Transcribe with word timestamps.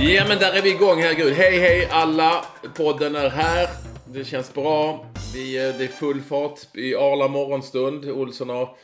Ja 0.00 0.24
men 0.28 0.38
där 0.38 0.52
är 0.52 0.62
vi 0.62 0.70
igång, 0.70 0.98
herregud. 1.02 1.32
Hej 1.32 1.58
hej 1.58 1.88
alla! 1.90 2.44
Podden 2.76 3.16
är 3.16 3.28
här. 3.30 3.68
Det 4.12 4.24
känns 4.24 4.54
bra. 4.54 5.06
Vi, 5.34 5.56
eh, 5.68 5.76
det 5.78 5.84
är 5.84 5.88
full 5.88 6.20
fart 6.20 6.58
i 6.74 6.94
Arla 6.94 7.28
morgonstund. 7.28 8.04
Olsson 8.10 8.48
har... 8.48 8.76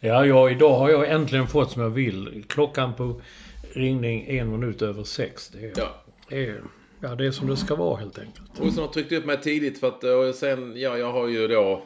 Ja, 0.00 0.26
ja, 0.26 0.50
idag 0.50 0.78
har 0.78 0.90
jag 0.90 1.10
äntligen 1.10 1.46
fått 1.48 1.70
som 1.70 1.82
jag 1.82 1.90
vill. 1.90 2.44
Klockan 2.48 2.94
på 2.94 3.20
ringning 3.72 4.26
en 4.28 4.50
minut 4.50 4.82
över 4.82 5.04
sex. 5.04 5.48
Det 5.48 5.58
är, 5.66 5.72
Ja. 5.76 6.04
det 6.28 6.44
är, 6.46 6.60
ja, 7.00 7.08
det 7.14 7.26
är 7.26 7.30
som 7.30 7.46
det 7.46 7.56
ska 7.56 7.74
vara 7.74 7.96
helt 7.96 8.18
enkelt. 8.18 8.60
Olsson 8.60 8.84
har 8.84 8.92
tryckt 8.92 9.12
upp 9.12 9.24
mig 9.24 9.40
tidigt 9.40 9.80
för 9.80 9.88
att 9.88 10.04
eh, 10.04 10.10
och 10.12 10.34
sen, 10.34 10.72
ja 10.76 10.98
jag 10.98 11.12
har 11.12 11.26
ju 11.28 11.48
då 11.48 11.82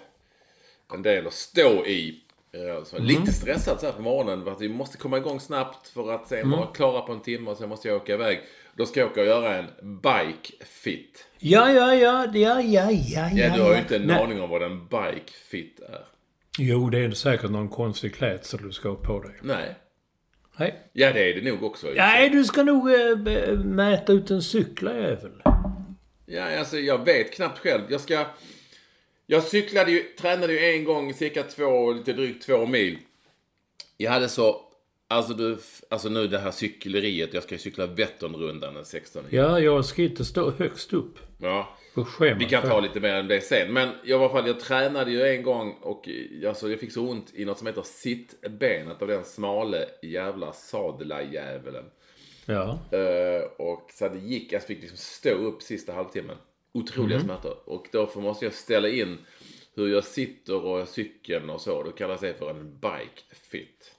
en 0.95 1.03
del 1.03 1.27
att 1.27 1.33
stå 1.33 1.87
i. 1.87 2.21
Eh, 2.53 2.85
Så 2.85 2.99
Lite 2.99 3.33
stressad 3.33 3.81
så 3.81 3.87
här 3.87 3.93
på 3.93 4.03
morgonen 4.03 4.45
för 4.45 4.53
att 4.53 4.61
vi 4.61 4.69
måste 4.69 4.99
komma 4.99 5.17
igång 5.19 5.41
snabbt 5.41 5.89
för 5.89 6.13
att 6.13 6.29
sen 6.29 6.51
vara 6.51 6.67
klara 6.67 7.01
på 7.01 7.13
en 7.13 7.21
timme 7.21 7.51
och 7.51 7.57
sen 7.57 7.69
måste 7.69 7.89
jag 7.89 7.97
åka 7.97 8.15
iväg. 8.15 8.41
Då 8.77 8.87
ska 8.87 9.01
jag 9.01 9.11
åka 9.11 9.21
och 9.21 9.27
göra 9.27 9.57
en 9.57 9.67
bike 9.83 10.65
fit. 10.65 11.27
Ja, 11.39 11.73
ja, 11.73 11.95
ja, 11.95 12.27
ja, 12.35 12.61
ja, 12.61 12.91
ja, 12.91 13.31
Ja, 13.35 13.55
du 13.57 13.63
har 13.63 13.73
ju 13.73 13.79
inte 13.79 13.97
en 13.97 14.03
Nej. 14.03 14.23
aning 14.23 14.41
om 14.41 14.51
vad 14.51 14.63
en 14.63 14.87
bike 14.87 15.33
fit 15.51 15.81
är. 15.81 16.05
Jo, 16.59 16.91
det 16.91 16.99
är 16.99 17.11
säkert 17.11 17.51
någon 17.51 17.69
konstig 17.69 18.15
klädsel 18.15 18.61
du 18.63 18.73
ska 18.73 18.89
ha 18.89 18.97
på 18.97 19.21
dig. 19.23 19.35
Nej. 19.43 19.75
Nej. 20.57 20.91
Ja, 20.93 21.13
det 21.13 21.31
är 21.31 21.41
det 21.41 21.51
nog 21.51 21.63
också. 21.63 21.87
Nej, 21.97 22.31
du 22.31 22.45
ska 22.45 22.63
nog 22.63 22.91
äh, 22.93 23.17
mäta 23.65 24.13
ut 24.13 24.31
en 24.31 24.43
cyklarjävel. 24.43 25.43
Ja, 26.27 26.59
alltså 26.59 26.79
jag 26.79 27.05
vet 27.05 27.33
knappt 27.35 27.59
själv. 27.59 27.83
Jag 27.89 28.01
ska... 28.01 28.27
Jag 29.33 29.43
cyklade 29.43 29.91
ju, 29.91 30.03
tränade 30.03 30.53
ju 30.53 30.59
en 30.59 30.85
gång 30.85 31.15
cirka 31.15 31.43
två, 31.43 31.93
lite 31.93 32.13
drygt 32.13 32.47
två 32.47 32.67
mil. 32.67 32.99
Jag 33.97 34.11
hade 34.11 34.29
så... 34.29 34.61
Alltså, 35.09 35.35
du, 35.35 35.59
alltså 35.91 36.09
nu 36.09 36.27
det 36.27 36.39
här 36.39 36.51
cykleriet. 36.51 37.35
Jag 37.35 37.43
ska 37.43 37.55
ju 37.55 37.59
cykla 37.59 37.87
Vätternrundan 37.87 38.75
den 38.75 38.85
16 38.85 39.25
Ja, 39.31 39.61
jag 39.61 39.85
ska 39.85 40.03
inte 40.03 40.25
stå 40.25 40.51
högst 40.51 40.93
upp 40.93 41.19
ja. 41.39 41.77
på 41.95 42.05
schemat. 42.05 42.43
Vi 42.43 42.45
kan 42.45 42.63
ta 42.63 42.81
lite 42.81 43.01
mer 43.01 43.15
än 43.15 43.29
det 43.29 43.41
sen. 43.41 43.73
Men 43.73 43.89
i 44.05 44.13
alla 44.13 44.29
fall, 44.29 44.47
jag 44.47 44.61
tränade 44.61 45.11
ju 45.11 45.23
en 45.23 45.43
gång 45.43 45.77
och 45.83 46.09
alltså, 46.47 46.71
jag 46.71 46.81
fick 46.81 46.93
så 46.93 47.09
ont 47.09 47.33
i 47.35 47.45
något 47.45 47.59
som 47.59 47.67
heter 47.67 47.83
sittbenet 47.83 49.03
av 49.03 49.09
den 49.09 49.25
smale 49.25 49.87
jävla 50.03 50.53
sadla-djävulen. 50.53 51.85
Ja. 52.47 52.79
Eh, 52.91 53.43
och 53.59 53.91
så 53.95 54.09
det 54.09 54.19
gick, 54.19 54.53
jag 54.53 54.63
fick 54.63 54.81
liksom 54.81 54.99
stå 54.99 55.31
upp 55.31 55.63
sista 55.63 55.93
halvtimmen. 55.93 56.37
Otroliga 56.73 57.19
Mhm. 57.19 57.25
smärtor. 57.27 57.55
Och 57.65 57.87
därför 57.93 58.21
måste 58.21 58.45
jag 58.45 58.55
ställa 58.55 58.89
in 58.89 59.19
hur 59.75 59.89
jag 59.89 60.05
sitter 60.05 60.65
och 60.65 60.89
cykeln 60.89 61.51
och 61.51 61.61
så. 61.61 61.83
Då 61.83 61.91
kallas 61.91 62.21
det 62.21 62.35
för 62.39 62.51
en 62.51 62.71
bike 62.81 63.35
fit. 63.51 63.95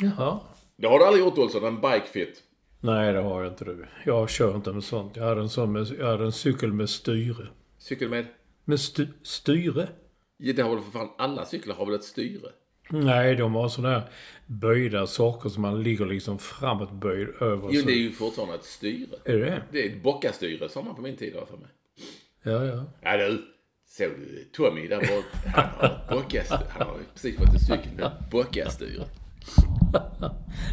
Jaha. 0.00 0.40
Det 0.76 0.86
har 0.86 0.98
du 0.98 1.04
aldrig 1.04 1.24
gjort 1.24 1.38
Olsson, 1.38 1.64
en 1.64 1.80
bike 1.80 2.06
fit? 2.12 2.42
Nej, 2.80 3.12
det 3.12 3.20
har 3.20 3.42
jag 3.42 3.52
inte 3.52 3.64
du. 3.64 3.86
Jag 4.04 4.30
kör 4.30 4.56
inte 4.56 4.72
med 4.72 4.84
sånt. 4.84 5.16
Jag 5.16 5.24
hade 5.24 5.40
en 5.40 5.48
sån 5.48 5.72
med, 5.72 5.86
jag 5.98 6.06
hade 6.06 6.24
en 6.24 6.32
cykel 6.32 6.72
med 6.72 6.90
styre. 6.90 7.46
Cykel 7.78 8.08
med? 8.08 8.26
Med 8.64 8.74
st 8.74 9.06
styre? 9.22 9.88
Ja, 10.36 10.52
det 10.52 10.62
har 10.62 10.74
väl 10.74 10.84
för 10.84 10.90
fan 10.90 11.10
alla 11.18 11.44
cyklar 11.46 11.74
har 11.74 11.86
väl 11.86 11.94
ett 11.94 12.04
styre? 12.04 12.48
Nej, 12.90 13.34
de 13.36 13.54
har 13.54 13.68
sådana 13.68 13.94
här 13.98 14.02
böjda 14.46 15.06
saker 15.06 15.48
som 15.48 15.62
man 15.62 15.82
ligger 15.82 16.06
liksom 16.06 16.38
framåtböjd 16.38 17.28
över. 17.40 17.68
Jo, 17.72 17.82
det 17.86 17.92
är 17.92 17.96
ju 17.96 18.12
fortfarande 18.12 18.54
ett 18.54 18.64
styre. 18.64 19.16
Är 19.24 19.38
det 19.38 19.62
Det 19.72 19.82
är 19.86 19.90
ett 19.96 20.02
bockastyre 20.02 20.68
som 20.68 20.84
man 20.86 20.94
på 20.94 21.02
min 21.02 21.16
tid 21.16 21.34
har 21.34 21.46
för 21.46 21.56
mig. 21.56 21.68
Ja, 22.46 22.64
ja. 22.64 22.84
Ja 23.02 23.16
du, 23.16 23.42
såg 23.88 24.08
du 24.08 24.48
Tommy 24.52 24.88
där 24.88 24.98
bort? 24.98 25.54
Han 25.54 25.68
har 25.78 25.86
ett 25.86 26.08
bockastyre. 26.10 26.66
Han 26.70 26.86
har 26.86 26.96
precis 27.14 27.38
fått 27.38 27.48
en 27.48 27.58
cykel 27.58 27.92
med 27.96 28.10
bockastyre. 28.30 29.04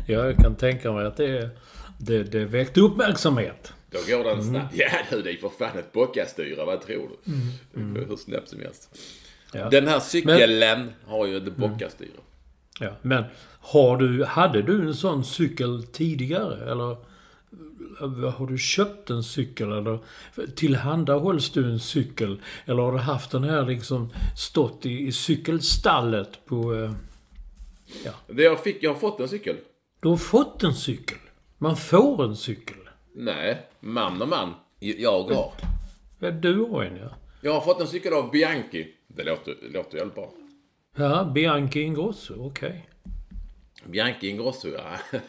Ja, 0.08 0.26
jag 0.26 0.38
kan 0.38 0.56
tänka 0.56 0.92
mig 0.92 1.06
att 1.06 1.18
det, 1.18 1.50
det, 1.98 2.24
det 2.24 2.46
väckte 2.46 2.82
uppmärksamhet. 2.82 3.74
Då 3.90 4.00
går 4.18 4.24
den 4.24 4.44
snabbt. 4.44 4.76
Ja 4.76 4.90
du, 5.10 5.22
det 5.22 5.32
är 5.32 5.38
för 5.38 5.50
fan 5.50 5.78
ett 5.78 5.92
bockastyre. 5.92 6.66
Vad 6.66 6.82
tror 6.82 7.10
du? 7.10 7.34
Det 7.94 8.00
är 8.00 8.06
Hur 8.06 8.16
snabbt 8.16 8.50
som 8.50 8.60
helst. 8.60 8.98
Ja. 9.54 9.70
Den 9.70 9.88
här 9.88 10.00
cykeln 10.00 10.92
har 11.06 11.26
ju 11.26 11.38
ett 11.38 11.56
bockastyre. 11.58 12.10
Ja, 12.80 12.92
men 13.02 13.24
har 13.60 13.98
du, 13.98 14.24
hade 14.26 14.62
du 14.62 14.82
en 14.82 14.94
sån 14.94 15.26
cykel 15.26 15.84
tidigare? 15.84 16.72
Eller 16.72 16.98
har 18.38 18.48
du 18.48 18.58
köpt 18.58 19.10
en 19.10 19.24
cykel? 19.24 19.72
Eller 19.72 20.00
tillhandahålls 20.56 21.50
du 21.50 21.72
en 21.72 21.80
cykel? 21.80 22.42
Eller 22.66 22.82
har 22.84 22.92
du 22.92 22.98
haft 22.98 23.32
den 23.32 23.44
här 23.44 23.66
liksom 23.66 24.10
stått 24.38 24.86
i, 24.86 25.08
i 25.08 25.12
cykelstallet 25.12 26.46
på... 26.46 26.76
eh, 26.76 26.92
Det 28.28 28.44
jag, 28.44 28.64
fick, 28.64 28.84
jag 28.84 28.94
har 28.94 29.00
fått 29.00 29.20
en 29.20 29.28
cykel. 29.30 29.56
Du 30.00 30.10
har 30.10 30.18
fått 30.18 30.64
en 30.64 30.74
cykel. 30.74 31.18
Man 31.58 31.78
får 31.78 32.24
en 32.24 32.36
cykel. 32.36 32.78
Nej, 33.16 33.68
man 33.80 34.22
och 34.22 34.28
man. 34.30 34.54
Jag 34.80 35.24
har. 35.24 35.52
Ja, 36.20 36.32
du 36.32 36.60
har 36.60 36.84
en 36.84 36.96
ja. 36.98 37.10
Jag 37.42 37.54
har 37.54 37.62
fått 37.62 37.82
en 37.82 37.88
cykel 37.88 38.14
av 38.14 38.32
Bianchi. 38.32 38.88
Det 39.08 39.24
låter, 39.24 39.56
det 39.62 39.70
låter 39.78 39.98
väldigt 39.98 40.16
bra. 40.16 40.34
Ja, 40.98 41.24
Bianchi 41.36 41.82
Ingrosso, 41.82 42.34
okej. 42.46 42.90
Bianchi 43.86 44.28
Ingrosso, 44.30 44.68
ja. 44.68 44.98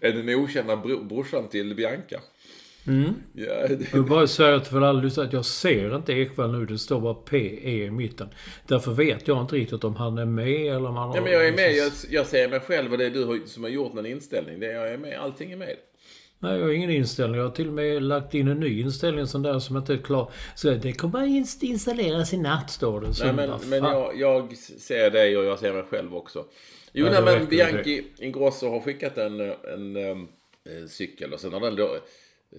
är 0.00 0.12
den 0.12 0.34
okända 0.34 0.76
bro, 0.76 1.04
brorsan 1.04 1.48
till 1.48 1.74
Bianca? 1.74 2.20
Mm. 2.86 3.14
Ja, 3.32 3.44
Jag 3.44 3.68
vill 3.68 3.86
det, 3.92 4.00
bara 4.00 4.26
säga 4.26 4.60
till 4.60 4.76
alla 4.76 4.92
lyssnare 4.92 5.26
att 5.26 5.32
jag 5.32 5.44
ser 5.44 5.96
inte 5.96 6.12
Ekwall 6.12 6.58
nu. 6.58 6.66
Det 6.66 6.78
står 6.78 7.00
bara 7.00 7.14
PE 7.14 7.70
i 7.84 7.90
mitten. 7.90 8.28
Därför 8.66 8.92
vet 8.92 9.28
jag 9.28 9.40
inte 9.40 9.54
riktigt 9.56 9.84
om 9.84 9.96
han 9.96 10.18
är 10.18 10.24
med 10.24 10.76
eller 10.76 10.88
om 10.88 10.96
han 10.96 11.12
ja, 11.14 11.22
men 11.22 11.32
jag 11.32 11.48
är 11.48 11.52
med. 11.52 11.72
Jag, 11.74 11.92
jag 12.10 12.26
ser 12.26 12.48
mig 12.48 12.60
själv 12.60 12.92
och 12.92 12.98
det 12.98 13.04
är 13.04 13.10
du 13.10 13.42
som 13.46 13.62
har 13.62 13.70
gjort 13.70 13.92
någon 13.92 14.06
inställning. 14.06 14.60
Det 14.60 14.66
är 14.66 14.74
jag 14.74 14.92
är 14.92 14.98
med. 14.98 15.18
Allting 15.20 15.52
är 15.52 15.56
med. 15.56 15.76
Nej, 16.38 16.58
jag 16.58 16.64
har 16.66 16.72
ingen 16.72 16.90
inställning. 16.90 17.40
Jag 17.40 17.48
har 17.48 17.54
till 17.54 17.66
och 17.68 17.74
med 17.74 18.02
lagt 18.02 18.34
in 18.34 18.48
en 18.48 18.60
ny 18.60 18.80
inställning 18.80 19.26
sån 19.26 19.42
där 19.42 19.58
som 19.58 19.76
inte 19.76 19.92
är 19.92 19.98
klar. 19.98 20.30
Så 20.54 20.70
det 20.70 20.92
kommer 20.92 21.20
inst- 21.26 21.64
installeras 21.64 22.32
i 22.32 22.36
natt, 22.36 22.70
står 22.70 23.00
det. 23.00 23.14
Så 23.14 23.24
Nej, 23.24 23.32
men, 23.34 23.50
men 23.66 23.84
jag, 23.84 24.16
jag 24.16 24.56
ser 24.56 25.10
dig 25.10 25.36
och 25.36 25.44
jag 25.44 25.58
ser 25.58 25.72
mig 25.72 25.82
själv 25.90 26.16
också. 26.16 26.44
Jo, 26.92 27.06
Ja, 27.06 27.12
nej, 27.12 27.22
men 27.38 27.46
Bianchi 27.48 28.04
Ingrosso 28.18 28.68
har 28.70 28.80
skickat 28.80 29.18
en, 29.18 29.40
en, 29.40 29.96
em, 29.96 30.28
en 30.64 30.88
cykel 30.88 31.32
och 31.32 31.40
sen 31.40 31.52
har 31.52 31.60
den 31.60 31.76
då 31.76 31.96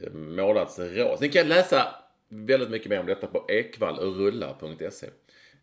eh, 0.02 0.14
målats 0.14 0.80
rosa. 0.80 1.18
Ni 1.22 1.30
kan 1.30 1.48
läsa 1.48 1.96
väldigt 2.30 2.70
mycket 2.70 2.90
mer 2.90 3.00
om 3.00 3.06
detta 3.06 3.28
på 3.28 3.46
ekvallrulla.se. 3.50 5.08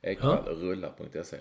Ekvallrulla.se. 0.02 1.37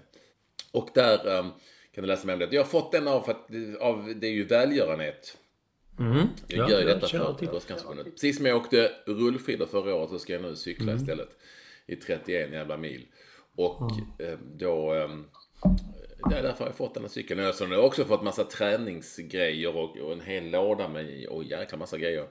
Och 0.72 0.90
där 0.94 1.40
em, 1.40 1.50
kan 1.96 2.02
du 2.02 2.06
läsa 2.08 2.28
mer 2.28 2.34
om 2.34 2.40
det. 2.40 2.48
Jag 2.52 2.62
har 2.62 2.68
fått 2.70 2.92
den 2.92 3.08
av, 3.08 3.22
för 3.22 3.32
att, 3.32 3.50
av 3.80 4.14
det 4.16 4.28
är 4.28 4.32
ju 4.32 4.46
välgörenhet. 4.46 5.38
Mm. 6.00 6.18
Jag 6.48 6.70
Ja, 6.70 6.70
gör 6.72 6.80
ju 6.80 6.86
detta 6.86 7.08
för. 7.08 7.46
Bröstcancerförbundet. 7.46 8.14
Precis 8.14 8.38
som 8.38 8.46
jag 8.46 8.58
åkte 8.58 8.92
rullskidor 9.06 9.66
förra 9.66 9.96
året 9.96 10.10
så 10.10 10.20
ska 10.20 10.34
jag 10.34 10.42
nu 10.42 10.56
cykla 10.56 10.92
Mm. 10.92 10.96
istället. 10.96 11.30
I 11.86 11.96
31 11.96 12.52
jävla 12.52 12.78
mil. 12.78 13.06
Och 13.56 13.92
eh, 14.20 14.38
då... 14.58 14.94
Eh, 14.94 15.10
det 16.30 16.38
är 16.38 16.44
därför 16.44 16.60
har 16.60 16.66
jag 16.66 16.76
fått 16.76 16.94
den 16.94 17.04
här 17.04 17.10
cykeln. 17.10 17.40
Jag 17.40 17.54
har 17.54 17.78
också 17.78 18.06
fått 18.06 18.24
massa 18.24 18.44
träningsgrejer 18.44 19.76
och, 19.76 19.98
och 19.98 20.14
en 20.14 20.22
hel 20.22 20.50
låda 20.50 20.88
med 20.88 21.26
och 21.26 21.44
jäkla 21.44 21.78
massa 21.78 21.98
grejer. 21.98 22.28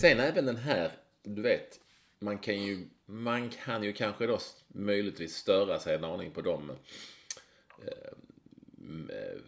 Sen 0.00 0.20
även 0.20 0.46
den 0.46 0.56
här, 0.56 0.90
du 1.22 1.42
vet. 1.42 1.80
Man 2.18 2.38
kan 2.38 2.62
ju, 2.62 2.86
man 3.06 3.50
kan 3.50 3.82
ju 3.82 3.92
kanske 3.92 4.26
då 4.26 4.38
möjligtvis 4.68 5.36
störa 5.36 5.78
sig 5.78 5.94
en 5.94 6.04
aning 6.04 6.30
på 6.30 6.40
dem 6.40 6.72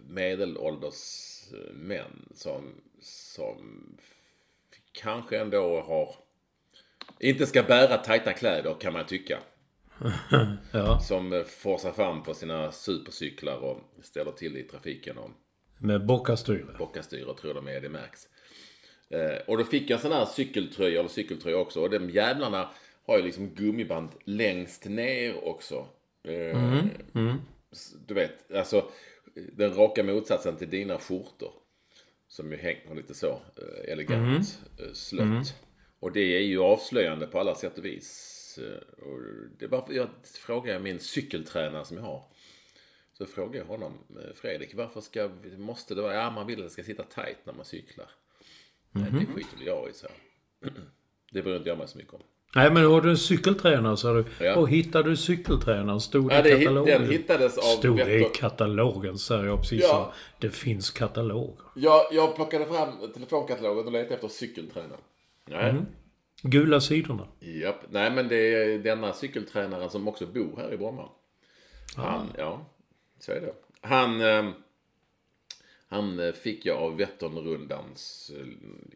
medelålders 0.08 1.42
eh, 1.52 1.74
män 1.74 2.28
som, 2.34 2.64
som 3.00 3.96
kanske 4.92 5.38
ändå 5.38 5.80
har 5.80 6.14
inte 7.18 7.46
ska 7.46 7.62
bära 7.62 7.96
tajta 7.96 8.32
kläder 8.32 8.76
kan 8.80 8.92
man 8.92 9.06
tycka. 9.06 9.38
Ja, 10.72 10.98
Som 11.00 11.32
eh, 11.32 11.42
forsar 11.42 11.92
fram 11.92 12.22
på 12.22 12.34
sina 12.34 12.72
supercyklar 12.72 13.56
och 13.56 13.80
ställer 14.02 14.32
till 14.32 14.56
i 14.56 14.62
trafiken 14.62 15.18
och 15.18 15.30
med 15.78 16.06
bockastyre. 16.06 16.76
bockastyr 16.78 17.24
och 17.24 17.36
tror 17.36 17.54
de 17.54 17.68
är 17.68 17.80
det 17.80 17.88
märks. 17.88 18.28
Eh, 19.10 19.36
och 19.46 19.58
då 19.58 19.64
fick 19.64 19.90
jag 19.90 19.96
en 19.96 20.02
sån 20.02 20.12
här 20.12 20.24
cykeltröja 20.26 20.98
eller 21.00 21.08
cykeltröja 21.08 21.56
också 21.58 21.80
och 21.80 21.90
de 21.90 22.10
jävlarna 22.10 22.68
har 23.06 23.16
ju 23.18 23.24
liksom 23.24 23.48
gummiband 23.48 24.08
längst 24.24 24.84
ner 24.84 25.44
också. 25.44 25.86
Eh, 26.24 26.56
s- 27.72 27.94
Du 28.06 28.14
vet, 28.14 28.52
alltså 28.54 28.84
den 29.52 29.74
raka 29.74 30.02
motsatsen 30.02 30.56
till 30.56 30.70
dina 30.70 30.98
skjortor. 30.98 31.52
Som 32.28 32.52
ju 32.52 32.58
hänger 32.58 32.94
lite 32.94 33.14
så 33.14 33.40
elegant 33.88 34.60
eh, 34.78 34.92
slött. 34.92 35.54
Och 36.00 36.12
det 36.12 36.36
är 36.36 36.40
ju 36.40 36.60
avslöjande 36.62 37.26
på 37.26 37.40
alla 37.40 37.54
sätt 37.54 37.78
och 37.78 37.84
vis. 37.84 38.32
Eh, 38.58 39.04
Och 39.04 39.20
det 39.58 39.66
var, 39.66 39.84
jag 39.90 40.08
frågade 40.34 40.78
min 40.78 41.00
cykeltränare 41.00 41.84
som 41.84 41.96
jag 41.96 42.04
har. 42.04 42.22
Så 43.12 43.26
frågade 43.26 43.58
jag 43.58 43.64
honom, 43.64 43.92
eh, 44.10 44.34
Fredrik, 44.34 44.74
varför 44.74 45.00
ska, 45.00 45.30
måste 45.56 45.94
det 45.94 46.02
vara, 46.02 46.14
ja 46.14 46.30
man 46.30 46.46
vill 46.46 46.58
att 46.58 46.64
det 46.66 46.70
ska 46.70 46.82
sitta 46.82 47.02
tight 47.02 47.38
när 47.44 47.52
man 47.52 47.64
cyklar. 47.64 48.06
Nej, 48.90 49.10
det 49.10 49.26
skiter 49.34 49.56
väl 49.58 49.66
jag 49.66 49.90
i, 49.90 49.92
så. 49.92 50.06
Det 51.32 51.42
bryr 51.42 51.56
inte 51.56 51.68
jag 51.68 51.78
mig 51.78 51.88
så 51.88 51.98
mycket 51.98 52.14
om. 52.14 52.20
Nej, 52.54 52.70
men 52.70 52.84
har 52.84 53.00
du 53.00 53.10
en 53.10 53.16
cykeltränare 53.16 53.96
har 54.08 54.14
du... 54.14 54.44
Ja. 54.44 54.56
Och 54.56 54.68
hittade 54.68 55.10
du 55.10 55.16
cykeltränaren? 55.16 56.00
Stod 56.00 56.32
Ja, 56.32 56.38
i 56.38 56.42
det, 56.42 56.48
hit- 56.56 56.58
katalogen? 56.66 57.00
den 57.02 57.10
hittades 57.10 57.58
av 57.58 57.62
Stod 57.62 57.96
det 57.96 58.14
i 58.20 58.24
katalogen 58.34 59.18
säger 59.18 59.44
jag 59.44 59.60
precis 59.60 59.82
Ja. 59.82 59.88
som 59.88 60.20
det 60.48 60.54
finns 60.54 60.90
kataloger. 60.90 61.64
jag, 61.74 62.06
jag 62.12 62.34
plockade 62.36 62.66
fram 62.66 63.12
telefonkatalogen 63.14 63.86
och 63.86 63.92
letade 63.92 64.14
efter 64.14 64.28
cykeltränare. 64.28 64.98
Nej. 65.44 65.74
Gula 66.42 66.80
sidorna. 66.80 67.28
Japp. 67.40 67.80
Nej, 67.90 68.10
men 68.10 68.28
det 68.28 68.54
är 68.54 68.78
denna 68.78 69.12
cykeltränaren 69.12 69.90
som 69.90 70.08
också 70.08 70.26
bor 70.26 70.56
här 70.56 70.72
i 70.72 70.76
Bromma. 70.76 71.08
Han, 71.96 72.32
ja, 72.38 72.66
så 73.18 73.32
är 73.32 73.40
det. 73.40 73.52
Han, 73.80 74.20
eh, 74.20 74.50
han 75.88 76.32
fick 76.42 76.66
jag 76.66 76.76
av 76.78 76.96
Vätternrundans 76.96 78.30
eh, 78.38 78.46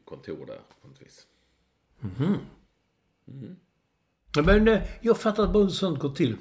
kontor 0.04 0.46
där, 0.46 0.60
på 0.82 0.88
något 0.88 1.02
vis. 1.02 1.26
Men 4.44 4.68
eh, 4.68 4.82
jag 5.00 5.20
fattar 5.20 5.46
bara 5.46 5.62
hur 5.62 5.70
sånt 5.70 5.98
går 5.98 6.14
till. 6.14 6.36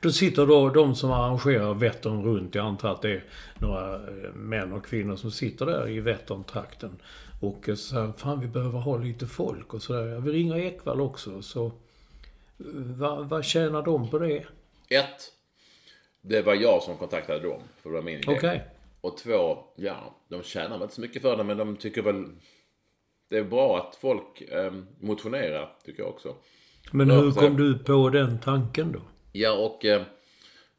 Då 0.00 0.12
sitter 0.12 0.46
då 0.46 0.68
de 0.68 0.94
som 0.94 1.10
arrangerar 1.10 1.74
Vättern 1.74 2.24
runt. 2.24 2.54
Jag 2.54 2.66
antar 2.66 2.92
att 2.92 3.02
det 3.02 3.10
är 3.10 3.24
några 3.58 3.94
eh, 3.94 4.32
män 4.34 4.72
och 4.72 4.86
kvinnor 4.86 5.16
som 5.16 5.30
sitter 5.30 5.66
där 5.66 5.88
i 5.88 6.00
Vättern-trakten. 6.00 7.02
Och 7.40 7.68
eh, 7.68 7.74
säger 7.74 8.12
fan 8.12 8.40
vi 8.40 8.46
behöver 8.46 8.78
ha 8.78 8.96
lite 8.96 9.26
folk 9.26 9.74
och 9.74 9.82
sådär. 9.82 10.06
Jag 10.06 10.20
vill 10.20 10.32
ringa 10.32 10.58
Ekvall 10.58 11.00
också. 11.00 11.42
Så 11.42 11.72
vad, 12.96 13.28
vad 13.28 13.44
tjänar 13.44 13.82
de 13.82 14.10
på 14.10 14.18
det? 14.18 14.46
Ett, 14.88 15.32
det 16.20 16.42
var 16.42 16.54
jag 16.54 16.82
som 16.82 16.96
kontaktade 16.96 17.40
dem, 17.40 17.62
för 17.82 17.90
det 17.90 17.94
var 17.94 18.02
min 18.02 18.18
idé. 18.18 18.36
Okej. 18.36 18.64
Och 19.00 19.16
två, 19.16 19.58
ja, 19.76 20.16
de 20.28 20.42
tjänar 20.42 20.70
väl 20.70 20.82
inte 20.82 20.94
så 20.94 21.00
mycket 21.00 21.22
för 21.22 21.36
det, 21.36 21.44
men 21.44 21.56
de 21.56 21.76
tycker 21.76 22.02
väl... 22.02 22.24
Det 23.28 23.38
är 23.38 23.44
bra 23.44 23.78
att 23.78 23.96
folk 23.96 24.40
eh, 24.40 24.72
motionerar, 25.00 25.76
tycker 25.84 26.02
jag 26.02 26.10
också. 26.10 26.34
Men 26.92 27.10
hur 27.10 27.30
kom 27.30 27.56
du 27.56 27.78
på 27.78 28.08
den 28.08 28.40
tanken 28.40 28.92
då? 28.92 29.00
Ja, 29.32 29.52
och 29.52 29.84
eh, 29.84 30.02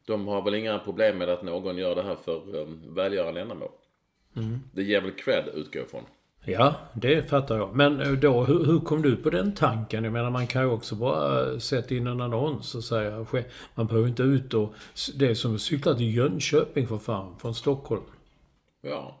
de 0.06 0.28
har 0.28 0.42
väl 0.42 0.54
inga 0.54 0.78
problem 0.78 1.18
med 1.18 1.28
att 1.28 1.42
någon 1.42 1.76
gör 1.76 1.94
det 1.94 2.02
här 2.02 2.16
för 2.16 2.60
eh, 2.60 2.66
välgörande 2.86 3.40
ändamål. 3.40 3.70
Det 4.72 4.82
ger 4.82 5.00
väl 5.00 5.12
cred, 5.12 5.44
utgår 5.54 5.76
jag 5.76 5.86
ifrån. 5.86 6.04
Ja, 6.44 6.74
det 6.94 7.30
fattar 7.30 7.56
jag. 7.56 7.76
Men 7.76 8.00
eh, 8.00 8.12
då, 8.12 8.44
hur, 8.44 8.64
hur 8.64 8.80
kom 8.80 9.02
du 9.02 9.16
på 9.16 9.30
den 9.30 9.54
tanken? 9.54 10.04
Jag 10.04 10.12
menar, 10.12 10.30
man 10.30 10.46
kan 10.46 10.62
ju 10.62 10.68
också 10.68 10.94
bara 10.94 11.50
eh, 11.52 11.58
sätta 11.58 11.94
in 11.94 12.06
en 12.06 12.20
annons 12.20 12.74
och 12.74 12.84
säga... 12.84 13.24
"Ske- 13.24 13.44
Man 13.74 13.86
behöver 13.86 14.08
inte 14.08 14.22
ut 14.22 14.54
och... 14.54 14.74
Det 15.14 15.26
är 15.26 15.34
som 15.34 15.54
att 15.54 15.60
cykla 15.60 15.94
till 15.94 16.16
Jönköping 16.16 16.86
för 16.86 16.98
fan, 16.98 17.38
från 17.38 17.54
Stockholm. 17.54 18.02
Ja. 18.82 19.18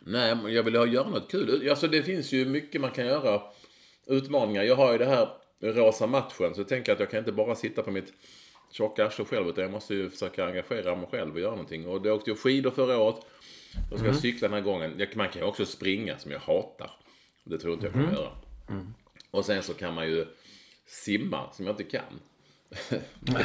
Nej, 0.00 0.34
men 0.36 0.52
jag 0.54 0.62
vill 0.62 0.76
ha 0.76 0.86
göra 0.86 1.08
något 1.08 1.30
kul. 1.30 1.68
Alltså 1.70 1.88
det 1.88 2.02
finns 2.02 2.32
ju 2.32 2.44
mycket 2.44 2.80
man 2.80 2.90
kan 2.90 3.06
göra. 3.06 3.42
Utmaningar. 4.06 4.62
Jag 4.62 4.76
har 4.76 4.92
ju 4.92 4.98
det 4.98 5.04
här 5.06 5.28
rosa 5.62 6.06
matchen. 6.06 6.54
Så 6.54 6.60
jag 6.60 6.68
tänker 6.68 6.92
att 6.92 7.00
jag 7.00 7.10
kan 7.10 7.18
inte 7.18 7.32
bara 7.32 7.54
sitta 7.54 7.82
på 7.82 7.90
mitt 7.90 8.12
tjocka 8.72 9.06
arsle 9.06 9.24
själv. 9.24 9.48
Utan 9.48 9.62
jag 9.64 9.70
måste 9.72 9.94
ju 9.94 10.10
försöka 10.10 10.46
engagera 10.46 10.96
mig 10.96 11.06
själv 11.10 11.34
och 11.34 11.40
göra 11.40 11.50
någonting. 11.50 11.88
Och 11.88 12.02
då 12.02 12.12
åkte 12.12 12.30
jag 12.30 12.38
skidor 12.38 12.70
förra 12.70 12.98
året. 12.98 13.16
Då 13.90 13.98
ska 13.98 14.06
jag 14.06 14.16
cykla 14.16 14.48
den 14.48 14.54
här 14.54 14.64
gången. 14.64 15.06
Man 15.14 15.28
kan 15.28 15.42
ju 15.42 15.48
också 15.48 15.66
springa 15.66 16.18
som 16.18 16.30
jag 16.30 16.40
hatar. 16.40 16.90
Det 17.44 17.58
tror 17.58 17.74
inte 17.74 17.86
jag 17.86 17.92
kommer 17.92 18.12
göra. 18.12 18.32
Och 19.30 19.44
sen 19.44 19.62
så 19.62 19.74
kan 19.74 19.94
man 19.94 20.06
ju 20.06 20.26
simma 20.86 21.52
som 21.52 21.66
jag 21.66 21.72
inte 21.72 21.84
kan. 21.84 22.20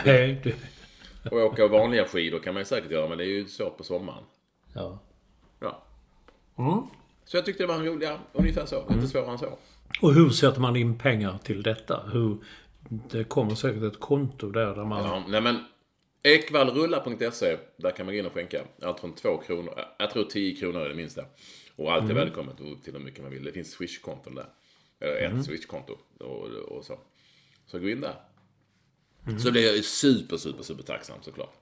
Nej, 0.06 0.42
du... 0.44 0.56
Och 1.32 1.38
åka 1.38 1.68
vanliga 1.68 2.06
skidor 2.06 2.40
kan 2.40 2.54
man 2.54 2.62
ju 2.62 2.66
säkert 2.66 2.92
göra. 2.92 3.10
Men 3.10 3.18
det 3.18 3.24
är 3.24 3.28
ju 3.28 3.46
svårt 3.46 3.78
på 3.78 3.84
sommaren. 3.84 4.24
Ja. 4.74 5.00
Ja. 5.60 5.84
Så 7.26 7.38
jag 7.38 7.46
tyckte 7.46 7.64
det 7.64 7.68
var 7.68 7.76
en 7.76 7.86
rolig, 7.86 8.10
ungefär 8.32 8.66
så. 8.66 8.84
Inte 8.90 9.08
svårare 9.08 9.32
än 9.32 9.38
så. 9.38 9.58
Och 10.02 10.14
hur 10.14 10.30
sätter 10.30 10.62
man 10.62 10.76
in 10.76 10.98
pengar 10.98 11.38
till 11.44 11.64
detta? 11.64 12.04
Hur... 12.14 12.38
Det 12.90 13.24
kommer 13.24 13.56
säkert 13.56 13.84
ett 13.84 14.00
konto 14.00 14.52
där, 14.52 14.76
där 14.76 14.86
man... 14.86 15.04
Ja, 15.04 15.24
nej 15.28 15.42
men 15.42 15.60
ekvallrulla.se, 16.26 17.58
där 17.78 17.92
kan 17.92 18.06
man 18.06 18.16
gå 18.16 18.20
in 18.20 18.26
och 18.26 18.34
skänka 18.34 18.64
allt 18.82 19.00
från 19.00 19.16
2 19.16 19.38
kronor, 19.38 19.80
jag 20.00 20.12
tror 20.12 20.24
10 20.24 20.56
kronor 20.56 20.82
är 20.82 20.90
det 20.90 20.96
minsta. 20.96 21.26
Och 21.76 21.94
allt 21.94 22.10
är 22.10 22.14
välkommet 22.14 22.60
och 22.60 22.84
till 22.84 22.94
hur 22.94 23.00
mycket 23.00 23.22
man 23.22 23.32
vill. 23.32 23.44
Det 23.44 23.52
finns 23.52 23.72
swishkonton 23.72 24.36
där. 24.36 24.48
Eller 25.00 25.40
ett 25.40 25.46
swishkonto 25.46 25.98
och, 26.20 26.46
och 26.48 26.86
så. 26.86 27.00
Så 27.66 27.80
gå 27.80 27.90
in 27.90 28.02
där. 28.02 28.16
Så 29.40 29.50
det 29.50 29.68
är 29.68 29.82
super, 29.82 30.38
super, 30.38 30.64
super 30.64 30.84
tacksam 30.84 31.18
såklart. 31.22 31.54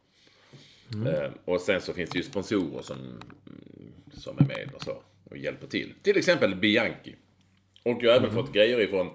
Eh, 1.08 1.32
och 1.46 1.62
sen 1.62 1.82
så 1.82 1.94
finns 1.94 2.10
det 2.10 2.18
ju 2.18 2.24
sponsorer 2.24 2.82
som, 2.82 2.98
mm, 2.98 3.22
som 4.14 4.38
är 4.38 4.46
med 4.46 4.70
och 4.76 4.82
så. 4.82 5.04
Och 5.24 5.38
hjälper 5.38 5.68
till. 5.68 5.94
Till 6.02 6.18
exempel 6.18 6.56
Bianchi. 6.56 7.16
Och 7.84 8.04
jag 8.04 8.12
har 8.12 8.18
även 8.20 8.34
fått 8.34 8.54
grejer 8.54 8.80
ifrån 8.80 9.10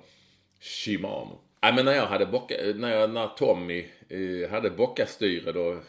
Shimano. 0.61 1.41
Nej 1.63 1.75
men 1.75 1.85
när 1.85 1.93
jag 1.93 2.07
hade 2.07 2.27
bocka, 2.27 2.55
när, 2.75 2.97
jag, 2.97 3.11
när 3.11 3.29
Tommy 3.29 3.87
eh, 4.09 4.51
hade 4.51 4.71
bockastyre 4.71 5.53
då 5.53 5.81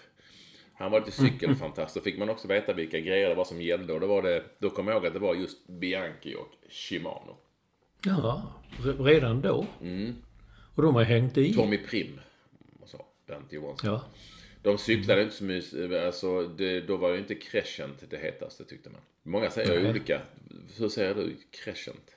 han 0.73 0.91
var 0.91 0.99
lite 0.99 1.11
cykelfantast. 1.11 1.95
Då 1.95 2.01
fick 2.01 2.17
man 2.17 2.29
också 2.29 2.47
veta 2.47 2.73
vilka 2.73 2.99
grejer 2.99 3.29
det 3.29 3.35
var 3.35 3.45
som 3.45 3.61
gällde. 3.61 3.93
Och 3.93 3.99
då, 3.99 4.07
var 4.07 4.21
det, 4.21 4.43
då 4.59 4.69
kom 4.69 4.87
jag 4.87 4.95
ihåg 4.95 5.05
att 5.07 5.13
det 5.13 5.19
var 5.19 5.35
just 5.35 5.67
Bianchi 5.67 6.35
och 6.35 6.47
Shimano. 6.69 7.37
Ja, 8.05 8.51
re- 8.79 9.03
redan 9.03 9.41
då? 9.41 9.65
Och 10.75 10.83
de 10.83 10.95
har 10.95 11.03
hängt 11.03 11.37
i? 11.37 11.53
Tommy 11.53 11.77
Prim 11.77 12.19
så. 12.85 13.05
Bent 13.27 13.53
Johansson. 13.53 13.89
Ja. 13.89 14.03
De 14.63 14.77
cyklade 14.77 15.21
inte 15.21 15.35
så 15.35 15.43
mycket. 15.43 16.05
Alltså, 16.05 16.47
det, 16.47 16.81
då 16.81 16.97
var 16.97 17.11
det 17.11 17.17
inte 17.17 17.35
crescent 17.35 18.03
det 18.09 18.17
hetaste 18.17 18.65
tyckte 18.65 18.89
man. 18.89 19.01
Många 19.23 19.49
säger 19.49 19.81
Nej. 19.81 19.89
olika. 19.89 20.21
Hur 20.77 20.89
säger 20.89 21.15
du 21.15 21.37
crescent? 21.51 22.11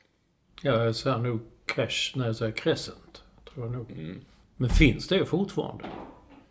Ja, 0.63 0.85
jag 0.85 0.97
säger 0.97 1.19
nog 1.19 1.41
cash 1.67 2.13
när 2.15 2.27
jag 2.27 2.37
säger 2.37 2.53
crescent. 2.53 3.12
Tror 3.55 3.67
jag 3.67 3.73
nog. 3.73 4.17
Men 4.57 4.71
finns 4.71 5.09
det 5.09 5.27
fortfarande? 5.27 5.85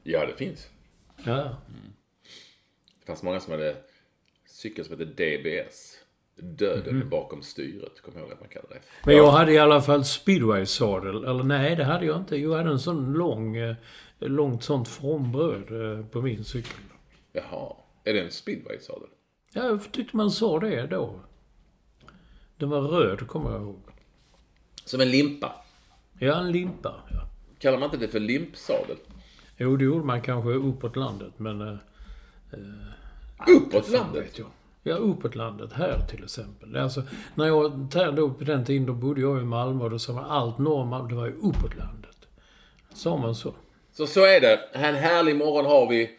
Ja, 0.03 0.25
det 0.25 0.35
finns. 0.35 0.69
Ja. 1.23 1.57
Det 2.99 3.05
fanns 3.05 3.23
många 3.23 3.39
som 3.39 3.51
hade 3.51 3.75
cykel 4.45 4.85
som 4.85 4.99
hette 4.99 5.05
DBS. 5.05 5.97
Döden 6.35 7.09
bakom 7.09 7.43
styret. 7.43 8.01
Kommer 8.01 8.17
jag 8.17 8.25
ihåg 8.25 8.33
att 8.33 8.39
man 8.39 8.49
kallade 8.49 8.73
det. 8.73 8.81
Men 9.05 9.15
jag 9.15 9.31
hade 9.31 9.51
i 9.51 9.57
alla 9.57 9.81
fall 9.81 10.05
speedway-sadel. 10.05 11.23
Eller 11.23 11.43
nej, 11.43 11.75
det 11.75 11.83
hade 11.83 12.05
jag 12.05 12.17
inte. 12.17 12.35
Jag 12.37 12.57
hade 12.57 12.69
en 12.69 12.79
sån 12.79 13.13
lång, 13.13 13.57
eh, 13.57 13.75
långt 14.19 14.63
sånt 14.63 14.87
formbröd 14.87 15.99
eh, 15.99 16.05
på 16.05 16.21
min 16.21 16.43
cykel. 16.43 16.83
Jaha. 17.31 17.75
Är 18.03 18.13
det 18.13 18.21
en 18.21 18.31
speedway-sadel? 18.31 19.09
Ja, 19.53 19.65
jag 19.65 19.91
tyckte 19.91 20.17
man 20.17 20.31
sa 20.31 20.59
det 20.59 20.87
då. 20.87 21.19
Den 22.57 22.69
var 22.69 22.81
röd, 22.81 23.27
kommer 23.27 23.51
jag 23.51 23.61
ihåg. 23.61 23.81
Som 24.85 25.01
en 25.01 25.11
limpa. 25.11 25.55
Ja, 26.23 26.39
en 26.39 26.51
limpa. 26.51 26.95
Ja. 27.11 27.27
Kallar 27.59 27.77
man 27.79 27.85
inte 27.85 27.97
det 27.97 28.07
för 28.07 28.19
limpsadel? 28.19 28.97
Jo, 29.57 29.75
det 29.75 29.83
gjorde 29.83 30.05
man 30.05 30.21
kanske 30.21 30.49
uppåt 30.49 30.95
landet, 30.95 31.33
men... 31.37 31.61
eh, 31.61 31.75
Uppåt 33.47 33.85
fan 33.85 33.93
landet? 33.93 34.23
vet 34.23 34.39
jag. 34.39 34.47
Ja, 34.83 34.95
uppåt 34.95 35.35
landet. 35.35 35.73
Här 35.73 35.99
till 36.09 36.23
exempel. 36.23 36.75
Alltså, 36.75 37.03
när 37.35 37.47
jag, 37.47 37.71
där 37.71 38.11
då, 38.11 38.29
på 38.29 38.43
den 38.43 38.65
tiden, 38.65 38.85
då 38.85 38.93
bodde 38.93 39.21
jag 39.21 39.41
i 39.41 39.43
Malmö 39.43 39.83
och 39.83 39.89
då 39.89 39.99
sa 39.99 40.13
man 40.13 40.25
allt 40.25 40.57
norr 40.57 41.09
det 41.09 41.15
var 41.15 41.25
ju 41.25 41.33
uppåt 41.33 41.77
landet. 41.77 42.17
Sa 42.93 43.17
man 43.17 43.35
så? 43.35 43.53
Så 43.91 44.07
så 44.07 44.25
är 44.25 44.41
det. 44.41 44.59
En 44.73 44.95
härlig 44.95 45.35
morgon 45.35 45.65
har 45.65 45.89
vi. 45.89 46.09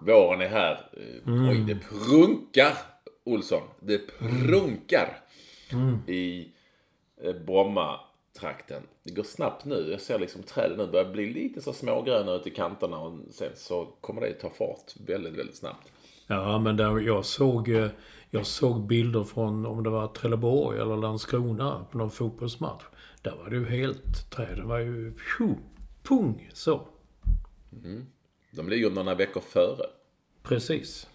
Våren 0.00 0.40
är 0.40 0.48
här. 0.48 0.90
Mm. 1.26 1.48
Oj, 1.48 1.58
det 1.58 1.74
prunkar, 1.74 2.72
Olsson. 3.24 3.62
Det 3.80 3.98
prunkar 4.18 5.20
mm. 5.72 5.98
i 6.06 6.48
eh, 7.24 7.34
Bromma-trakten. 8.38 8.82
Det 9.02 9.12
går 9.12 9.22
snabbt 9.22 9.64
nu. 9.64 9.88
Jag 9.90 10.00
ser 10.00 10.18
liksom 10.18 10.42
träden 10.42 10.78
nu 10.78 10.86
börjar 10.86 11.10
bli 11.10 11.32
lite 11.32 11.60
så 11.60 11.72
smågröna 11.72 12.32
ute 12.32 12.48
i 12.48 12.52
kanterna 12.52 12.98
och 12.98 13.18
sen 13.30 13.50
så 13.54 13.88
kommer 14.00 14.20
det 14.20 14.32
ta 14.32 14.50
fart 14.50 14.94
väldigt, 15.06 15.34
väldigt 15.34 15.56
snabbt. 15.56 15.88
Ja, 16.26 16.58
men 16.58 16.76
där 16.76 17.00
jag 17.00 17.24
såg, 17.24 17.68
eh, 17.68 17.88
jag 18.30 18.46
såg 18.46 18.86
bilder 18.86 19.24
från, 19.24 19.66
om 19.66 19.82
det 19.82 19.90
var 19.90 20.06
Trelleborg 20.08 20.80
eller 20.80 20.96
Landskrona 20.96 21.86
på 21.90 21.98
någon 21.98 22.10
fotbollsmatch. 22.10 22.84
Där 23.22 23.36
var 23.36 23.50
det 23.50 23.56
ju 23.56 23.64
helt, 23.64 24.30
träden 24.30 24.68
var 24.68 24.78
ju, 24.78 25.12
pju, 25.12 25.54
pung, 26.02 26.50
så. 26.52 26.80
Mm. 27.84 28.06
De 28.50 28.68
ligger 28.68 28.90
några 28.90 29.14
veckor 29.14 29.40
före. 29.40 29.86
Precis. 30.42 31.08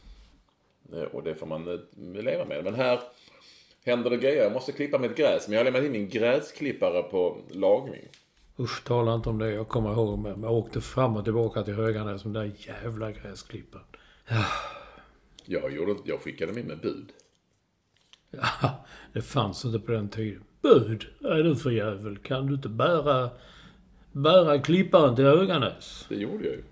Och 1.11 1.23
det 1.23 1.35
får 1.35 1.47
man 1.47 1.67
eh, 1.67 2.23
leva 2.23 2.45
med. 2.45 2.63
Men 2.63 2.75
här 2.75 2.99
händer 3.85 4.09
det 4.09 4.17
grejer. 4.17 4.43
Jag 4.43 4.51
måste 4.51 4.71
klippa 4.71 4.97
mitt 4.97 5.17
gräs. 5.17 5.47
Men 5.47 5.53
jag 5.53 5.59
har 5.59 5.65
lämnat 5.71 5.83
in 5.83 5.91
min 5.91 6.09
gräsklippare 6.09 7.03
på 7.03 7.37
lagning. 7.51 8.07
Usch, 8.59 8.83
tala 8.83 9.15
inte 9.15 9.29
om 9.29 9.39
det. 9.39 9.51
Jag 9.51 9.67
kommer 9.67 9.91
ihåg 9.91 10.19
med. 10.19 10.39
Jag 10.41 10.51
åkte 10.51 10.81
fram 10.81 11.17
och 11.17 11.23
tillbaka 11.23 11.63
till 11.63 11.73
Höganäs 11.73 12.25
med 12.25 12.33
den 12.33 12.43
där 12.43 12.55
jävla 12.57 13.11
gräsklipparen. 13.11 13.85
Ja. 14.29 14.45
Jag, 15.45 15.73
gjorde, 15.73 15.95
jag 16.05 16.19
skickade 16.19 16.53
min 16.53 16.65
med 16.65 16.79
bud. 16.79 17.09
Ja, 18.31 18.85
det 19.13 19.21
fanns 19.21 19.65
inte 19.65 19.79
på 19.79 19.91
den 19.91 20.09
tiden. 20.09 20.43
Bud? 20.61 21.07
Är 21.21 21.43
du 21.43 21.55
för 21.55 21.71
jävel? 21.71 22.17
Kan 22.17 22.47
du 22.47 22.53
inte 22.53 22.69
bära, 22.69 23.29
bära 24.11 24.59
klipparen 24.59 25.15
till 25.15 25.25
Höganäs? 25.25 26.05
Det 26.09 26.15
gjorde 26.15 26.45
jag 26.45 26.53
ju. 26.53 26.63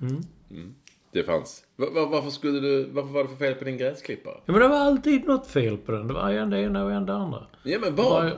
Mm. 0.00 0.22
Mm. 0.50 0.74
Det 1.12 1.22
fanns. 1.22 1.64
Var, 1.76 2.06
varför 2.06 2.30
skulle 2.30 2.60
du... 2.60 2.84
Varför 2.84 3.10
var 3.10 3.22
det 3.22 3.28
för 3.28 3.36
fel 3.36 3.54
på 3.54 3.64
din 3.64 3.78
gräsklippare? 3.78 4.34
Ja, 4.46 4.52
men 4.52 4.60
det 4.60 4.68
var 4.68 4.76
alltid 4.76 5.26
något 5.26 5.46
fel 5.46 5.76
på 5.76 5.92
den. 5.92 6.06
Det 6.06 6.14
var 6.14 6.30
en 6.30 6.50
det 6.50 6.60
ena 6.60 6.84
och 6.84 6.92
en 6.92 7.06
det 7.06 7.14
andra. 7.14 7.46
Ja, 7.62 7.78
men 7.82 7.94
vad? 7.94 8.24
Var, 8.24 8.32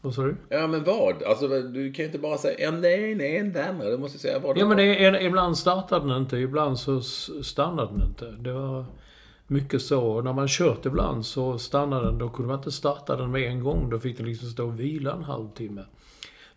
vad 0.00 0.14
sa 0.14 0.22
du? 0.22 0.36
Ja, 0.48 0.66
men 0.66 0.84
vad? 0.84 1.22
Alltså, 1.22 1.48
du 1.48 1.92
kan 1.92 2.02
ju 2.02 2.06
inte 2.06 2.18
bara 2.18 2.38
säga 2.38 2.68
en 2.68 2.80
det 2.80 2.96
ena, 2.96 3.24
en 3.24 3.52
det 3.52 3.68
andra. 3.68 3.90
Du 3.90 3.98
måste 3.98 4.18
säga 4.18 4.38
vad 4.38 4.58
Ja, 4.58 4.66
men 4.66 4.76
det 4.76 5.04
är, 5.04 5.22
ibland 5.22 5.58
startade 5.58 6.08
den 6.08 6.22
inte. 6.22 6.36
Ibland 6.36 6.78
så 6.78 7.00
stannade 7.42 7.92
den 7.92 8.08
inte. 8.08 8.30
Det 8.30 8.52
var 8.52 8.84
mycket 9.46 9.82
så. 9.82 10.06
Och 10.06 10.24
när 10.24 10.32
man 10.32 10.48
kört 10.48 10.86
ibland 10.86 11.26
så 11.26 11.58
stannade 11.58 12.06
den. 12.06 12.18
Då 12.18 12.28
kunde 12.28 12.48
man 12.48 12.58
inte 12.58 12.72
starta 12.72 13.16
den 13.16 13.30
med 13.30 13.42
en 13.42 13.64
gång. 13.64 13.90
Då 13.90 13.98
fick 13.98 14.16
den 14.16 14.26
liksom 14.26 14.48
stå 14.48 14.66
och 14.66 14.80
vila 14.80 15.12
en 15.12 15.24
halvtimme. 15.24 15.82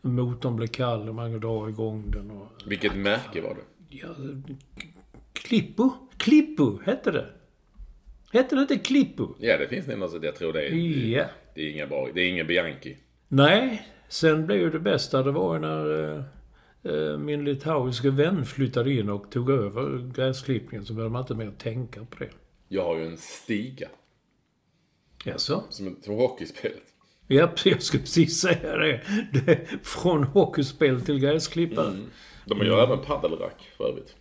Motorn 0.01 0.55
blev 0.55 0.67
kall 0.67 1.09
och 1.09 1.15
man 1.15 1.31
kunde 1.31 1.47
dra 1.47 1.69
igång 1.69 2.11
den. 2.11 2.31
Och, 2.31 2.47
Vilket 2.65 2.95
märke 2.95 3.41
var 3.41 3.49
det? 3.49 3.61
Ja, 3.89 4.07
Klippo? 5.43 5.91
Klippo 6.17 6.79
hette 6.85 7.11
det. 7.11 7.25
Hette 8.33 8.55
det 8.55 8.61
inte 8.61 8.77
Klippo? 8.77 9.35
Ja, 9.39 9.57
det 9.57 9.67
finns 9.67 9.87
något, 9.87 10.23
jag 10.23 10.35
tror 10.35 10.53
det 10.53 10.67
är... 10.67 10.73
Ja. 11.07 11.25
Det 11.55 11.61
är 11.61 11.71
inga 11.71 11.87
bra, 11.87 12.07
det 12.13 12.21
är 12.21 12.29
ingen 12.29 12.47
Bianchi. 12.47 12.97
Nej, 13.27 13.87
sen 14.09 14.45
blev 14.45 14.59
ju 14.59 14.69
det 14.69 14.79
bästa, 14.79 15.23
det 15.23 15.31
var 15.31 15.53
ju 15.53 15.59
när 15.59 16.17
äh, 16.83 17.17
min 17.17 17.45
litauiska 17.45 18.11
vän 18.11 18.45
flyttade 18.45 18.93
in 18.93 19.09
och 19.09 19.31
tog 19.31 19.49
över 19.49 20.11
gräsklippningen 20.13 20.85
så 20.85 20.93
behövde 20.93 21.13
man 21.13 21.21
inte 21.21 21.35
mer 21.35 21.51
tänka 21.51 22.05
på 22.05 22.19
det. 22.19 22.29
Jag 22.67 22.83
har 22.83 22.97
ju 22.97 23.05
en 23.05 23.17
stiga. 23.17 23.87
Jaså? 25.25 25.63
Som, 25.69 25.97
som 26.01 26.15
hockeyspelet. 26.15 26.83
Ja, 27.27 27.51
jag 27.65 27.81
skulle 27.81 28.03
precis 28.03 28.41
säga 28.41 28.77
det. 28.77 29.01
det 29.33 29.67
från 29.83 30.23
hockeyspel 30.23 31.01
till 31.01 31.19
gräsklippare. 31.19 31.87
Mm. 31.87 32.05
De 32.45 32.57
gör 32.57 32.83
mm. 32.83 32.91
även 32.91 33.05
paddelrack 33.05 33.69
för 33.77 33.89
övrigt. 33.89 34.15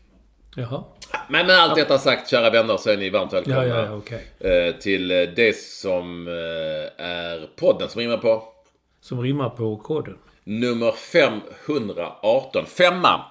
Jaha. 0.59 0.85
Men 1.29 1.47
med 1.47 1.57
allt 1.57 1.75
detta 1.75 1.99
sagt, 1.99 2.31
kära 2.31 2.51
vänner, 2.51 2.77
så 2.77 2.91
är 2.91 2.97
ni 2.97 3.11
varmt 3.11 3.33
välkomna 3.33 3.67
ja, 3.67 3.85
ja, 3.85 3.97
okay. 3.97 4.21
Eh, 4.41 4.75
till 4.75 5.09
det 5.09 5.57
som 5.57 6.29
eh, 6.29 7.05
är 7.07 7.57
podden 7.57 7.89
som 7.89 8.01
rimmar 8.01 8.17
på... 8.17 8.45
Som 9.01 9.23
rimmar 9.23 9.51
på 9.51 9.77
koden. 9.77 10.19
Nummer 10.45 10.93
518. 10.93 12.67
Femma. 12.67 13.25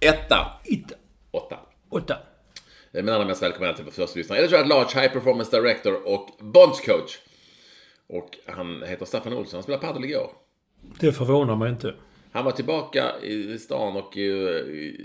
Etta. 0.00 0.60
Itta. 0.64 0.94
Åtta. 1.30 1.56
Åtta. 1.90 2.16
Min 2.92 3.08
allra 3.08 3.24
mest 3.24 3.42
välkomna 3.42 3.72
till 3.72 3.84
vår 3.84 3.92
första 3.92 4.18
lyssnare. 4.18 4.38
Editor 4.38 4.58
at 4.58 4.68
Large, 4.68 5.00
High 5.00 5.12
Performance 5.12 5.60
Director 5.60 6.08
och 6.08 6.28
Bondscoach. 6.40 7.18
Och 8.08 8.38
han 8.46 8.82
heter 8.82 9.06
Staffan 9.06 9.32
Olsson. 9.32 9.56
Han 9.56 9.62
spelade 9.62 9.86
padel 9.86 10.04
igår. 10.04 10.30
Det 11.00 11.12
förvånar 11.12 11.56
mig 11.56 11.70
inte. 11.70 11.94
Han 12.36 12.44
var 12.44 12.52
tillbaka 12.52 13.20
i 13.22 13.58
stan 13.58 13.96
och 13.96 14.18
eh, 14.18 14.64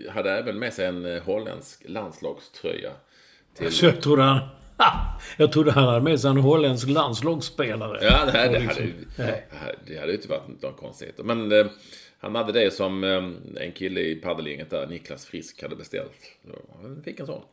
hade 0.10 0.32
även 0.32 0.60
med 0.60 0.74
sig 0.74 0.86
en 0.86 1.06
eh, 1.06 1.24
holländsk 1.24 1.84
landslagströja. 1.86 2.92
Till... 3.56 3.66
Alltså, 3.66 3.86
jag 3.86 4.02
trodde 4.02 4.24
han... 4.24 4.40
Jag 5.38 5.52
trodde 5.52 5.72
han 5.72 5.84
hade 5.84 6.02
med 6.02 6.20
sig 6.20 6.30
en 6.30 6.38
holländsk 6.38 6.88
landslagsspelare. 6.90 8.00
Ja, 8.02 8.26
det, 8.26 8.32
det, 8.32 9.44
hade, 9.58 9.76
det 9.88 10.00
hade 10.00 10.14
inte 10.14 10.28
varit 10.28 10.62
någon 10.62 10.74
konstighet. 10.74 11.16
Men 11.24 11.52
eh, 11.52 11.66
han 12.20 12.36
hade 12.36 12.52
det 12.52 12.74
som 12.74 13.04
eh, 13.04 13.64
en 13.64 13.72
kille 13.72 14.02
i 14.02 14.16
paddelgänget 14.16 14.70
där, 14.70 14.88
Niklas 14.88 15.26
Frisk, 15.26 15.62
hade 15.62 15.76
beställt. 15.76 16.38
han 16.82 17.04
fick 17.04 17.20
en 17.20 17.26
sån. 17.26 17.44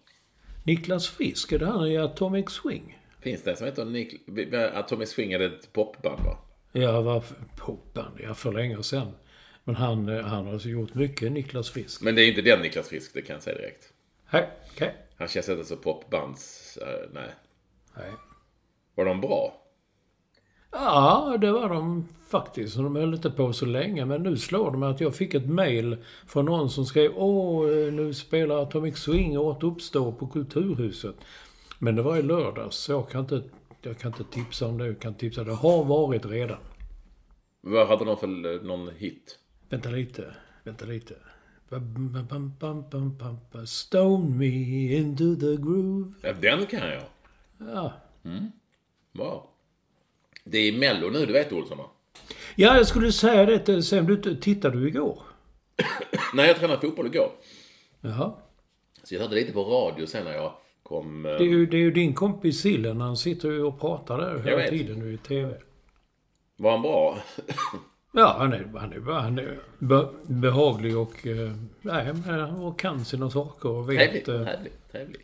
Niklas 0.64 1.08
Frisk, 1.08 1.52
är 1.52 1.58
det 1.58 1.66
han 1.66 1.86
i 1.86 1.98
Atomic 1.98 2.50
Swing? 2.50 2.98
Finns 3.20 3.42
det 3.42 3.56
som 3.56 3.66
heter 3.66 3.84
Nik 3.84 4.14
Atomic 4.74 5.10
Swing? 5.10 5.32
Är 5.32 5.38
det 5.38 5.46
ett 5.46 5.72
popband 5.72 6.20
va? 6.24 6.38
Ja, 6.72 7.00
var 7.00 7.22
popband? 7.56 8.20
Ja, 8.22 8.34
för 8.34 8.52
länge 8.52 8.82
sedan. 8.82 9.12
Men 9.68 9.76
han, 9.76 10.08
eh, 10.08 10.24
han 10.24 10.46
har 10.46 10.52
alltså 10.52 10.68
gjort 10.68 10.94
mycket, 10.94 11.32
Niklas 11.32 11.70
Frisk. 11.70 12.02
Men 12.02 12.14
det 12.14 12.22
är 12.22 12.28
inte 12.28 12.42
den 12.42 12.60
Niklas 12.60 12.88
Frisk, 12.88 13.14
det 13.14 13.22
kan 13.22 13.34
jag 13.34 13.42
säga 13.42 13.56
direkt. 13.58 13.92
Okej. 14.26 14.48
Okay. 14.74 14.90
Han 15.16 15.28
känns 15.28 15.48
inte 15.48 15.64
så 15.64 15.76
popbands... 15.76 16.78
Uh, 16.82 17.14
nej. 17.14 17.30
Nej. 17.96 18.10
Var 18.94 19.04
de 19.04 19.20
bra? 19.20 19.62
Ja, 20.70 21.36
det 21.40 21.52
var 21.52 21.68
de 21.68 22.08
faktiskt. 22.28 22.76
De 22.76 22.96
höll 22.96 23.14
inte 23.14 23.30
på 23.30 23.52
så 23.52 23.66
länge. 23.66 24.04
Men 24.04 24.22
nu 24.22 24.36
slår 24.36 24.70
mig 24.70 24.88
att 24.88 25.00
jag 25.00 25.14
fick 25.14 25.34
ett 25.34 25.48
mail 25.48 25.96
från 26.26 26.44
någon 26.44 26.70
som 26.70 26.86
skrev 26.86 27.12
Åh, 27.16 27.70
eh, 27.70 27.92
nu 27.92 28.14
spelar 28.14 28.62
Atomic 28.62 28.98
Swing 28.98 29.38
återuppstår 29.38 30.12
på 30.12 30.26
Kulturhuset. 30.26 31.16
Men 31.78 31.96
det 31.96 32.02
var 32.02 32.16
i 32.16 32.22
lördags, 32.22 32.76
så 32.76 32.92
jag 32.92 33.10
kan 33.10 33.20
inte, 33.20 33.42
jag 33.82 33.98
kan 33.98 34.12
inte 34.12 34.24
tipsa 34.24 34.66
om 34.66 34.78
det. 34.78 34.86
Jag 34.86 35.00
kan 35.00 35.14
tipsa. 35.14 35.44
Det 35.44 35.54
har 35.54 35.84
varit 35.84 36.26
redan. 36.26 36.58
Vad 37.60 37.88
hade 37.88 38.04
de 38.04 38.16
för 38.16 38.64
någon 38.64 38.88
hit? 38.96 39.38
Vänta 39.68 39.90
lite. 39.90 40.34
Vänta 40.64 40.84
lite. 40.84 41.14
Stone 43.66 44.36
me 44.36 44.96
into 44.96 45.36
the 45.36 45.56
groove. 45.56 46.12
Ja, 46.22 46.32
den 46.32 46.66
kan 46.66 46.88
jag. 46.88 47.02
Ja. 47.58 47.92
Mm. 48.24 48.52
Wow. 49.12 49.46
Det 50.44 50.58
är 50.58 50.78
Mello 50.78 51.10
nu, 51.10 51.26
du 51.26 51.32
vet 51.32 51.52
Olsson 51.52 51.78
va? 51.78 51.84
Ja, 52.56 52.76
jag 52.76 52.86
skulle 52.86 53.12
säga 53.12 53.58
det 53.58 53.82
sen. 53.82 54.06
Du, 54.06 54.36
tittade 54.36 54.80
du 54.80 54.88
igår? 54.88 55.22
Nej, 56.34 56.46
jag 56.46 56.56
tränade 56.56 56.80
fotboll 56.80 57.06
igår. 57.06 57.32
Jaha. 58.00 58.34
Så 59.02 59.14
jag 59.14 59.20
hörde 59.20 59.34
lite 59.34 59.52
på 59.52 59.64
radio 59.64 60.06
sen 60.06 60.24
när 60.24 60.32
jag 60.32 60.52
kom... 60.82 61.22
Det 61.22 61.44
är 61.44 61.48
ju, 61.48 61.66
det 61.66 61.76
är 61.76 61.80
ju 61.80 61.90
din 61.90 62.14
kompis 62.14 62.60
Sillen. 62.60 63.00
Han 63.00 63.16
sitter 63.16 63.50
ju 63.50 63.62
och 63.62 63.80
pratar 63.80 64.18
där 64.18 64.38
hela 64.38 64.70
tiden 64.70 64.98
nu 64.98 65.12
i 65.12 65.18
TV. 65.18 65.54
Var 66.56 66.70
han 66.70 66.82
bra? 66.82 67.18
Ja, 68.12 68.36
han 68.38 68.52
är, 68.52 68.66
han 68.78 68.92
är, 68.92 69.12
han 69.12 69.38
är 69.38 69.58
be, 69.78 70.08
behaglig 70.26 70.98
och, 70.98 71.26
eh, 71.26 71.52
nej, 71.82 72.12
och 72.60 72.78
kan 72.78 73.04
sina 73.04 73.30
saker 73.30 73.68
och 73.68 73.90
vet... 73.90 74.24
Trevlig, 74.24 74.28
eh, 74.28 74.44
trevlig, 74.44 74.72
trevlig. 74.92 75.20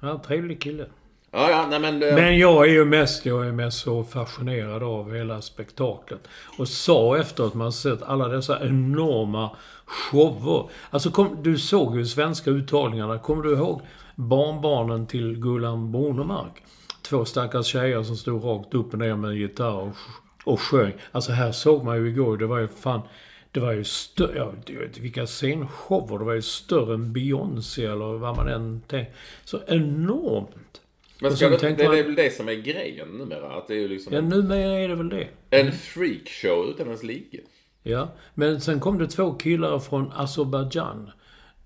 Ja, 0.00 0.22
trevlig 0.26 0.62
kille. 0.62 0.86
Ja, 1.30 1.50
ja, 1.50 1.66
nej 1.70 1.80
men... 1.80 2.00
Det... 2.00 2.14
Men 2.14 2.38
jag 2.38 2.68
är 2.68 2.72
ju 2.72 2.84
mest, 2.84 3.26
jag 3.26 3.46
är 3.46 3.52
mest 3.52 3.78
så 3.78 4.04
fascinerad 4.04 4.82
av 4.82 5.14
hela 5.14 5.42
spektaklet. 5.42 6.28
Och 6.58 6.68
sa 6.68 7.18
efteråt 7.18 7.54
man 7.54 7.72
sett 7.72 8.02
alla 8.02 8.28
dessa 8.28 8.66
enorma 8.66 9.50
shower. 9.86 10.70
Alltså, 10.90 11.10
kom, 11.10 11.36
du 11.42 11.58
såg 11.58 11.96
ju 11.96 12.06
svenska 12.06 12.50
uttagningarna. 12.50 13.18
Kommer 13.18 13.42
du 13.42 13.52
ihåg 13.52 13.82
barnbarnen 14.14 15.06
till 15.06 15.40
Gullan 15.40 15.92
Bornemark? 15.92 16.62
Två 17.02 17.24
stackars 17.24 17.66
tjejer 17.66 18.02
som 18.02 18.16
stod 18.16 18.44
rakt 18.44 18.74
upp 18.74 18.92
och 18.92 18.98
ner 18.98 19.16
med 19.16 19.30
en 19.30 19.36
gitarr 19.36 19.74
och 19.74 19.96
och 20.48 20.60
sjöng. 20.60 20.92
Alltså 21.12 21.32
här 21.32 21.52
såg 21.52 21.84
man 21.84 21.96
ju 21.96 22.08
igår, 22.08 22.36
det 22.36 22.46
var 22.46 22.58
ju 22.58 22.68
fan... 22.68 23.00
Det 23.52 23.60
var 23.60 23.72
ju 23.72 23.84
större, 23.84 24.38
ja, 24.38 24.52
vilka 25.00 25.26
scenshower. 25.26 26.18
Det 26.18 26.24
var 26.24 26.34
ju 26.34 26.42
större 26.42 26.94
än 26.94 27.12
Beyoncé 27.12 27.84
eller 27.84 28.18
vad 28.18 28.36
man 28.36 28.48
än 28.48 28.80
tänkte. 28.80 29.12
Så 29.44 29.60
enormt. 29.66 30.80
Men 31.20 31.36
ska 31.36 31.48
det, 31.48 31.56
det, 31.56 31.74
det 31.74 31.84
är 31.84 32.04
väl 32.04 32.14
det 32.14 32.36
som 32.36 32.48
är 32.48 32.54
grejen 32.54 33.08
numera? 33.08 33.52
Att 33.52 33.68
det 33.68 33.84
är 33.84 33.88
liksom... 33.88 34.12
Ja, 34.14 34.20
numera 34.20 34.78
är 34.78 34.88
det 34.88 34.94
väl 34.94 35.08
det. 35.08 35.28
En 35.50 35.72
freakshow 35.72 36.68
utan 36.70 36.86
ens 36.86 37.02
like. 37.02 37.40
Ja, 37.82 38.08
men 38.34 38.60
sen 38.60 38.80
kom 38.80 38.98
det 38.98 39.06
två 39.06 39.32
killar 39.32 39.78
från 39.78 40.12
Azerbajdzjan. 40.14 41.10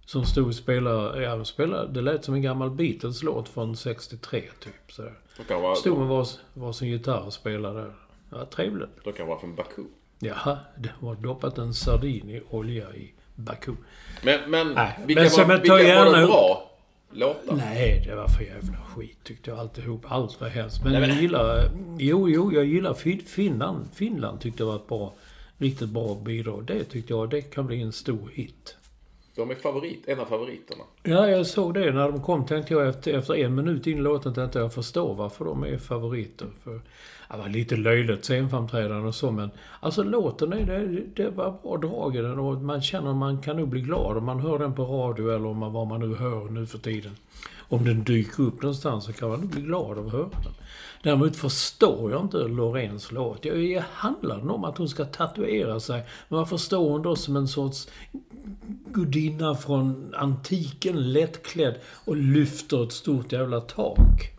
Som 0.06 0.24
stod 0.24 0.46
och 0.46 0.54
spelade, 0.54 1.22
ja, 1.22 1.44
spelade, 1.44 1.92
det 1.92 2.00
lät 2.00 2.24
som 2.24 2.34
en 2.34 2.42
gammal 2.42 2.70
Beatles-låt 2.70 3.48
från 3.48 3.76
63 3.76 4.40
typ. 4.40 4.92
Så. 4.92 5.02
De 5.36 5.44
kan 5.48 5.62
vara, 5.62 5.74
Stod 5.74 5.98
med 5.98 6.08
vars, 6.08 6.38
varsin 6.54 6.88
gitarr 6.88 7.26
och 7.26 7.32
spelade. 7.32 7.90
Ja, 8.32 8.44
trevligt. 8.46 8.90
de 9.04 9.12
kan 9.12 9.26
vara 9.26 9.38
från 9.38 9.54
Baku. 9.54 9.82
Jaha, 10.18 10.58
det 10.78 10.90
var 11.00 11.14
doppat 11.14 11.58
en 11.58 11.74
sardin 11.74 12.30
i 12.30 12.42
olja 12.50 12.94
i 12.94 13.12
Baku. 13.34 13.72
Men, 14.24 14.50
men 14.50 14.72
Nej, 14.72 14.98
vilka, 15.06 15.22
men 15.22 15.30
så- 15.30 15.44
var, 15.44 15.56
vilka 15.58 15.72
var 15.72 15.80
gärna 15.80 16.10
de 16.16 16.22
upp- 16.22 16.30
bra 16.30 16.70
låtar? 17.10 17.56
Nej, 17.56 18.04
det 18.06 18.14
var 18.14 18.28
för 18.28 18.44
jävla 18.44 18.76
skit 18.78 19.18
tyckte 19.24 19.50
jag 19.50 19.58
alltihop. 19.58 20.04
Allt 20.08 20.40
var 20.40 20.48
hemskt. 20.48 20.82
Men 20.84 20.92
Nej, 20.92 21.00
men- 21.00 21.10
jag 21.10 21.20
gillar... 21.22 21.70
Jo, 21.98 22.28
jo, 22.28 22.52
jag 22.52 22.64
gillar 22.64 22.94
fin, 22.94 23.22
Finland. 23.26 23.88
Finland 23.94 24.40
tyckte 24.40 24.62
jag 24.62 24.68
var 24.68 24.76
ett 24.76 24.88
bra, 24.88 25.12
riktigt 25.58 25.88
bra 25.88 26.14
bidrag. 26.24 26.64
Det 26.64 26.84
tyckte 26.84 27.12
jag, 27.12 27.30
det 27.30 27.40
kan 27.40 27.66
bli 27.66 27.82
en 27.82 27.92
stor 27.92 28.30
hit. 28.32 28.76
De 29.36 29.50
är 29.50 29.54
favorit, 29.54 30.02
en 30.08 30.20
av 30.20 30.24
favoriterna. 30.24 30.84
Ja, 31.02 31.28
jag 31.28 31.46
såg 31.46 31.74
det. 31.74 31.92
När 31.92 32.08
de 32.08 32.22
kom 32.22 32.46
tänkte 32.46 32.74
jag 32.74 32.88
efter, 32.88 33.12
efter 33.14 33.34
en 33.34 33.54
minut 33.54 33.86
in 33.86 33.98
i 33.98 34.00
låten 34.00 34.34
tänkte 34.34 34.58
jag 34.58 34.74
förstår 34.74 35.14
varför 35.14 35.44
de 35.44 35.64
är 35.64 35.78
favoriter. 35.78 36.46
För, 36.64 36.80
det 37.32 37.38
var 37.38 37.48
lite 37.48 37.76
löjligt 37.76 38.24
scenframträdande 38.24 39.08
och 39.08 39.14
så 39.14 39.30
men 39.30 39.50
alltså 39.80 40.02
låten 40.02 40.52
är 40.52 40.66
det, 40.66 41.02
det 41.14 41.30
var 41.30 41.58
bra 41.62 41.76
drag 41.76 42.16
i 42.16 42.18
den 42.18 42.38
och 42.38 42.62
man 42.62 42.82
känner 42.82 43.10
att 43.10 43.16
man 43.16 43.42
kan 43.42 43.56
nog 43.56 43.68
bli 43.68 43.80
glad 43.80 44.16
om 44.16 44.24
man 44.24 44.40
hör 44.40 44.58
den 44.58 44.74
på 44.74 44.84
radio 44.84 45.34
eller 45.34 45.46
om 45.46 45.58
man, 45.58 45.72
vad 45.72 45.86
man 45.86 46.00
nu 46.00 46.14
hör 46.14 46.50
nu 46.50 46.66
för 46.66 46.78
tiden. 46.78 47.12
Om 47.58 47.84
den 47.84 48.04
dyker 48.04 48.42
upp 48.42 48.62
någonstans 48.62 49.04
så 49.04 49.12
kan 49.12 49.28
man 49.28 49.40
nog 49.40 49.50
bli 49.50 49.62
glad 49.62 49.98
av 49.98 50.06
att 50.06 50.12
höra 50.12 50.22
den. 50.22 50.54
Däremot 51.02 51.36
förstår 51.36 52.10
jag 52.10 52.20
inte 52.20 52.36
Loreens 52.36 53.12
låt. 53.12 53.44
Jag 53.44 53.82
handlar 53.92 54.38
den 54.38 54.50
om 54.50 54.64
att 54.64 54.78
hon 54.78 54.88
ska 54.88 55.04
tatuera 55.04 55.80
sig. 55.80 56.04
Men 56.28 56.38
varför 56.38 56.56
står 56.56 56.90
hon 56.90 57.02
då 57.02 57.16
som 57.16 57.36
en 57.36 57.48
sorts 57.48 57.88
gudinna 58.92 59.54
från 59.54 60.14
antiken, 60.16 61.12
lättklädd 61.12 61.74
och 62.04 62.16
lyfter 62.16 62.84
ett 62.84 62.92
stort 62.92 63.32
jävla 63.32 63.60
tak. 63.60 64.32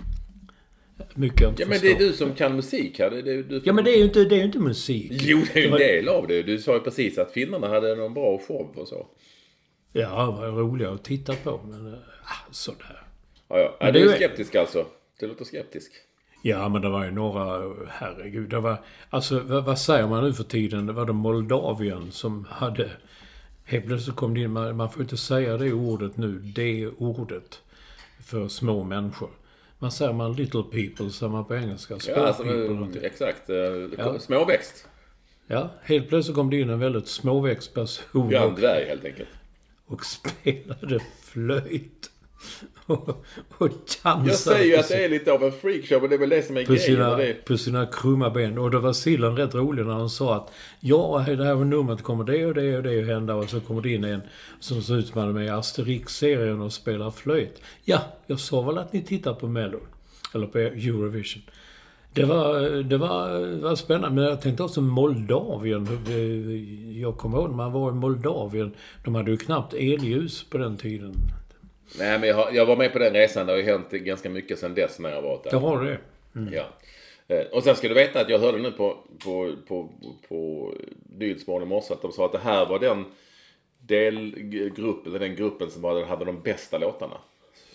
Mycket 1.16 1.42
inte 1.50 1.62
Ja 1.62 1.68
men 1.70 1.80
det 1.82 1.92
är 1.92 1.98
du 2.00 2.14
som 2.14 2.34
kan 2.34 2.56
musik 2.56 3.00
här. 3.00 3.10
Det 3.10 3.18
är, 3.18 3.44
du, 3.44 3.62
Ja, 3.66 3.74
men 3.74 3.84
det 3.84 3.92
är 3.92 3.98
ju 3.98 4.04
inte, 4.04 4.24
det 4.24 4.36
är 4.42 4.44
inte 4.46 4.60
musik. 4.60 5.12
Jo, 5.12 5.42
det 5.54 5.60
är 5.60 5.64
ju 5.64 5.72
en 5.72 5.78
del 5.78 6.10
av 6.10 6.28
det. 6.28 6.44
Du 6.44 6.60
sa 6.60 6.74
ju 6.74 6.80
precis 6.80 7.18
att 7.18 7.32
finnarna 7.32 7.68
hade 7.68 7.96
någon 7.96 8.14
bra 8.14 8.40
show 8.48 8.74
och 8.76 8.88
så. 8.88 9.08
Ja, 9.94 10.38
det 10.42 10.52
var 10.52 10.62
roliga 10.62 10.90
att 10.90 11.04
titta 11.04 11.34
på, 11.36 11.60
men... 11.70 11.88
äh, 11.94 12.00
sådär. 12.52 13.04
Ja, 13.48 13.60
ja. 13.60 13.76
Men 13.80 13.88
Är 13.90 13.92
det 13.94 14.00
du 14.00 14.12
är- 14.12 14.16
skeptisk 14.16 14.56
alltså? 14.56 14.86
Du 15.20 15.28
låter 15.28 15.46
skeptisk. 15.46 15.92
Ja, 16.46 16.70
men 16.70 16.82
det 16.82 16.90
var 16.90 17.06
ju 17.06 17.12
några... 17.12 17.74
Herregud, 17.90 18.50
det 18.50 18.60
var... 18.60 18.78
Alltså, 19.10 19.40
vad, 19.40 19.66
vad 19.66 19.80
säger 19.80 20.08
man 20.08 20.24
nu 20.24 20.34
för 20.34 20.44
tiden? 20.44 20.86
Det 20.86 20.94
var 20.94 21.06
det 21.06 21.14
Moldavien 21.14 22.12
som 22.12 22.46
hade... 22.50 22.90
Helt 23.66 23.86
plötsligt 23.86 24.16
kom 24.16 24.34
det 24.34 24.40
in... 24.42 24.52
Man, 24.52 24.76
man 24.78 24.92
får 24.92 25.02
inte 25.02 25.18
säga 25.18 25.58
det 25.58 25.74
ordet 25.74 26.18
nu. 26.18 26.32
Det 26.56 26.88
ordet. 26.88 27.60
För 28.26 28.48
små 28.48 28.84
människor. 28.84 29.30
Man 29.84 29.92
säger 29.92 30.14
man 30.14 30.34
little 30.34 30.64
people, 30.64 31.10
säger 31.12 31.32
man 31.32 31.46
på 31.46 31.56
engelska. 31.56 32.00
Small 32.00 32.18
Ja, 32.18 32.24
alltså, 32.28 32.44
people. 32.44 32.74
någonting. 32.74 33.02
exakt. 33.04 33.50
Eh, 33.50 33.56
Ja. 33.98 34.20
Småväxt. 34.20 34.88
Ja, 35.48 35.70
helt 35.84 36.10
plötsligt 36.10 36.36
kom 36.36 36.50
det 36.50 36.60
in 36.60 36.70
en 36.70 36.80
väldigt 36.80 37.08
småväxt 37.08 37.74
person. 37.74 38.30
Ja, 38.32 38.44
en 38.50 38.56
dvärg 38.56 38.86
helt 38.86 39.06
enkelt. 39.06 39.30
och 39.86 40.06
spelade 40.06 41.00
flöjt. 41.24 42.10
Och, 42.86 43.26
och 43.58 43.70
dansade. 44.04 44.30
Jag 44.30 44.36
säger 44.36 44.66
ju 44.66 44.76
att 44.76 44.88
det 44.88 45.06
är 45.06 45.10
lite 45.10 45.32
av 45.32 45.44
en 45.44 45.52
freakshow, 45.52 46.02
men 46.02 46.10
det 46.10 46.16
är 46.16 46.20
väl 46.20 46.30
det 46.30 46.44
som 46.44 46.58
är 46.58 46.66
på 46.66 46.74
grejen. 46.74 46.86
sina, 46.86 47.12
och 47.12 47.18
Det, 47.18 47.46
på 47.46 47.58
sina 47.58 47.86
krumma 47.86 48.30
ben. 48.30 48.58
Och 48.58 48.72
då 48.72 48.80
var 48.80 48.94
Sillen 48.94 49.38
rätt 49.38 49.56
rolig 49.56 49.86
när 49.86 49.94
han 49.94 50.10
sa 50.10 50.36
att 50.36 50.52
ja, 50.80 51.26
det 51.28 51.44
här 51.44 51.56
numret 51.56 52.04
kommer 52.04 52.24
det 52.24 52.46
och 52.46 52.54
det 52.54 52.78
och 52.78 52.84
det 52.84 53.00
att 53.00 53.08
hända. 53.08 53.36
Och 53.36 53.50
så 53.50 53.60
kommer 53.60 53.82
det 53.82 53.90
in 53.90 54.04
en 54.04 54.22
som 54.60 54.82
ser 54.82 54.98
ut 54.98 55.08
som 55.08 55.20
han 55.20 55.30
är 55.30 55.34
med 55.34 55.46
i 55.46 55.50
Asterix-serien 55.50 56.62
och 56.62 56.74
spelar 56.74 57.12
flöjt. 57.12 57.62
Ja, 57.84 58.00
jag 58.28 58.40
sa 58.40 58.62
väl 58.62 58.78
att 58.78 58.94
ni 58.94 59.02
tittar 59.02 59.34
på 59.34 59.48
Mello. 59.48 59.80
Eller 60.34 60.48
på 60.48 60.58
Eurovision. 60.58 61.42
Det 62.14 62.26
var, 62.26 62.84
det 62.84 62.98
var, 62.98 63.62
var 63.62 63.76
spännande. 63.76 64.22
Men 64.22 64.24
jag 64.24 64.42
tänkte 64.42 64.64
också 64.64 64.82
Moldavien. 64.82 65.88
Jag 67.02 67.18
kommer 67.18 67.38
ihåg 67.38 67.50
när 67.50 67.58
man 67.58 67.72
var 67.72 67.92
i 67.92 67.94
Moldavien. 67.94 68.74
De 69.04 69.16
hade 69.16 69.32
ju 69.32 69.38
knappt 69.38 69.74
elljus 69.74 70.44
på 70.44 70.58
den 70.58 70.78
tiden. 70.78 71.14
Nej, 72.00 72.20
men 72.20 72.30
jag, 72.30 72.36
har, 72.36 72.52
jag 72.52 72.66
var 72.66 72.76
med 72.76 72.94
på 72.94 73.00
den 73.00 73.14
resan. 73.14 73.46
Det 73.46 73.52
har 73.54 73.58
ju 73.58 73.64
hänt 73.66 73.90
ganska 73.92 74.30
mycket 74.30 74.60
sedan 74.60 74.74
dess 74.76 75.00
när 75.00 75.10
jag 75.10 75.16
har 75.16 75.24
varit 75.24 75.44
där. 75.44 75.52
Jag 75.52 75.60
har 75.60 75.84
det. 75.84 75.98
Ja. 76.52 76.66
Eh, 77.36 77.46
Och 77.52 77.64
sen 77.64 77.76
ska 77.76 77.88
du 77.88 77.94
veta 77.94 78.20
att 78.20 78.30
jag 78.30 78.40
hörde 78.40 78.58
nu 78.58 78.72
på, 78.72 78.98
på, 79.24 79.56
på, 79.68 79.90
på 80.30 80.72
Nyhetsmorgon 81.18 81.64
i 81.64 81.70
morse 81.70 81.94
att 81.94 82.02
de 82.02 82.12
sa 82.12 82.26
att 82.26 82.32
det 82.32 82.40
här 82.40 82.66
var 82.66 82.80
den 82.80 83.06
delgruppen, 83.88 85.16
eller 85.16 85.20
den 85.28 85.36
gruppen 85.36 85.72
som 85.72 85.84
hade, 85.84 86.06
hade 86.06 86.26
de 86.26 86.42
bästa 86.42 86.78
låtarna. 86.78 87.18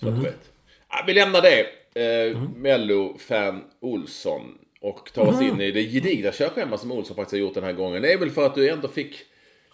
Så 0.01 0.09
att 0.09 0.17
du 0.17 0.23
vet. 0.23 0.51
Ja, 0.89 1.05
vi 1.07 1.13
lämnar 1.15 1.43
det. 1.43 1.67
Eh, 2.03 2.39
Mello-fan 2.57 3.65
Olsson. 3.81 4.59
Och 4.81 5.13
tar 5.15 5.27
oss 5.27 5.41
in 5.43 5.61
i 5.61 5.71
det 5.71 5.83
gedigna 5.83 6.33
körschema 6.33 6.79
som 6.79 6.93
Olsson 6.93 7.17
faktiskt 7.17 7.33
har 7.33 7.39
gjort 7.39 7.55
den 7.55 7.65
här 7.65 7.73
gången. 7.73 8.03
Det 8.03 8.13
är 8.13 8.19
väl 8.19 8.31
för 8.31 8.47
att 8.47 8.55
du 8.55 8.69
ändå 8.71 8.89
fick 8.89 9.17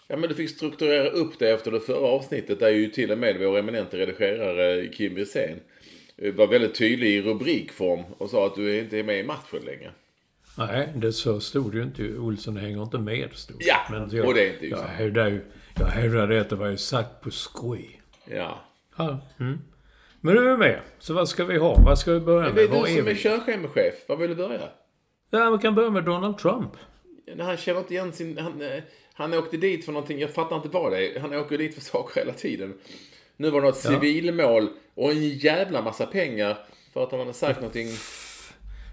Ja 0.07 0.17
men 0.17 0.29
du 0.29 0.35
fick 0.35 0.49
strukturera 0.49 1.09
upp 1.09 1.39
det 1.39 1.49
efter 1.49 1.71
det 1.71 1.79
förra 1.79 2.07
avsnittet 2.07 2.59
där 2.59 2.69
ju 2.69 2.87
till 2.87 3.11
och 3.11 3.17
med 3.17 3.39
vår 3.39 3.57
eminente 3.57 3.97
redigerare 3.97 4.87
Kim 4.87 5.15
Wirsén 5.15 5.59
eh, 6.17 6.33
var 6.33 6.47
väldigt 6.47 6.75
tydlig 6.75 7.09
i 7.09 7.21
rubrikform 7.21 8.03
och 8.17 8.29
sa 8.29 8.45
att 8.45 8.55
du 8.55 8.79
inte 8.79 8.99
är 8.99 9.03
med 9.03 9.19
i 9.19 9.23
matchen 9.23 9.59
längre. 9.65 9.91
Nej, 10.57 10.89
det 10.95 11.13
så 11.13 11.39
stod 11.39 11.71
det 11.71 11.77
ju 11.77 11.83
inte. 11.83 12.17
Olsson 12.17 12.57
hänger 12.57 12.83
inte 12.83 12.97
med, 12.97 13.29
stod. 13.33 13.57
Ja, 13.59 14.07
jag, 14.11 14.25
och 14.25 14.33
det 14.33 14.47
är 14.47 14.53
inte 14.53 14.67
jag 14.67 14.81
hävdar 14.81 15.27
ju 15.27 15.41
Jag 15.79 15.85
hävdade 15.85 16.41
att 16.41 16.49
det 16.49 16.55
var 16.55 16.67
ju 16.67 16.77
sagt 16.77 17.21
på 17.21 17.31
skoj. 17.31 18.01
Ja. 18.25 18.61
Ja. 18.97 19.19
Mm. 19.39 19.59
Men 20.21 20.35
du 20.35 20.49
är 20.49 20.57
med. 20.57 20.79
Så 20.99 21.13
vad 21.13 21.29
ska 21.29 21.45
vi 21.45 21.57
ha? 21.57 21.81
Vad 21.85 21.99
ska 21.99 22.13
vi 22.13 22.19
börja 22.19 22.49
Det 22.51 22.63
är 22.63 22.69
med? 22.69 22.77
Du 22.77 22.83
är 22.83 22.97
som 22.97 23.07
är 23.07 23.13
vi? 23.13 23.15
körschemachef. 23.15 23.93
Var 24.07 24.17
vill 24.17 24.29
du 24.29 24.35
börja? 24.35 24.69
Ja, 25.29 25.49
vi 25.49 25.57
kan 25.57 25.75
börja 25.75 25.89
med 25.89 26.03
Donald 26.03 26.37
Trump. 26.37 26.71
Han 27.39 27.57
känner 27.57 27.79
inte 27.79 27.93
igen 27.93 28.11
sin... 28.11 28.37
Han, 28.37 28.61
eh, 28.61 28.83
han 29.17 29.33
åkte 29.33 29.57
dit 29.57 29.85
för 29.85 29.91
någonting, 29.91 30.19
jag 30.19 30.33
fattar 30.33 30.55
inte 30.55 30.69
vad 30.69 30.91
det 30.91 31.15
är. 31.15 31.19
Han 31.19 31.33
åker 31.33 31.57
dit 31.57 31.75
för 31.75 31.81
saker 31.81 32.21
hela 32.21 32.33
tiden. 32.33 32.73
Nu 33.37 33.49
var 33.49 33.61
det 33.61 33.67
något 33.67 33.77
civilmål 33.77 34.69
och 34.95 35.11
en 35.11 35.29
jävla 35.29 35.81
massa 35.81 36.05
pengar 36.05 36.57
för 36.93 37.03
att 37.03 37.11
han 37.11 37.19
hade 37.19 37.33
sagt 37.33 37.59
någonting. 37.59 37.87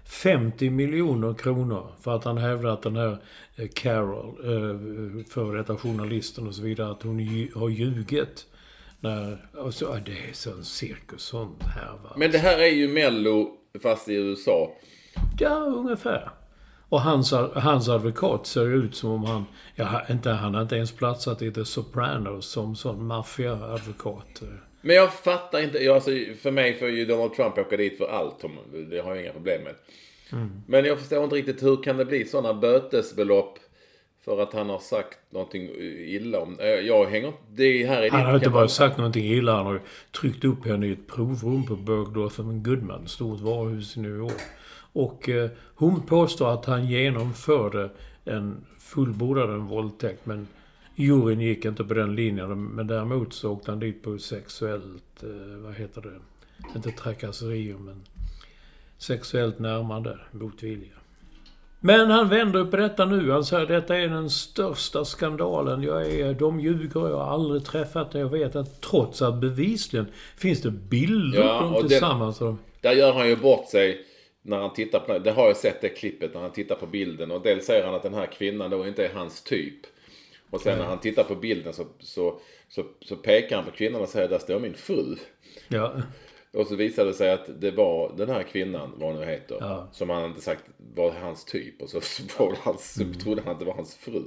50 0.05 0.69
miljoner 0.69 1.33
kronor 1.33 1.87
för 2.01 2.15
att 2.15 2.23
han 2.23 2.37
hävdar 2.37 2.69
att 2.69 2.81
den 2.81 2.95
här 2.95 3.17
eh, 3.55 3.67
Carol, 3.73 4.25
eh, 4.25 5.25
före 5.25 5.57
detta 5.57 5.77
journalisten 5.77 6.47
och 6.47 6.55
så 6.55 6.61
vidare, 6.61 6.91
att 6.91 7.03
hon 7.03 7.49
har 7.55 7.69
ljugit. 7.69 8.45
När, 8.99 9.49
och 9.53 9.73
så, 9.73 9.85
ja, 9.85 9.99
det 10.05 10.29
är 10.29 10.33
sån 10.33 10.63
cirkus, 10.63 11.21
sån 11.21 11.55
härva. 11.61 12.13
Men 12.15 12.31
det 12.31 12.37
här 12.37 12.57
är 12.57 12.71
ju 12.71 12.87
Mello 12.87 13.57
fast 13.81 14.09
i 14.09 14.13
USA. 14.13 14.71
Ja, 15.39 15.55
ungefär. 15.55 16.31
Och 16.93 17.01
hans, 17.01 17.33
hans 17.53 17.89
advokat 17.89 18.47
ser 18.47 18.69
ut 18.69 18.95
som 18.95 19.09
om 19.11 19.23
han... 19.23 19.45
Ja, 19.75 20.01
inte, 20.09 20.29
han 20.29 20.53
har 20.53 20.61
inte 20.61 20.75
ens 20.75 20.91
platsat 20.91 21.41
i 21.41 21.51
The 21.51 21.65
Sopranos 21.65 22.45
som 22.45 22.75
sån 22.75 23.05
maffiaadvokat. 23.05 24.41
Men 24.81 24.95
jag 24.95 25.13
fattar 25.13 25.61
inte. 25.61 25.77
Jag, 25.77 25.95
alltså, 25.95 26.11
för 26.41 26.51
mig 26.51 26.79
får 26.79 26.89
ju 26.89 27.05
Donald 27.05 27.33
Trump 27.33 27.57
åka 27.57 27.77
dit 27.77 27.97
för 27.97 28.07
allt. 28.07 28.43
Det 28.89 28.99
har 28.99 29.15
jag 29.15 29.23
inga 29.23 29.33
problem 29.33 29.61
med. 29.63 29.75
Men 30.67 30.85
jag 30.85 30.99
förstår 30.99 31.23
inte 31.23 31.35
riktigt 31.35 31.63
hur 31.63 31.83
kan 31.83 31.97
det 31.97 32.05
bli 32.05 32.25
sådana 32.25 32.53
bötesbelopp 32.53 33.59
för 34.25 34.43
att 34.43 34.53
han 34.53 34.69
har 34.69 34.79
sagt 34.79 35.19
någonting 35.29 35.69
illa 35.97 36.39
om... 36.39 36.59
Eh, 36.59 36.67
Jag 36.67 37.05
hänger 37.05 37.27
inte... 37.27 37.39
Det 37.49 37.85
här 37.85 38.01
är 38.01 38.09
Han 38.09 38.25
har 38.25 38.35
inte 38.35 38.49
bara 38.49 38.67
sagt 38.67 38.97
någonting 38.97 39.25
illa, 39.25 39.55
han 39.55 39.65
har 39.65 39.81
tryckt 40.21 40.45
upp 40.45 40.65
henne 40.65 40.87
i 40.87 40.91
ett 40.91 41.07
provrum 41.07 41.65
på 41.65 41.75
Bergdorf 41.75 42.37
Goodman, 42.37 43.07
stort 43.07 43.39
varuhus 43.39 43.97
i 43.97 43.99
New 43.99 44.17
York. 44.17 44.41
Och 44.93 45.29
eh, 45.29 45.49
hon 45.75 46.01
påstår 46.01 46.53
att 46.53 46.65
han 46.65 46.87
genomförde 46.87 47.89
en 48.25 48.65
fullbordad 48.79 49.49
en 49.49 49.65
våldtäkt, 49.65 50.25
men 50.25 50.47
juryn 50.95 51.39
gick 51.41 51.65
inte 51.65 51.83
på 51.83 51.93
den 51.93 52.15
linjen. 52.15 52.63
Men 52.65 52.87
däremot 52.87 53.33
så 53.33 53.51
åkte 53.51 53.71
han 53.71 53.79
dit 53.79 54.03
på 54.03 54.17
sexuellt, 54.17 55.23
eh, 55.23 55.57
vad 55.63 55.73
heter 55.73 56.01
det, 56.01 56.19
inte 56.75 56.91
trakasserier, 56.91 57.75
men 57.77 58.03
sexuellt 58.97 59.59
närmande 59.59 60.17
mot 60.31 60.63
vilja. 60.63 60.87
Men 61.79 62.09
han 62.11 62.29
vänder 62.29 62.59
upp 62.59 62.71
på 62.71 62.77
detta 62.77 63.05
nu. 63.05 63.31
Han 63.31 63.43
säger 63.45 63.65
detta 63.67 63.97
är 63.97 64.07
den 64.07 64.29
största 64.29 65.05
skandalen. 65.05 65.83
Jag 65.83 66.05
är, 66.11 66.33
de 66.33 66.59
ljuger, 66.59 67.09
jag 67.09 67.17
har 67.17 67.33
aldrig 67.33 67.65
träffat 67.65 68.11
det. 68.11 68.19
Jag 68.19 68.29
vet 68.29 68.55
att 68.55 68.81
trots 68.81 69.21
att 69.21 69.35
bevisligen 69.41 70.05
finns 70.37 70.61
det 70.61 70.71
bilder 70.71 71.39
Ja, 71.39 71.57
på 71.59 71.63
dem 71.63 71.73
den- 71.73 71.87
tillsammans. 71.89 72.41
och 72.41 72.47
de- 72.47 72.59
Där 72.81 72.91
gör 72.91 73.13
han 73.13 73.27
ju 73.29 73.35
bort 73.35 73.69
sig 73.69 74.05
när 74.45 74.57
han 74.57 74.73
tittar 74.73 74.99
på... 74.99 75.19
Det 75.19 75.31
har 75.31 75.47
jag 75.47 75.57
sett 75.57 75.81
det 75.81 75.89
klippet 75.89 76.33
när 76.33 76.41
han 76.41 76.51
tittar 76.51 76.75
på 76.75 76.85
bilden. 76.87 77.31
Och 77.31 77.41
dels 77.41 77.65
säger 77.65 77.85
han 77.85 77.95
att 77.95 78.03
den 78.03 78.13
här 78.13 78.25
kvinnan 78.25 78.69
då 78.71 78.87
inte 78.87 79.05
är 79.05 79.13
hans 79.13 79.43
typ. 79.43 79.79
Och 80.49 80.61
sen 80.61 80.77
när 80.77 80.85
han 80.85 80.99
tittar 80.99 81.23
på 81.23 81.35
bilden 81.35 81.73
så, 81.73 81.85
så, 81.99 82.39
så, 82.69 82.85
så 83.01 83.15
pekar 83.15 83.55
han 83.55 83.65
på 83.65 83.71
kvinnan 83.71 84.01
och 84.01 84.09
säger 84.09 84.29
där 84.29 84.39
står 84.39 84.59
min 84.59 84.73
fru. 84.73 85.15
Ja, 85.67 85.93
Och 86.53 86.67
så 86.67 86.75
visade 86.75 87.09
det 87.09 87.13
sig 87.13 87.31
att 87.31 87.61
det 87.61 87.71
var 87.71 88.13
den 88.17 88.29
här 88.29 88.43
kvinnan, 88.43 88.93
vad 88.97 89.11
hon 89.11 89.19
nu 89.21 89.25
heter, 89.31 89.57
Ja. 89.59 89.89
som 89.91 90.09
han 90.09 90.25
inte 90.25 90.41
sagt 90.41 90.63
var 90.95 91.11
hans 91.11 91.45
typ. 91.45 91.81
Och 91.81 91.89
så, 91.89 91.97
var 92.43 92.55
hans, 92.61 92.97
Mm. 93.01 93.13
trodde 93.13 93.41
han 93.41 93.53
att 93.53 93.59
det 93.59 93.65
var 93.65 93.73
hans 93.73 93.95
fru. 93.95 94.21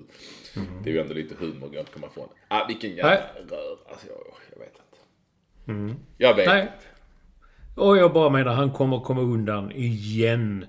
Det 0.84 0.90
är 0.90 0.94
ju 0.94 1.00
ändå 1.00 1.14
lite 1.14 1.34
humor, 1.38 1.58
går 1.60 1.66
inte 1.68 1.80
att 1.80 1.92
komma 1.92 2.06
ifrån. 2.06 2.28
Ah, 2.48 2.66
vilken 2.68 2.90
jävla 2.90 3.10
Nej. 3.10 3.44
rör. 3.50 3.78
Alltså, 3.88 4.06
jag, 4.06 4.18
jag 4.52 4.58
vet 4.58 4.68
inte. 4.68 5.96
Jag 6.18 6.34
vet 6.34 6.46
Nej. 6.46 6.68
Och 7.76 7.96
jag 7.96 8.12
bara 8.12 8.30
menar, 8.30 8.52
han 8.52 8.70
kommer 8.70 9.00
komma 9.00 9.20
undan 9.20 9.72
igen. 9.72 10.66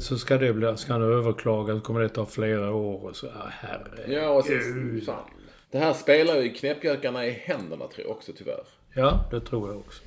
Så 0.00 0.18
ska 0.18 0.38
det 0.38 0.52
bli, 0.52 0.76
ska 0.76 0.92
han 0.92 1.02
överklaga, 1.02 1.74
så 1.74 1.80
kommer 1.80 2.00
det 2.00 2.08
ta 2.08 2.26
flera 2.26 2.74
år 2.74 3.04
och 3.04 3.16
så. 3.16 3.26
Ah, 3.26 3.48
herre. 3.48 4.14
Ja, 4.14 4.28
och 4.28 4.44
sen, 4.44 5.02
fan. 5.06 5.24
Det 5.70 5.78
här 5.78 5.92
spelar 5.92 6.36
ju 6.36 6.52
knäppjökarna 6.52 7.26
i 7.26 7.30
händerna 7.30 7.86
tror 7.86 8.06
jag 8.06 8.10
också 8.10 8.32
tyvärr. 8.38 8.64
Ja, 8.94 9.24
det 9.30 9.40
tror 9.40 9.68
jag 9.68 9.78
också. 9.78 10.02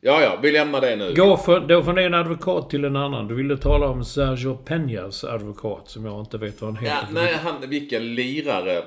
Ja, 0.00 0.22
ja, 0.22 0.38
vi 0.42 0.52
lämnar 0.52 0.80
det 0.80 0.96
nu. 0.96 1.14
Gå 1.14 1.36
för, 1.36 1.60
då 1.60 1.82
från 1.82 1.98
en 1.98 2.14
advokat 2.14 2.70
till 2.70 2.84
en 2.84 2.96
annan. 2.96 3.28
Du 3.28 3.34
ville 3.34 3.56
tala 3.56 3.88
om 3.88 4.04
Sergio 4.04 4.58
Peñas 4.64 5.28
advokat, 5.28 5.88
som 5.88 6.04
jag 6.04 6.20
inte 6.20 6.38
vet 6.38 6.60
vad 6.60 6.74
han 6.74 6.84
heter. 6.84 6.96
Ja, 6.96 7.08
nej, 7.12 7.34
han, 7.34 7.70
vilken 7.70 8.14
lirare. 8.14 8.82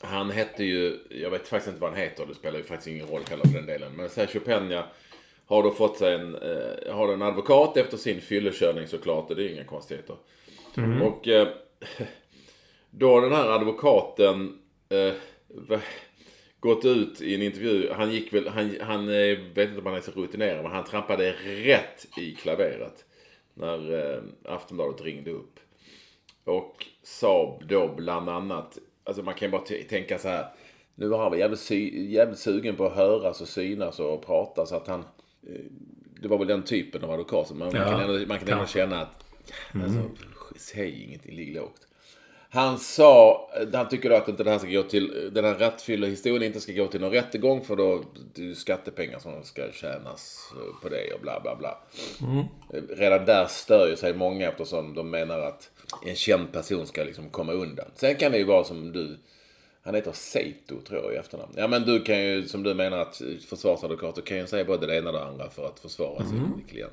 Han 0.00 0.30
hette 0.30 0.64
ju, 0.64 0.98
jag 1.10 1.30
vet 1.30 1.48
faktiskt 1.48 1.68
inte 1.68 1.80
vad 1.80 1.90
han 1.90 1.98
heter, 1.98 2.26
det 2.26 2.34
spelar 2.34 2.58
ju 2.58 2.64
faktiskt 2.64 2.88
ingen 2.88 3.06
roll 3.06 3.22
heller 3.30 3.44
för 3.44 3.54
den 3.54 3.66
delen. 3.66 3.92
Men 3.96 4.08
Sergio 4.08 4.40
Peña 4.40 4.82
har 5.50 5.62
då 5.62 5.70
fått 5.70 5.98
sig 5.98 6.14
en, 6.14 6.34
eh, 6.34 6.94
har 6.94 7.12
en 7.12 7.22
advokat 7.22 7.76
efter 7.76 7.96
sin 7.96 8.20
fyllekörning 8.20 8.86
såklart, 8.86 9.28
det 9.28 9.42
är 9.44 9.52
inga 9.52 9.64
konstigheter. 9.64 10.16
Och 11.02 11.28
eh, 11.28 11.48
då 12.90 13.20
den 13.20 13.32
här 13.32 13.48
advokaten 13.48 14.58
eh, 14.88 15.14
gått 16.60 16.84
ut 16.84 17.20
i 17.20 17.34
en 17.34 17.42
intervju, 17.42 17.92
han 17.92 18.12
gick 18.12 18.32
väl, 18.32 18.48
han, 18.48 18.76
han 18.80 19.08
eh, 19.08 19.38
vet 19.54 19.68
inte 19.68 19.80
om 19.80 19.86
han 19.86 19.94
är 19.94 20.00
så 20.00 20.10
rutinerad, 20.10 20.62
men 20.62 20.72
han 20.72 20.84
trampade 20.84 21.32
rätt 21.44 22.06
i 22.18 22.34
klaveret. 22.34 23.04
När 23.54 24.14
eh, 24.14 24.22
Aftonbladet 24.44 25.04
ringde 25.04 25.30
upp. 25.30 25.60
Och 26.44 26.86
sa 27.02 27.60
då 27.68 27.94
bland 27.96 28.28
annat, 28.28 28.78
alltså 29.04 29.22
man 29.22 29.34
kan 29.34 29.48
ju 29.48 29.52
bara 29.52 29.64
tänka 29.88 30.18
så 30.18 30.28
här. 30.28 30.46
Nu 30.94 31.08
var 31.08 31.18
han 31.18 31.30
väl 31.30 31.40
jävligt, 31.40 31.70
jävligt 32.10 32.38
sugen 32.38 32.76
på 32.76 32.86
att 32.86 32.96
höras 32.96 33.40
och 33.40 33.48
synas 33.48 34.00
och 34.00 34.26
prata 34.26 34.66
så 34.66 34.76
att 34.76 34.86
han... 34.86 35.04
eh, 35.48 35.60
Det 36.22 36.28
var 36.28 36.38
väl 36.38 36.46
den 36.48 36.62
typen 36.62 37.04
av 37.04 37.10
advokat. 37.10 37.48
som 37.48 37.58
Man, 37.58 37.68
man 37.68 37.76
Ja, 37.76 37.90
kan 37.90 38.00
ändå, 38.00 38.26
man 38.26 38.38
kan 38.38 38.48
ändå 38.48 38.66
känna 38.66 39.00
att... 39.00 39.24
Alltså, 39.74 40.10
säg 40.56 41.02
ingenting, 41.04 41.36
ligg 41.36 41.54
lågt. 41.54 41.86
Han 42.52 42.78
sa, 42.78 43.50
han 43.72 43.88
tycker 43.88 44.10
då 44.10 44.16
att 44.16 44.28
inte 44.28 44.44
det 44.44 44.50
här 44.50 44.58
ska 44.58 44.68
gå 44.68 44.82
till, 44.82 45.30
den 45.32 45.44
här 45.44 45.54
rattfyllehistorien 45.54 46.42
inte 46.42 46.60
ska 46.60 46.72
gå 46.72 46.86
till 46.86 47.00
någon 47.00 47.10
rättegång 47.10 47.64
för 47.64 47.76
då 47.76 48.02
det 48.34 48.42
är 48.42 48.46
ju 48.46 48.54
skattepengar 48.54 49.18
som 49.18 49.44
ska 49.44 49.72
tjänas 49.72 50.52
på 50.82 50.88
det 50.88 51.12
och 51.14 51.20
bla 51.20 51.40
bla 51.40 51.56
bla. 51.56 51.78
Redan 52.96 53.24
där 53.24 53.46
stör 53.46 53.88
ju 53.90 53.96
sig 53.96 54.14
många 54.14 54.48
eftersom 54.48 54.94
de 54.94 55.10
menar 55.10 55.38
att 55.40 55.70
en 56.06 56.14
känd 56.16 56.52
person 56.52 56.86
ska 56.86 57.04
liksom 57.04 57.30
komma 57.30 57.52
undan. 57.52 57.86
Sen 57.94 58.14
kan 58.16 58.32
det 58.32 58.38
ju 58.38 58.44
vara 58.44 58.64
som 58.64 58.92
du, 58.92 59.18
han 59.82 59.94
heter 59.94 60.12
Seito 60.12 60.80
tror 60.80 61.02
jag 61.02 61.12
i 61.14 61.16
efternamn. 61.16 61.52
Ja 61.56 61.68
men 61.68 61.82
du 61.82 62.02
kan 62.02 62.24
ju, 62.24 62.48
som 62.48 62.62
du 62.62 62.74
menar 62.74 62.98
att 62.98 63.22
försvarsadvokater 63.48 64.22
kan 64.22 64.36
ju 64.36 64.46
säga 64.46 64.64
både 64.64 64.86
det 64.86 64.96
ena 64.96 65.10
och 65.10 65.16
det 65.16 65.24
andra 65.24 65.50
för 65.50 65.66
att 65.66 65.80
försvara 65.80 66.24
sin 66.24 66.64
klient. 66.68 66.92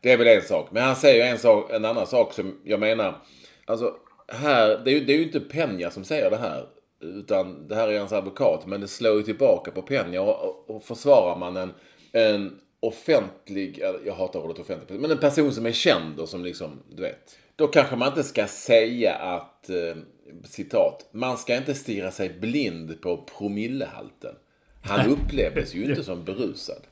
Det 0.00 0.12
är 0.12 0.16
väl 0.16 0.26
en 0.26 0.42
sak. 0.42 0.68
Men 0.70 0.82
han 0.82 0.96
säger 0.96 1.32
en, 1.32 1.38
sak, 1.38 1.72
en 1.72 1.84
annan 1.84 2.06
sak 2.06 2.32
som 2.32 2.60
jag 2.64 2.80
menar. 2.80 3.22
Alltså, 3.64 3.94
här, 4.28 4.80
det, 4.84 4.90
är 4.90 4.94
ju, 4.94 5.04
det 5.04 5.12
är 5.12 5.16
ju 5.16 5.22
inte 5.22 5.38
Peña 5.38 5.90
som 5.90 6.04
säger 6.04 6.30
det 6.30 6.36
här. 6.36 6.66
Utan 7.00 7.68
det 7.68 7.74
här 7.74 7.88
är 7.88 7.98
hans 7.98 8.12
advokat. 8.12 8.66
Men 8.66 8.80
det 8.80 8.88
slår 8.88 9.16
ju 9.16 9.22
tillbaka 9.22 9.70
på 9.70 9.82
Peña. 9.82 10.18
Och, 10.18 10.48
och, 10.48 10.76
och 10.76 10.82
försvarar 10.82 11.36
man 11.36 11.56
en, 11.56 11.72
en 12.12 12.60
offentlig, 12.80 13.82
jag 14.04 14.14
hatar 14.14 14.40
ordet 14.40 14.58
offentlig, 14.58 15.00
men 15.00 15.10
en 15.10 15.18
person 15.18 15.52
som 15.52 15.66
är 15.66 15.72
känd 15.72 16.20
och 16.20 16.28
som 16.28 16.44
liksom, 16.44 16.82
du 16.90 17.02
vet. 17.02 17.38
Då 17.56 17.66
kanske 17.66 17.96
man 17.96 18.08
inte 18.08 18.22
ska 18.22 18.46
säga 18.46 19.14
att, 19.14 19.70
eh, 19.70 19.96
citat, 20.44 21.08
man 21.12 21.38
ska 21.38 21.56
inte 21.56 21.74
stirra 21.74 22.10
sig 22.10 22.28
blind 22.28 23.00
på 23.00 23.16
promillehalten. 23.38 24.34
Han 24.82 25.06
upplevdes 25.12 25.74
ju 25.74 25.84
inte 25.84 26.04
som 26.04 26.24
berusad. 26.24 26.82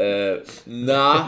Uh, 0.00 0.42
Nej. 0.64 1.20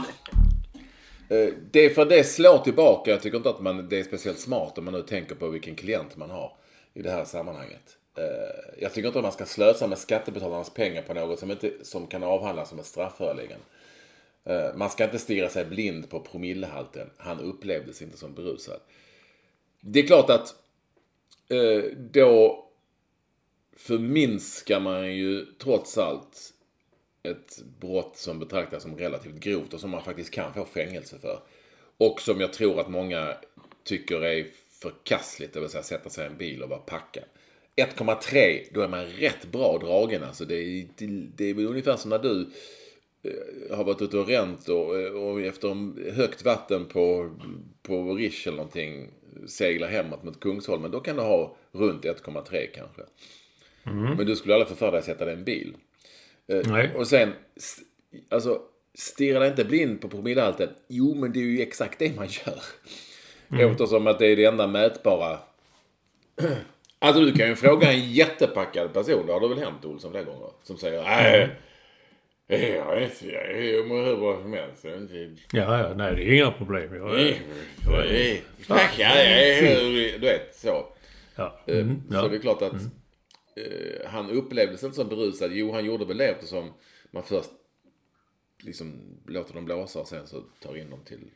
Eh, 1.29 1.49
det 1.71 1.81
är 1.85 1.91
för 1.95 2.05
det 2.05 2.25
slår 2.25 2.59
tillbaka. 2.59 3.11
Jag 3.11 3.23
tycker 3.23 3.37
inte 3.37 3.51
att 3.51 3.61
man, 3.61 3.89
det 3.89 3.99
är 4.01 4.05
speciellt 4.05 4.39
smart 4.39 4.79
om 4.79 4.85
man 4.85 4.95
nu 4.95 5.03
tänker 5.03 5.35
på 5.35 5.49
vilken 5.49 5.75
klient 5.75 6.17
man 6.17 6.31
har 6.31 6.53
i 6.95 7.03
det 7.03 7.11
här 7.11 7.25
sammanhanget. 7.25 7.97
Eh, 8.17 8.83
Jag 8.83 8.93
tycker 8.93 9.07
inte 9.07 9.19
att 9.19 9.25
man 9.25 9.33
ska 9.33 9.45
slösa 9.47 9.87
med 9.87 9.99
skattebetalarnas 9.99 10.71
pengar 10.71 11.03
på 11.03 11.15
något 11.15 11.39
som, 11.39 11.51
inte, 11.51 11.73
som 11.83 12.07
kan 12.07 12.23
avhandlas 12.23 12.69
som 12.69 12.79
ett 12.79 12.87
strafföreläggande. 12.87 13.65
Eh, 14.45 14.75
Man 14.77 14.91
ska 14.91 15.05
inte 15.05 15.19
stirra 15.19 15.49
sig 15.49 15.65
blind 15.65 16.11
på 16.11 16.21
promillehalten. 16.21 17.11
Han 17.17 17.41
upplevdes 17.41 18.03
inte 18.03 18.19
som 18.19 18.35
berusad. 18.35 18.81
Det 19.87 20.01
är 20.01 20.07
klart 20.07 20.31
att 20.31 20.55
eh, 21.49 21.85
då 21.97 22.65
förminskar 23.77 24.81
man 24.81 25.15
ju 25.17 25.47
trots 25.59 25.99
allt 25.99 26.53
ett 27.23 27.63
brott 27.81 28.17
som 28.17 28.39
betraktas 28.39 28.83
som 28.83 28.99
relativt 28.99 29.41
grovt 29.41 29.75
och 29.75 29.81
som 29.81 29.91
man 29.91 30.03
faktiskt 30.03 30.31
kan 30.31 30.55
få 30.55 30.65
fängelse 30.65 31.19
för. 31.19 31.41
Och 31.97 32.21
som 32.21 32.41
jag 32.41 32.53
tror 32.53 32.81
att 32.81 32.89
många 32.89 33.37
tycker 33.85 34.25
är 34.25 34.47
förkastligt, 34.69 35.55
det 35.55 35.61
vill 35.61 35.69
säga 35.69 35.83
sätta 35.83 36.11
sig 36.11 36.25
i 36.25 36.27
en 36.27 36.37
bil 36.37 36.63
och 36.63 36.69
vara 36.69 36.81
packad. 36.81 37.25
1,3, 37.77 38.69
då 38.75 38.81
är 38.81 38.89
man 38.89 39.07
rätt 39.07 39.53
bra 39.53 39.79
dragen 39.79 40.25
alltså. 40.25 40.45
Det 40.45 40.55
är, 40.55 40.89
det, 40.97 41.07
det 41.37 41.45
är 41.45 41.55
väl 41.55 41.67
ungefär 41.67 41.97
som 41.97 42.11
när 42.11 42.19
du 42.19 42.51
eh, 43.23 43.77
har 43.77 43.85
varit 43.85 44.03
ute 44.03 44.19
och 44.19 44.29
ränt 44.29 44.69
och, 44.69 45.01
eh, 45.01 45.13
och 45.13 45.41
efter 45.41 46.11
högt 46.13 46.45
vatten 46.45 46.87
på, 46.87 47.31
på 47.83 48.15
Rish 48.15 48.49
eller 48.49 48.57
någonting 48.57 49.11
seglar 49.47 49.89
hemåt 49.89 50.23
mot 50.23 50.41
Kungsholmen. 50.41 50.91
Då 50.91 51.01
kan 51.01 51.17
du 51.17 51.23
ha 51.23 51.57
runt 51.73 52.05
1,3 52.05 52.67
kanske. 52.75 53.03
Men 54.17 54.27
du 54.27 54.37
skulle 54.37 54.55
aldrig 54.55 54.69
få 54.69 54.75
för 54.75 54.91
dig 54.91 54.99
att 54.99 55.05
sätta 55.05 55.25
dig 55.25 55.35
i 55.35 55.39
en 55.39 55.45
bil. 55.45 55.77
Nej. 56.47 56.93
Och 56.95 57.07
sen, 57.07 57.33
alltså, 58.29 58.63
stirra 58.95 59.39
dig 59.39 59.49
inte 59.49 59.65
blind 59.65 60.01
på 60.01 60.09
promillehalten. 60.09 60.69
Jo, 60.89 61.15
men 61.15 61.33
det 61.33 61.39
är 61.39 61.43
ju 61.43 61.63
exakt 61.63 61.99
det 61.99 62.17
man 62.17 62.27
gör. 62.27 62.63
Eftersom 63.71 64.07
att 64.07 64.19
det 64.19 64.27
är 64.27 64.37
det 64.37 64.45
enda 64.45 64.67
mätbara. 64.67 65.39
Alltså 66.99 67.23
du 67.23 67.33
kan 67.33 67.49
ju 67.49 67.57
fråga 67.57 67.93
en 67.93 68.13
jättepackad 68.13 68.93
person, 68.93 69.27
det 69.27 69.33
har 69.33 69.41
det 69.41 69.49
väl 69.49 69.59
hänt 69.59 69.85
Olsson 69.85 70.11
flera 70.11 70.25
gånger, 70.25 70.51
som 70.63 70.77
säger 70.77 71.03
nej, 71.03 71.51
jag 72.47 72.97
är 72.97 73.01
inte, 73.05 73.27
jag 73.27 73.89
mår 73.89 74.05
hur 74.05 74.17
bra 74.17 74.43
som 74.43 74.53
helst. 74.53 74.85
Inte- 74.85 75.37
Ja, 75.53 75.79
ja, 75.89 75.95
nej, 75.95 76.15
det 76.17 76.23
är 76.23 76.35
inga 76.35 76.51
problem. 76.51 76.95
Jag, 76.95 77.13
Nej, 77.15 77.41
jag 77.87 78.07
jag 78.99 79.27
är 79.27 79.61
hur- 79.63 80.13
du 80.13 80.27
vet 80.27 80.57
så. 80.57 80.87
ja. 81.37 81.61
Eh, 81.67 81.79
Mm, 81.79 82.03
Så 82.11 82.15
ja. 82.15 82.29
det 82.29 82.37
är 82.37 82.41
klart 82.41 82.63
att 82.63 82.73
eh, 83.57 84.07
han 84.09 84.31
upplevdes 84.31 84.83
inte 84.83 84.97
som 84.97 85.09
berusad. 85.09 85.51
Jo, 85.53 85.73
han 85.73 85.85
gjorde 85.85 86.05
väl 86.05 86.17
det 86.17 86.27
eftersom 86.29 86.73
man 87.11 87.23
först 87.23 87.51
liksom 88.63 89.01
låter 89.27 89.55
dem 89.55 89.65
blåsa 89.65 90.01
och 90.01 90.09
sen 90.09 90.27
så 90.27 90.41
tar 90.61 90.77
in 90.77 90.91
dem 90.91 91.01
till 91.05 91.31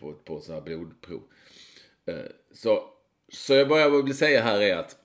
på, 0.00 0.12
på 0.12 0.40
sådana 0.40 0.60
här 0.60 0.66
blodprov. 0.66 1.22
Eh, 2.06 2.14
så, 2.52 2.84
så 3.28 3.54
jag, 3.54 3.66
vad 3.66 3.80
jag 3.80 4.02
vill 4.04 4.16
säga 4.16 4.42
här 4.42 4.60
är 4.60 4.76
att 4.76 4.96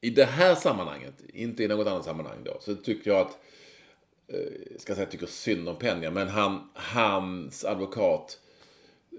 i 0.00 0.10
det 0.10 0.24
här 0.24 0.54
sammanhanget, 0.54 1.14
inte 1.28 1.64
i 1.64 1.68
något 1.68 1.86
annat 1.86 2.04
sammanhang 2.04 2.38
då, 2.44 2.56
så 2.60 2.74
tycker 2.74 3.10
jag 3.10 3.20
att 3.20 3.38
ska 4.78 4.94
säga 4.94 5.06
tycker 5.06 5.26
synd 5.26 5.68
om 5.68 5.76
Peña, 5.76 6.10
men 6.10 6.28
han, 6.28 6.68
hans 6.74 7.64
advokat 7.64 8.38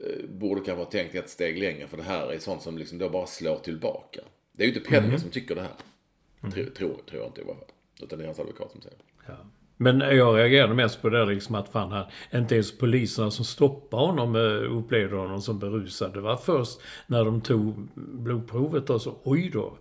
eh, 0.04 0.30
borde 0.30 0.62
kanske 0.62 0.84
ha 0.84 0.92
tänkt 0.92 1.16
ett 1.16 1.30
steg 1.30 1.60
längre 1.60 1.88
för 1.88 1.98
det 1.98 2.04
här 2.04 2.32
är 2.32 2.40
sånt 2.40 2.62
som 2.62 2.78
liksom 2.78 2.98
då 2.98 3.10
bara 3.10 3.28
slår 3.28 3.58
tillbaka. 3.58 4.22
Det 4.52 4.64
är 4.64 4.68
ju 4.68 4.74
inte 4.74 4.90
Peña 4.90 5.18
som 5.18 5.30
tycker 5.30 5.56
det 5.56 5.62
här. 5.62 6.52
Tror, 6.52 6.66
tror, 6.66 7.02
tror 7.10 7.22
jag 7.22 7.28
inte 7.28 7.42
i 7.42 7.44
alla 7.44 7.54
fall. 7.54 7.72
Utan 8.02 8.20
det 8.20 8.26
är 8.26 8.28
hans 8.28 8.40
advokat 8.40 8.72
som 8.72 8.82
säger. 8.82 8.98
Ja. 9.28 9.34
Men 9.78 10.00
jag 10.00 10.38
reagerade 10.38 10.74
mest 10.74 11.02
på 11.02 11.10
det 11.10 11.26
liksom 11.26 11.56
att 11.56 11.70
fan, 11.70 11.92
han, 11.92 12.06
inte 12.34 12.56
ens 12.56 12.78
poliserna 12.78 13.32
som 13.32 13.46
stoppade 13.46 14.06
honom 14.06 14.36
eh, 14.36 14.78
upplevde 14.78 15.16
honom 15.16 15.42
som 15.42 15.60
berusad. 15.60 16.14
Det 16.14 16.22
var 16.22 16.38
först 16.38 16.82
när 17.08 17.26
de 17.26 17.42
tog 17.42 17.88
blodprovet 17.96 18.90
och 18.90 19.02
så, 19.02 19.18
oj 19.24 19.50
då. 19.54 19.78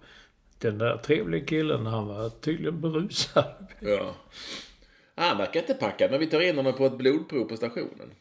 Den 0.58 0.78
där 0.78 0.96
trevliga 0.96 1.44
killen, 1.44 1.86
han 1.86 2.06
var 2.06 2.28
tydligen 2.28 2.80
berusad. 2.80 3.66
Ja. 3.80 4.14
Han 5.16 5.38
verkar 5.38 5.61
inte 5.61 5.74
packad, 5.74 6.11
men 6.11 6.20
vi 6.20 6.26
tar 6.26 6.40
in 6.40 6.57
honom 6.57 6.72
på 6.72 6.87
ett 6.87 6.98
blodprov 6.98 7.44
på 7.44 7.57
stationen. 7.57 8.14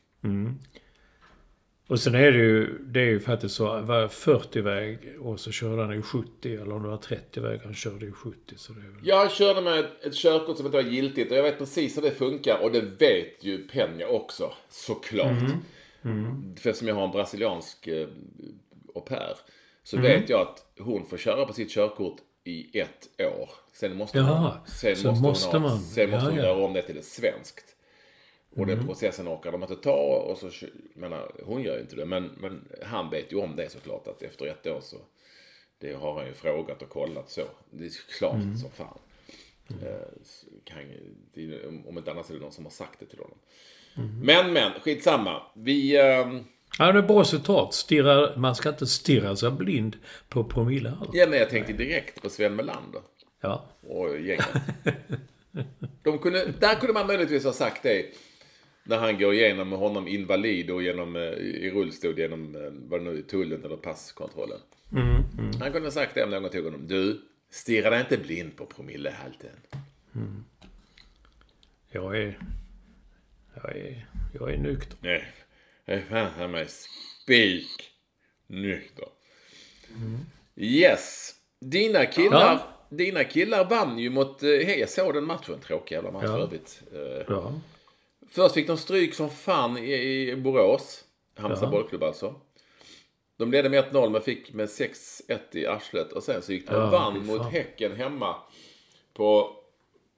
Och 1.88 2.00
sen 2.00 2.16
är 2.16 2.32
det 2.32 2.38
ju, 2.38 2.78
det 2.80 3.00
är 3.00 3.06
ju 3.06 3.20
faktiskt 3.20 3.56
så, 3.56 3.82
var 3.82 4.08
40-väg 4.08 5.00
och 5.20 5.40
så 5.40 5.52
körde 5.52 5.82
han 5.82 5.94
i 5.94 6.02
70, 6.02 6.56
eller 6.56 6.74
om 6.74 6.84
det 6.84 6.90
var 6.90 6.98
30-väg 6.98 7.60
han 7.64 7.74
körde 7.74 8.06
i 8.06 8.12
70. 8.12 8.38
Så 8.58 8.74
det 8.74 8.80
är 8.80 8.92
väl... 8.92 9.02
Jag 9.04 9.32
körde 9.32 9.62
med 9.62 9.80
ett, 9.80 10.06
ett 10.06 10.16
körkort 10.16 10.58
som 10.58 10.66
inte 10.66 10.78
var 10.78 10.84
giltigt 10.84 11.32
och 11.32 11.38
jag 11.38 11.44
vet 11.44 11.58
precis 11.58 11.98
hur 11.98 12.02
det 12.02 12.12
funkar 12.12 12.64
och 12.64 12.72
det 12.72 12.82
vet 12.82 13.44
ju 13.44 13.68
Peña 13.68 14.06
också, 14.06 14.54
såklart. 14.70 15.50
För 16.62 16.70
eftersom 16.70 16.88
jag 16.88 16.96
har 16.96 17.06
en 17.06 17.12
brasiliansk 17.12 17.88
eh, 17.88 18.08
au 18.96 19.02
pair 19.02 19.36
så 19.84 19.98
vet 19.98 20.30
jag 20.30 20.42
att 20.42 20.66
hon 20.80 21.06
får 21.06 21.18
köra 21.18 21.46
på 21.46 21.54
sitt 21.54 21.72
körkort 21.72 22.18
i 22.46 22.80
ett 22.80 23.10
år. 23.20 23.50
Sen 23.74 23.98
måste, 23.98 24.18
Jaha, 24.18 24.50
hon, 24.58 24.68
sen 24.68 24.96
så 24.96 25.08
måste, 25.08 25.24
måste 25.24 25.58
hon, 25.58 25.62
ha, 25.62 25.70
man. 25.70 25.80
sen 25.80 26.10
måste 26.10 26.30
Ja, 26.30 26.36
ja. 26.36 26.44
göra 26.44 26.66
om 26.66 26.74
det 26.74 26.82
till 26.82 26.98
ett 26.98 27.06
svenskt. 27.06 27.76
Och 28.56 28.66
den 28.66 28.86
processen 28.86 29.28
orkar 29.28 29.52
de 29.52 29.62
inte 29.62 29.76
ta. 29.76 30.26
Och 30.30 30.38
så, 30.38 30.50
menar, 30.94 31.32
hon 31.44 31.62
gör 31.62 31.76
ju 31.76 31.82
inte 31.82 31.96
det. 31.96 32.06
Men, 32.06 32.24
men 32.38 32.68
han 32.84 33.10
vet 33.10 33.32
ju 33.32 33.38
om 33.38 33.56
det 33.56 33.70
såklart. 33.72 34.08
Att 34.08 34.22
efter 34.22 34.46
ett 34.46 34.68
år 34.68 34.80
så. 34.82 34.98
Det 35.78 35.94
har 35.94 36.14
han 36.14 36.28
ju 36.28 36.34
frågat 36.34 36.82
och 36.82 36.90
kollat 36.90 37.30
så. 37.30 37.42
Det 37.70 37.86
är 37.86 37.92
klart 38.18 38.60
som 38.62 38.72
fan. 38.72 39.00
Eh, 39.82 40.08
så 40.24 40.48
kan, 40.64 40.78
om 41.88 41.98
inte 41.98 42.12
annat 42.12 42.30
är 42.30 42.34
det 42.34 42.40
någon 42.40 42.52
som 42.52 42.66
har 42.66 42.72
sagt 42.72 43.00
det 43.00 43.06
till 43.06 43.20
honom. 43.20 43.38
Men, 44.24 44.54
men, 44.54 44.72
skitsamma. 44.80 45.42
Vi... 45.54 45.98
ehm, 45.98 46.44
Ja, 46.80 46.92
det 46.92 47.00
är 47.00 47.04
bra 47.04 47.24
citat. 47.24 47.74
Stirra, 47.74 48.38
man 48.38 48.56
ska 48.56 48.70
inte 48.70 48.88
stirra 48.88 49.36
sig 49.36 49.52
blind 49.52 49.98
på 50.30 50.44
promillehalt. 50.44 51.10
ja, 51.14 51.28
men 51.28 51.40
jag 51.40 51.50
tänkte 51.50 51.74
direkt 51.74 52.22
på 52.22 52.30
Sven 52.30 52.56
Melander. 52.56 53.02
Ja. 53.42 53.66
och 53.88 54.20
gänget. 54.20 54.48
De 56.04 56.20
kunde, 56.20 56.54
där 56.60 56.76
kunde 56.76 56.94
man 56.94 57.08
möjligtvis 57.08 57.44
ha 57.44 57.54
sagt 57.54 57.84
det. 57.84 58.06
När 58.84 58.98
han 58.98 59.20
går 59.20 59.34
igenom 59.34 59.72
honom 59.72 60.08
invalid 60.08 60.72
och 60.72 60.84
genom, 60.84 61.16
eh, 61.16 61.22
i 61.32 61.72
rullstol 61.76 62.20
genom, 62.20 62.56
eh, 62.56 62.62
vad 62.72 63.02
nu 63.02 63.22
tullen 63.22 63.66
eller 63.66 63.78
passkontrollen. 63.78 64.60
Han 65.60 65.72
kunde 65.72 65.88
ha 65.88 65.92
sagt 65.92 66.16
det 66.16 66.24
om 66.24 66.30
någon 66.30 66.50
tog 66.50 66.66
honom. 66.66 66.88
Du, 66.88 67.22
stirra 67.50 67.90
dig 67.90 68.00
inte 68.00 68.18
blind 68.18 68.56
på 68.56 68.66
promillehalten. 68.66 69.50
Jag 71.92 72.18
är... 72.18 72.40
Jag 73.56 73.78
är... 73.78 74.08
Jag 74.40 74.54
är 74.54 74.58
nykter. 74.58 74.98
Nej, 75.02 75.24
jag 75.86 75.98
är 75.98 76.30
fan 76.30 76.52
mig 76.52 76.68
spik 76.68 77.92
nykter. 78.48 79.08
Yes. 80.56 81.32
Dina 81.60 82.06
killar, 82.06 82.54
Ja. 82.54 82.68
dina 82.90 83.24
killar 83.24 83.70
vann 83.70 84.00
ju 84.00 84.10
mot, 84.10 84.44
eh, 84.44 84.50
hej 84.50 84.80
jag 84.80 84.90
såg 84.90 85.14
den 85.14 85.26
matchen, 85.26 85.60
tråkig 85.60 85.96
jävla 85.96 86.12
match 86.12 86.24
Ja. 86.24 86.32
för 86.32 86.40
övrigt. 86.40 86.82
Eh, 86.94 87.26
Ja. 87.28 87.54
Först 88.30 88.54
fick 88.54 88.68
de 88.68 88.78
stryk 88.78 89.14
som 89.14 89.30
fan 89.30 89.78
i, 89.78 89.92
i 90.30 90.36
Borås. 90.36 91.04
Halmstad 91.38 91.68
Ja. 91.68 91.72
bollklubb 91.72 92.04
alltså. 92.04 92.36
De 93.38 93.52
ledde 93.52 93.70
med 93.70 93.80
1-0 93.80 94.10
men 94.10 94.22
fick 94.22 94.54
med 94.54 94.70
6-1 94.70 95.56
i 95.56 95.68
arslet. 95.68 96.12
Och 96.12 96.24
sen 96.24 96.42
så 96.42 96.54
gick 96.54 96.68
de 96.68 96.76
och 96.76 96.82
Ja, 96.82 96.90
vann 96.90 97.26
mot. 97.26 97.52
Häcken 97.52 97.96
hemma. 97.96 98.36
På, 99.14 99.56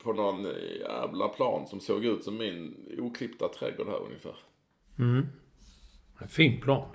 på 0.04 0.14
någon 0.14 0.44
jävla 0.80 1.28
plan 1.28 1.68
som 1.68 1.80
såg 1.80 2.06
ut 2.06 2.24
som 2.24 2.38
min 2.38 2.76
oklippta 3.00 3.48
trädgård 3.48 3.88
här 3.88 4.02
ungefär. 4.06 4.36
En 6.22 6.28
fin 6.28 6.62
plan. 6.62 6.90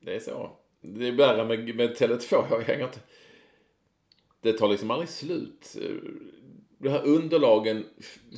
Det 0.00 0.14
är 0.14 0.20
så. 0.20 0.50
Det 0.80 1.08
är 1.08 1.12
värre 1.12 1.44
med, 1.44 1.76
med 1.76 1.96
Tele2. 1.96 2.44
Jag 2.50 2.60
hänger 2.60 2.84
inte... 2.84 3.00
Det 4.40 4.52
tar 4.52 4.68
liksom 4.68 4.90
aldrig 4.90 5.08
slut. 5.08 5.76
De 6.78 6.88
här 6.88 7.06
underlagen 7.06 7.84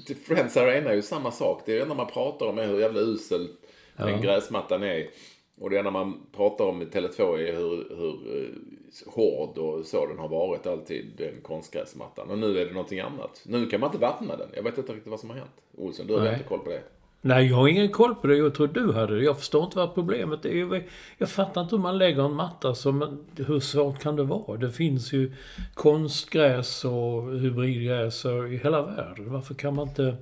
till 0.06 0.16
Friends 0.16 0.56
Arena 0.56 0.90
är 0.90 0.94
ju 0.94 1.02
samma 1.02 1.30
sak. 1.30 1.62
Det 1.66 1.78
är 1.78 1.86
när 1.86 1.94
man 1.94 2.06
pratar 2.06 2.46
om 2.46 2.58
är 2.58 2.66
hur 2.66 2.80
jävla 2.80 3.00
usel 3.00 3.48
den 3.96 4.20
gräsmattan 4.22 4.82
är. 4.82 5.10
Och 5.58 5.70
det 5.70 5.78
enda 5.78 5.90
man 5.90 6.26
pratar 6.32 6.64
om 6.64 6.82
i 6.82 6.84
Tele2 6.84 7.38
är 7.38 7.56
hur, 7.56 7.96
hur 7.96 8.42
eh, 8.42 9.12
hård 9.12 9.58
och 9.58 9.86
så 9.86 10.06
den 10.06 10.18
har 10.18 10.28
varit 10.28 10.66
alltid, 10.66 11.12
den 11.16 11.40
konstgräsmattan. 11.42 12.30
Och 12.30 12.38
nu 12.38 12.58
är 12.58 12.66
det 12.66 12.72
någonting 12.72 13.00
annat. 13.00 13.42
Nu 13.46 13.66
kan 13.66 13.80
man 13.80 13.88
inte 13.88 13.98
vattna 13.98 14.36
den. 14.36 14.48
Jag 14.54 14.62
vet 14.62 14.78
inte 14.78 14.92
riktigt 14.92 15.10
vad 15.10 15.20
som 15.20 15.30
har 15.30 15.36
hänt. 15.36 15.60
Olsson, 15.76 16.06
du 16.06 16.14
har 16.14 16.32
inte 16.32 16.44
koll 16.44 16.58
på 16.58 16.70
det. 16.70 16.82
Nej, 17.22 17.46
jag 17.46 17.56
har 17.56 17.68
ingen 17.68 17.88
koll 17.90 18.14
på 18.14 18.26
det. 18.26 18.36
Jag 18.36 18.54
tror 18.54 18.68
du 18.68 18.92
hade 18.92 19.16
det. 19.16 19.24
Jag 19.24 19.38
förstår 19.38 19.64
inte 19.64 19.76
vad 19.76 19.94
problemet 19.94 20.44
är. 20.44 20.84
Jag, 21.18 21.28
fattar 21.28 21.60
inte 21.60 21.76
hur 21.76 21.82
man 21.82 21.98
lägger 21.98 22.24
en 22.24 22.34
matta 22.34 22.74
som... 22.74 23.24
Hur 23.36 23.60
svårt 23.60 23.98
kan 23.98 24.16
det 24.16 24.22
vara? 24.22 24.56
Det 24.56 24.70
finns 24.70 25.12
ju 25.12 25.32
konstgräs 25.74 26.84
och 26.84 27.38
hybridgräs 27.38 28.24
och 28.24 28.48
i 28.52 28.56
hela 28.56 28.82
världen. 28.82 29.32
Varför 29.32 29.54
kan 29.54 29.74
man 29.74 29.88
inte... 29.88 30.16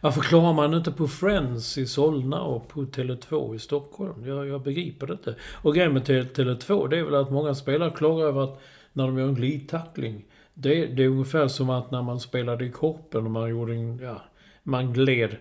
Varför 0.00 0.20
klarar 0.20 0.52
man 0.52 0.74
inte 0.74 0.92
på 0.92 1.08
Friends 1.08 1.78
i 1.78 1.86
Solna 1.86 2.40
och 2.40 2.68
på 2.68 2.80
Tele2 2.80 3.54
i 3.54 3.58
Stockholm? 3.58 4.26
Jag, 4.26 4.46
jag 4.48 4.62
begriper 4.62 5.06
det 5.06 5.12
inte. 5.12 5.34
Och 5.62 5.74
grejen 5.74 5.92
med 5.92 6.04
Tele- 6.04 6.28
Tele2 6.34 6.88
det 6.88 6.98
är 6.98 7.02
väl 7.04 7.14
att 7.14 7.30
många 7.30 7.54
spelare 7.54 7.90
klagar 7.90 8.26
över 8.26 8.44
att 8.44 8.60
när 8.92 9.06
de 9.06 9.18
gör 9.18 9.28
en 9.28 9.34
glidtackling. 9.34 10.24
Det, 10.54 10.86
det 10.86 11.04
är 11.04 11.08
ungefär 11.08 11.48
som 11.48 11.70
att 11.70 11.90
när 11.90 12.02
man 12.02 12.20
spelade 12.20 12.64
i 12.64 12.70
Korpen 12.70 13.24
och 13.24 13.30
man 13.30 13.50
gjorde 13.50 13.74
en... 13.74 13.98
Ja, 13.98 14.22
man 14.62 14.92
gled 14.92 15.36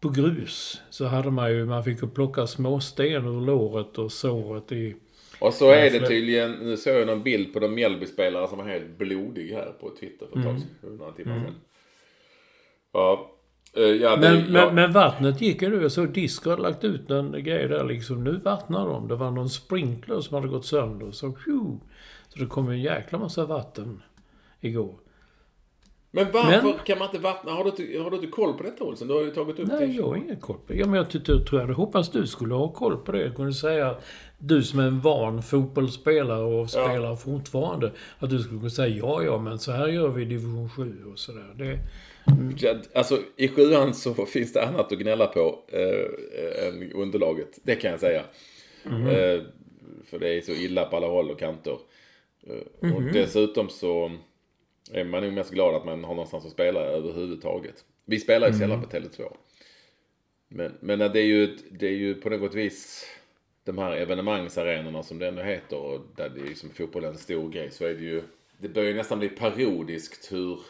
på 0.00 0.08
grus 0.08 0.80
så 0.90 1.06
hade 1.06 1.30
man 1.30 1.50
ju, 1.52 1.64
man 1.66 1.84
fick 1.84 2.02
ju 2.02 2.08
plocka 2.08 2.46
småsten 2.46 3.06
ur 3.26 3.40
låret 3.46 3.98
och 3.98 4.12
såret 4.12 4.72
i... 4.72 4.96
Och 5.40 5.54
så 5.54 5.70
är 5.70 5.90
det 5.90 6.06
tydligen, 6.06 6.52
nu 6.52 6.76
såg 6.76 6.94
jag 6.94 7.06
någon 7.06 7.22
bild 7.22 7.52
på 7.52 7.60
de 7.60 7.74
Mjällbyspelare 7.74 8.48
som 8.48 8.58
var 8.58 8.64
helt 8.64 8.98
blodig 8.98 9.52
här 9.52 9.72
på 9.80 9.90
Twitter 10.00 10.26
för 10.26 10.38
ett 10.38 10.44
Mm. 10.44 10.56
tag 10.56 10.60
sedan, 10.80 10.96
några 10.96 11.12
timmar 11.12 11.34
sedan. 11.44 11.54
Ja, 12.92 13.30
eh, 13.76 13.82
ja, 13.82 14.16
det, 14.16 14.20
Men, 14.30 14.38
ja, 14.54 14.66
men, 14.66 14.74
men 14.74 14.92
vattnet 14.92 15.40
gick 15.40 15.62
ju. 15.62 15.82
Jag 15.82 15.92
såg 15.92 16.12
Disco 16.12 16.50
hade 16.50 16.62
lagt 16.62 16.84
ut 16.84 17.10
en 17.10 17.32
grej 17.32 17.68
där 17.68 17.84
liksom. 17.84 18.24
Nu 18.24 18.36
vattnar 18.44 18.88
de. 18.88 19.08
Det 19.08 19.16
var 19.16 19.30
någon 19.30 19.50
sprinkler 19.50 20.20
som 20.20 20.34
hade 20.34 20.48
gått 20.48 20.66
sönder. 20.66 21.10
Så, 21.12 21.32
phew, 21.32 21.78
så 22.28 22.38
det 22.38 22.46
kom 22.46 22.68
en 22.68 22.80
jäkla 22.82 23.18
massa 23.18 23.44
vatten 23.46 24.02
igår. 24.60 24.94
Men 26.10 26.26
varför 26.32 26.62
men- 26.62 26.78
kan 26.84 26.98
man 26.98 27.08
inte 27.08 27.18
vattna? 27.18 27.52
Har 27.52 27.64
du, 27.64 27.70
inte- 27.70 27.98
har 28.02 28.10
du 28.10 28.16
inte 28.16 28.28
koll 28.28 28.52
på 28.54 28.62
detta 28.62 28.84
Olsson? 28.84 29.08
Du 29.08 29.14
har 29.14 29.20
ju 29.22 29.30
tagit 29.30 29.58
upp 29.58 29.68
Nej, 29.68 29.86
det. 29.86 29.92
jag 29.92 30.06
har 30.06 30.16
ingen 30.16 30.40
koll 30.40 30.56
på 30.66 30.72
det. 30.72 30.78
Ja, 30.78 30.86
men 30.86 30.94
jag 30.94 31.10
tror 31.10 31.44
jag 31.52 31.60
hade 31.60 31.72
hoppats 31.72 32.10
du 32.10 32.26
skulle 32.26 32.54
ha 32.54 32.68
koll 32.72 32.96
på 32.96 33.12
det. 33.12 33.22
Jag 33.22 33.36
kunde 33.36 33.52
säga 33.52 33.90
att 33.90 34.04
du 34.38 34.62
som 34.62 34.78
är 34.80 34.86
en 34.86 35.00
van 35.00 35.42
fotbollsspelare 35.42 36.42
och 36.42 36.70
spelar 36.70 37.16
fortfarande. 37.16 37.92
Att 38.18 38.30
du 38.30 38.38
skulle 38.38 38.58
kunna 38.58 38.70
säga 38.70 38.96
ja, 38.96 39.22
ja, 39.22 39.38
men 39.38 39.58
så 39.58 39.72
här 39.72 39.88
gör 39.88 40.08
vi 40.08 40.22
i 40.22 40.24
division 40.24 40.68
7 40.70 41.04
och 41.12 41.18
sådär. 41.18 41.54
Det, 41.58 41.78
Ja, 42.56 42.74
Alltså 42.94 43.18
i 43.36 43.48
sjuan 43.48 43.94
så 43.94 44.14
finns 44.14 44.52
det 44.52 44.66
annat 44.66 44.92
att 44.92 44.98
gnälla 44.98 45.26
på 45.26 45.58
eh, 45.68 46.66
än 46.68 46.92
underlaget. 46.92 47.58
Det 47.62 47.74
kan 47.74 47.90
jag 47.90 48.00
säga. 48.00 48.22
Eh, 48.84 49.42
för 50.06 50.18
det 50.18 50.34
är 50.38 50.40
så 50.40 50.52
illa 50.52 50.84
på 50.84 50.96
alla 50.96 51.06
håll 51.06 51.30
och 51.30 51.38
kanter. 51.38 51.76
Eh, 52.46 52.94
Och 52.94 53.02
dessutom 53.02 53.68
så 53.68 54.12
är 54.92 55.04
man 55.04 55.22
nog 55.22 55.32
mest 55.32 55.50
glad 55.50 55.74
att 55.74 55.84
man 55.84 56.04
har 56.04 56.14
någonstans 56.14 56.46
att 56.46 56.52
spela 56.52 56.80
överhuvudtaget. 56.80 57.84
Vi 58.04 58.20
spelar 58.20 58.48
ju 58.48 58.54
sällan 58.54 58.82
på 58.82 58.88
Tele2. 58.88 59.36
Men, 60.48 60.72
men 60.80 60.98
det, 60.98 61.20
är 61.20 61.26
ju, 61.26 61.56
det 61.70 61.86
är 61.86 61.96
ju 61.96 62.14
på 62.14 62.30
något 62.30 62.54
vis 62.54 63.06
de 63.64 63.78
här 63.78 63.96
evenemangsarenorna 63.96 65.02
som 65.02 65.18
det 65.18 65.28
ändå 65.28 65.42
heter 65.42 65.76
och 65.76 66.00
där 66.16 66.28
det 66.28 66.40
är 66.40 66.46
ju 66.46 66.54
som 66.54 66.70
fotboll 66.70 67.04
är 67.04 67.08
en 67.08 67.18
stor 67.18 67.48
grej 67.48 67.70
så 67.70 67.84
är 67.84 67.94
det 67.94 68.04
ju 68.04 68.22
det 68.58 68.68
börjar 68.68 68.94
nästan 68.94 69.18
bli 69.18 69.28
parodiskt 69.28 70.32
hur 70.32 70.60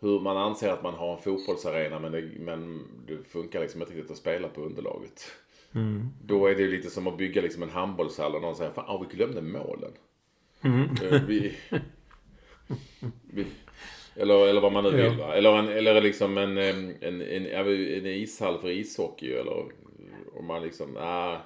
hur 0.00 0.20
man 0.20 0.36
anser 0.36 0.68
att 0.68 0.82
man 0.82 0.94
har 0.94 1.12
en 1.12 1.22
fotbollsarena 1.22 1.98
men 1.98 2.12
det, 2.12 2.30
men 2.38 2.86
det 3.06 3.28
funkar 3.28 3.60
liksom 3.60 3.80
inte 3.80 3.94
riktigt 3.94 4.10
att 4.10 4.16
spela 4.16 4.48
på 4.48 4.60
underlaget. 4.60 5.30
Då 6.24 6.46
är 6.46 6.54
det 6.54 6.62
ju 6.62 6.70
lite 6.70 6.90
som 6.90 7.06
att 7.06 7.18
bygga 7.18 7.42
liksom 7.42 7.62
en 7.62 7.70
handbollshall 7.70 8.34
och 8.34 8.42
någon 8.42 8.56
säger 8.56 8.70
fan 8.70 8.84
ah, 8.88 9.06
vi 9.10 9.16
glömde 9.16 9.42
målen. 9.42 9.92
Eh, 11.02 11.26
vi, 11.26 11.38
vi, 11.70 11.80
eller, 14.16 14.46
eller 14.46 14.60
vad 14.60 14.72
man 14.72 14.84
nu 14.84 14.90
vill 14.90 15.18
va. 15.18 15.34
Eller, 15.34 15.58
en, 15.58 15.68
eller 15.68 16.00
liksom 16.00 16.38
en, 16.38 16.58
en, 16.58 16.96
en, 17.00 17.22
en, 17.22 18.06
ishall 18.06 18.58
för 18.60 18.70
ishockey 18.70 19.32
eller 19.32 19.64
om 20.34 20.46
man 20.46 20.62
liksom, 20.62 20.96
ah, 21.00 21.38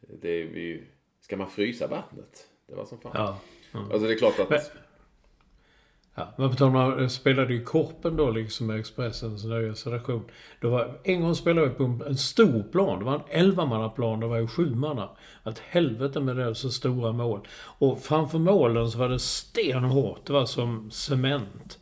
det 0.00 0.28
är, 0.28 0.44
vi, 0.44 0.82
ska 1.20 1.36
man 1.36 1.50
frysa 1.50 1.86
vattnet? 1.86 2.46
Det 2.66 2.74
var 2.74 2.84
som 2.84 3.00
fan. 3.00 3.12
ja. 3.14 3.38
Alltså 3.72 4.06
det 4.06 4.14
är 4.14 4.18
klart 4.18 4.38
att 4.38 4.50
Men- 4.50 4.60
Ja, 6.14 6.32
men 6.36 6.50
på 6.50 6.56
tal 6.56 6.68
om 6.68 6.74
jag 6.74 7.10
spelade 7.10 7.54
ju 7.54 7.64
Korpen 7.64 8.16
då 8.16 8.30
liksom 8.30 8.66
med 8.66 8.80
Expressens 8.80 9.44
nöjesredaktion. 9.44 10.22
Det 10.60 10.66
var, 10.66 10.98
en 11.04 11.20
gång 11.20 11.34
spelade 11.34 11.68
vi 11.68 11.74
på 11.74 11.84
en, 11.84 12.02
en 12.06 12.16
stor 12.16 12.62
plan. 12.62 12.98
Det 12.98 13.04
var 13.04 13.22
en 13.30 13.52
11-mannaplan. 13.52 14.20
Det 14.20 14.26
var 14.26 14.38
ju 14.38 14.46
sjumanna. 14.46 15.08
Att 15.42 15.58
helvete 15.58 16.20
med 16.20 16.36
det 16.36 16.54
så 16.54 16.70
stora 16.70 17.12
mål. 17.12 17.40
Och 17.54 18.02
framför 18.02 18.38
målen 18.38 18.90
så 18.90 18.98
var 18.98 19.08
det 19.08 19.18
stenhårt. 19.18 20.26
Det 20.26 20.32
var 20.32 20.46
som 20.46 20.90
cement. 20.90 21.78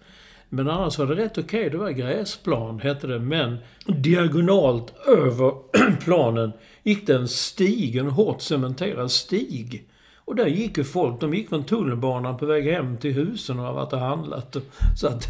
Men 0.48 0.68
annars 0.68 0.98
var 0.98 1.06
det 1.06 1.14
rätt 1.14 1.38
okej. 1.38 1.70
Det 1.70 1.78
var 1.78 1.90
gräsplan 1.90 2.80
hette 2.80 3.06
det. 3.06 3.18
Men 3.18 3.56
diagonalt 3.86 4.94
över 5.06 5.52
planen 6.04 6.52
gick 6.82 7.06
det 7.06 7.14
en 7.14 7.28
stig. 7.28 7.96
En 7.96 8.10
hårt 8.10 8.40
cementerad 8.40 9.10
stig. 9.10 9.89
Och 10.30 10.36
där 10.36 10.46
gick 10.46 10.78
ju 10.78 10.84
folk. 10.84 11.20
De 11.20 11.34
gick 11.34 11.48
från 11.48 11.64
tunnelbanan 11.64 12.38
på 12.38 12.46
väg 12.46 12.64
hem 12.64 12.96
till 12.96 13.12
husen 13.12 13.58
och 13.58 13.64
har 13.64 13.72
varit 13.72 13.92
och 13.92 13.98
handlat. 13.98 14.56
Så 14.96 15.06
att 15.06 15.28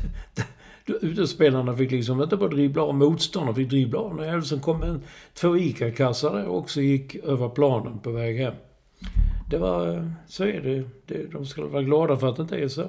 utespelarna 0.86 1.76
fick 1.76 1.90
liksom 1.90 2.22
inte 2.22 2.36
bara 2.36 2.48
dribbla 2.48 2.82
av 2.82 2.94
motståndarna, 2.94 3.54
fick 3.54 3.68
dribbla 3.68 3.98
av 3.98 4.16
när 4.16 4.24
Sen 4.24 4.40
liksom 4.40 4.60
kom 4.60 4.82
en, 4.82 5.02
två 5.34 5.56
ICA-kassar 5.56 6.34
där 6.34 6.46
och 6.46 6.58
också 6.58 6.80
gick 6.80 7.14
över 7.14 7.48
planen 7.48 7.98
på 7.98 8.10
väg 8.10 8.38
hem. 8.38 8.54
Det 9.50 9.58
var... 9.58 9.96
Eh, 9.96 10.10
så 10.26 10.44
är 10.44 10.60
det. 10.60 10.84
det. 11.06 11.32
De 11.32 11.46
ska 11.46 11.66
vara 11.66 11.82
glada 11.82 12.16
för 12.16 12.28
att 12.28 12.36
det 12.36 12.42
inte 12.42 12.56
är 12.56 12.68
så. 12.68 12.88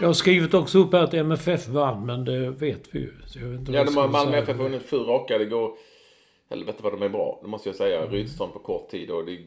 Jag 0.00 0.06
har 0.06 0.14
skrivit 0.14 0.54
också 0.54 0.78
upp 0.78 0.92
här 0.92 1.02
att 1.02 1.14
MFF 1.14 1.68
vann, 1.68 2.06
men 2.06 2.24
det 2.24 2.50
vet 2.50 2.82
vi 2.90 2.98
ju. 2.98 3.12
Ja, 3.72 3.84
de 3.84 3.96
har 3.96 4.08
Malmö. 4.08 4.36
FF 4.36 4.56
vunnit 4.56 4.82
fyra 4.82 5.02
raka. 5.02 5.38
Det 5.38 5.44
går... 5.44 5.72
Helvete 6.50 6.78
vad 6.82 6.92
de 6.92 7.02
är 7.02 7.08
bra. 7.08 7.38
Det 7.42 7.48
måste 7.48 7.68
jag 7.68 7.76
säga. 7.76 7.98
Mm. 7.98 8.10
Rydström 8.10 8.52
på 8.52 8.58
kort 8.58 8.90
tid. 8.90 9.10
Och 9.10 9.24
det, 9.24 9.38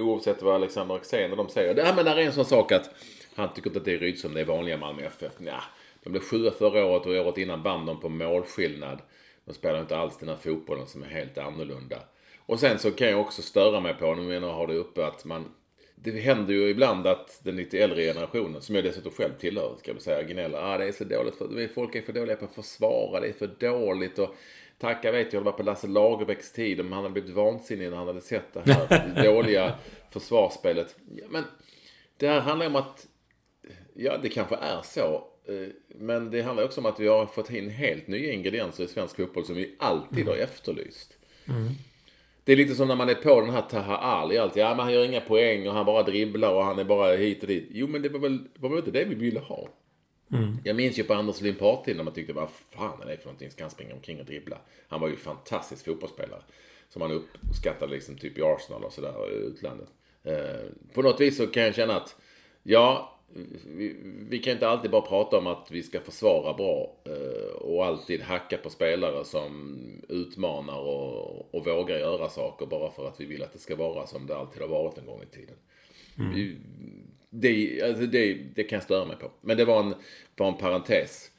oavsett 0.00 0.42
vad 0.42 0.54
Alexander 0.54 0.94
Axén 0.94 1.30
och 1.30 1.36
de 1.36 1.48
säger. 1.48 1.74
Det, 1.74 1.82
ja, 1.82 1.92
men 1.96 2.04
där 2.04 2.16
är 2.16 2.22
en 2.22 2.32
sån 2.32 2.44
sak 2.44 2.72
att 2.72 2.90
han 3.34 3.54
tycker 3.54 3.70
inte 3.70 3.78
att 3.78 3.84
det 3.84 3.94
är 3.94 3.98
Rydström. 3.98 4.34
Det 4.34 4.40
är 4.40 4.44
vanliga 4.44 4.76
Malmö 4.76 5.02
FF. 5.02 5.32
Nja, 5.38 5.62
de 6.04 6.10
blev 6.10 6.20
sjua 6.22 6.50
förra 6.50 6.84
året 6.84 7.06
och 7.06 7.12
året 7.12 7.38
innan 7.38 7.62
vann 7.62 7.86
de 7.86 8.00
på 8.00 8.08
målskillnad. 8.08 8.98
De 9.44 9.54
spelar 9.54 9.80
inte 9.80 9.98
alls 9.98 10.18
den 10.18 10.28
här 10.28 10.36
fotbollen 10.36 10.86
som 10.86 11.02
är 11.02 11.06
helt 11.06 11.38
annorlunda. 11.38 11.96
Och 12.46 12.60
sen 12.60 12.78
så 12.78 12.90
kan 12.90 13.08
jag 13.08 13.20
också 13.20 13.42
störa 13.42 13.80
mig 13.80 13.94
på, 13.94 14.14
nu 14.14 14.22
menar 14.22 14.48
jag 14.48 14.54
har 14.54 14.66
det 14.66 14.74
uppe, 14.74 15.06
att 15.06 15.24
man... 15.24 15.44
Det 15.98 16.20
händer 16.20 16.54
ju 16.54 16.68
ibland 16.68 17.06
att 17.06 17.40
den 17.42 17.56
lite 17.56 17.78
äldre 17.78 18.02
generationen, 18.02 18.62
som 18.62 18.74
jag 18.74 18.84
dessutom 18.84 19.12
själv 19.12 19.32
tillhör, 19.38 19.76
ska 19.78 19.92
vi 19.92 20.00
säga, 20.00 20.22
gnäller. 20.22 20.58
Ah, 20.58 20.78
det 20.78 20.84
är 20.84 20.92
så 20.92 21.04
dåligt, 21.04 21.36
för, 21.36 21.68
folk 21.74 21.94
är 21.94 22.02
för 22.02 22.12
dåliga 22.12 22.36
på 22.36 22.44
att 22.44 22.54
försvara, 22.54 23.20
det 23.20 23.28
är 23.28 23.32
för 23.32 23.50
dåligt. 23.58 24.18
Och 24.18 24.34
Tacka 24.78 25.12
vet 25.12 25.32
jag, 25.32 25.42
det 25.42 25.44
var 25.44 25.52
på 25.52 25.62
Lasse 25.62 25.86
Lagerbäcks 25.86 26.52
tid, 26.52 26.80
om 26.80 26.92
han 26.92 27.02
hade 27.02 27.12
blivit 27.12 27.30
vansinnig 27.30 27.90
när 27.90 27.96
han 27.96 28.06
hade 28.06 28.20
sett 28.20 28.52
det 28.52 28.72
här 28.72 29.24
dåliga 29.24 29.74
försvarsspelet. 30.10 30.96
Ja, 31.14 31.24
men 31.30 31.44
det 32.16 32.28
här 32.28 32.40
handlar 32.40 32.66
om 32.66 32.76
att, 32.76 33.06
ja 33.94 34.18
det 34.22 34.28
kanske 34.28 34.56
är 34.56 34.82
så, 34.84 35.24
eh, 35.48 35.68
men 35.88 36.30
det 36.30 36.42
handlar 36.42 36.64
också 36.64 36.80
om 36.80 36.86
att 36.86 37.00
vi 37.00 37.08
har 37.08 37.26
fått 37.26 37.50
in 37.50 37.70
helt 37.70 38.06
nya 38.06 38.32
ingredienser 38.32 38.84
i 38.84 38.88
svensk 38.88 39.16
fotboll 39.16 39.44
som 39.44 39.54
vi 39.54 39.74
alltid 39.78 40.28
har 40.28 40.36
efterlyst. 40.36 41.18
Det 42.46 42.52
är 42.52 42.56
lite 42.56 42.74
som 42.74 42.88
när 42.88 42.96
man 42.96 43.08
är 43.08 43.14
på 43.14 43.40
den 43.40 43.50
här 43.50 43.62
Taha 43.62 43.96
Ali 43.96 44.38
alltid. 44.38 44.62
Ja, 44.62 44.68
men 44.68 44.78
han 44.78 44.92
gör 44.92 45.04
inga 45.04 45.20
poäng 45.20 45.68
och 45.68 45.74
han 45.74 45.86
bara 45.86 46.02
dribblar 46.02 46.54
och 46.54 46.64
han 46.64 46.78
är 46.78 46.84
bara 46.84 47.16
hit 47.16 47.42
och 47.42 47.48
dit. 47.48 47.68
Jo, 47.70 47.86
men 47.86 48.02
det 48.02 48.08
var 48.08 48.18
väl, 48.20 48.48
var 48.58 48.68
väl 48.68 48.78
inte 48.78 48.90
det 48.90 49.04
vi 49.04 49.14
ville 49.14 49.40
ha. 49.40 49.68
Jag 50.64 50.76
minns 50.76 50.98
ju 50.98 51.04
på 51.04 51.14
Anders 51.14 51.40
Lundin 51.40 51.58
Partid 51.58 51.96
när 51.96 52.04
man 52.04 52.12
tyckte, 52.12 52.32
vad 52.32 52.48
fan 52.70 53.02
är 53.02 53.06
det 53.06 53.16
för 53.16 53.24
någonting? 53.24 53.50
Ska 53.50 53.64
han 53.64 53.70
springa 53.70 53.94
omkring 53.94 54.20
och 54.20 54.26
dribbla? 54.26 54.58
Han 54.88 55.00
var 55.00 55.08
ju 55.08 55.16
fantastisk 55.16 55.84
fotbollsspelare. 55.84 56.42
Som 56.88 57.00
man 57.00 57.12
uppskattade 57.12 57.92
liksom 57.92 58.16
typ 58.16 58.38
i 58.38 58.42
Arsenal 58.42 58.84
och 58.84 58.92
sådär 58.92 59.32
i 59.32 59.34
utlandet. 59.34 59.88
Eh, 60.24 60.92
på 60.94 61.02
något 61.02 61.20
vis 61.20 61.36
så 61.36 61.46
kan 61.46 61.62
jag 61.62 61.74
känna 61.74 61.96
att, 61.96 62.16
ja, 62.62 63.15
vi, 63.66 63.96
vi 64.28 64.38
kan 64.38 64.52
inte 64.52 64.68
alltid 64.68 64.90
bara 64.90 65.02
prata 65.02 65.38
om 65.38 65.46
att 65.46 65.68
vi 65.70 65.82
ska 65.82 66.00
försvara 66.00 66.54
bra 66.54 66.96
eh, 67.04 67.56
och 67.56 67.86
alltid 67.86 68.22
hacka 68.22 68.56
på 68.56 68.70
spelare 68.70 69.24
som 69.24 69.78
utmanar 70.08 70.78
och, 70.78 71.54
och 71.54 71.66
vågar 71.66 71.98
göra 71.98 72.28
saker 72.28 72.66
bara 72.66 72.90
för 72.90 73.08
att 73.08 73.20
vi 73.20 73.24
vill 73.24 73.42
att 73.42 73.52
det 73.52 73.58
ska 73.58 73.76
vara 73.76 74.06
som 74.06 74.26
det 74.26 74.36
alltid 74.36 74.62
har 74.62 74.68
varit 74.68 74.98
en 74.98 75.06
gång 75.06 75.22
i 75.22 75.34
tiden. 75.34 75.56
Vi, 76.34 76.56
det, 77.30 77.82
alltså 77.82 78.06
det, 78.06 78.34
det 78.54 78.64
kan 78.64 78.76
jag 78.76 78.82
störa 78.82 79.04
mig 79.04 79.16
på. 79.16 79.30
Men 79.40 79.56
det 79.56 79.64
var 79.64 79.80
en, 79.80 79.94
var 80.36 80.48
en 80.48 80.56
parentes. 80.56 81.30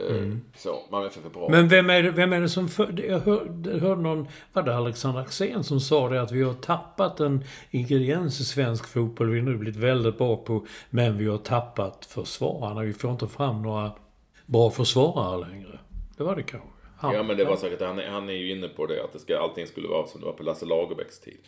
Eh, 0.00 0.36
Så, 0.56 0.78
man 0.90 1.04
är 1.04 1.08
för 1.08 1.30
bra. 1.30 1.48
Men 1.48 1.68
vem 1.68 1.90
är 1.90 2.02
vem 2.02 2.32
är 2.32 2.40
det 2.40 2.48
som... 2.48 2.68
För, 2.68 3.00
jag 3.08 3.18
hörde, 3.20 3.78
hörde 3.78 4.02
någon... 4.02 4.26
Var 4.52 4.62
det 4.62 4.76
Alexander 4.76 5.20
Axén 5.20 5.64
som 5.64 5.80
sa 5.80 6.08
det 6.08 6.22
att 6.22 6.32
vi 6.32 6.42
har 6.42 6.54
tappat 6.54 7.20
en 7.20 7.44
ingrediens 7.70 8.40
i 8.40 8.44
svensk 8.44 8.86
fotboll 8.88 9.30
vi 9.30 9.42
nu 9.42 9.56
blivit 9.56 9.80
väldigt 9.80 10.18
bra 10.18 10.36
på. 10.36 10.66
Men 10.90 11.18
vi 11.18 11.26
har 11.26 11.38
tappat 11.38 12.04
försvararna. 12.06 12.80
Vi 12.82 12.92
får 12.92 13.10
inte 13.10 13.28
fram 13.28 13.62
några 13.62 13.90
bra 14.46 14.70
försvarare 14.70 15.46
längre. 15.50 15.78
Det 16.16 16.24
var 16.24 16.36
det 16.36 16.42
kanske. 16.42 16.68
Han, 16.96 17.14
Ja 17.14 17.22
men 17.22 17.36
det 17.36 17.44
var 17.44 17.56
säkert, 17.56 17.80
han, 17.80 17.98
är- 17.98 18.08
han 18.08 18.28
är 18.28 18.32
ju 18.34 18.50
inne 18.50 18.68
på 18.68 18.86
det 18.86 19.04
att 19.04 19.12
det 19.12 19.18
ska, 19.18 19.38
allting 19.38 19.66
skulle 19.66 19.88
vara 19.88 20.06
som 20.06 20.20
det 20.20 20.26
var 20.26 20.32
på 20.32 20.42
Lasse 20.42 20.66
Lagerbäcks 20.66 21.20
tid. 21.20 21.38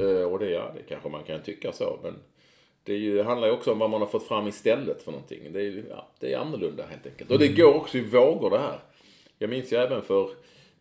Eh, 0.00 0.32
och 0.32 0.38
det, 0.38 0.50
ja, 0.50 0.72
det 0.76 0.82
kanske 0.88 1.08
man 1.08 1.22
kan 1.24 1.42
tycka 1.42 1.72
så. 1.72 1.98
Men 2.02 2.14
det 2.84 2.94
ju, 2.96 3.22
handlar 3.22 3.48
ju 3.48 3.54
också 3.54 3.72
om 3.72 3.78
vad 3.78 3.90
man 3.90 4.00
har 4.00 4.08
fått 4.08 4.26
fram 4.28 4.46
istället 4.48 5.02
för 5.02 5.12
någonting. 5.12 5.52
Det 5.52 5.58
är, 5.58 5.62
ju- 5.64 5.84
ja, 5.90 6.08
det 6.20 6.32
är 6.32 6.38
annorlunda 6.38 6.86
helt 6.86 7.06
enkelt. 7.06 7.30
Och 7.30 7.38
det 7.38 7.48
går 7.48 7.74
också 7.74 7.98
i 7.98 8.00
vågor 8.00 8.50
det 8.50 8.58
här. 8.58 8.78
Jag 9.38 9.50
minns 9.50 9.72
ju 9.72 9.76
även 9.76 10.02
för 10.02 10.28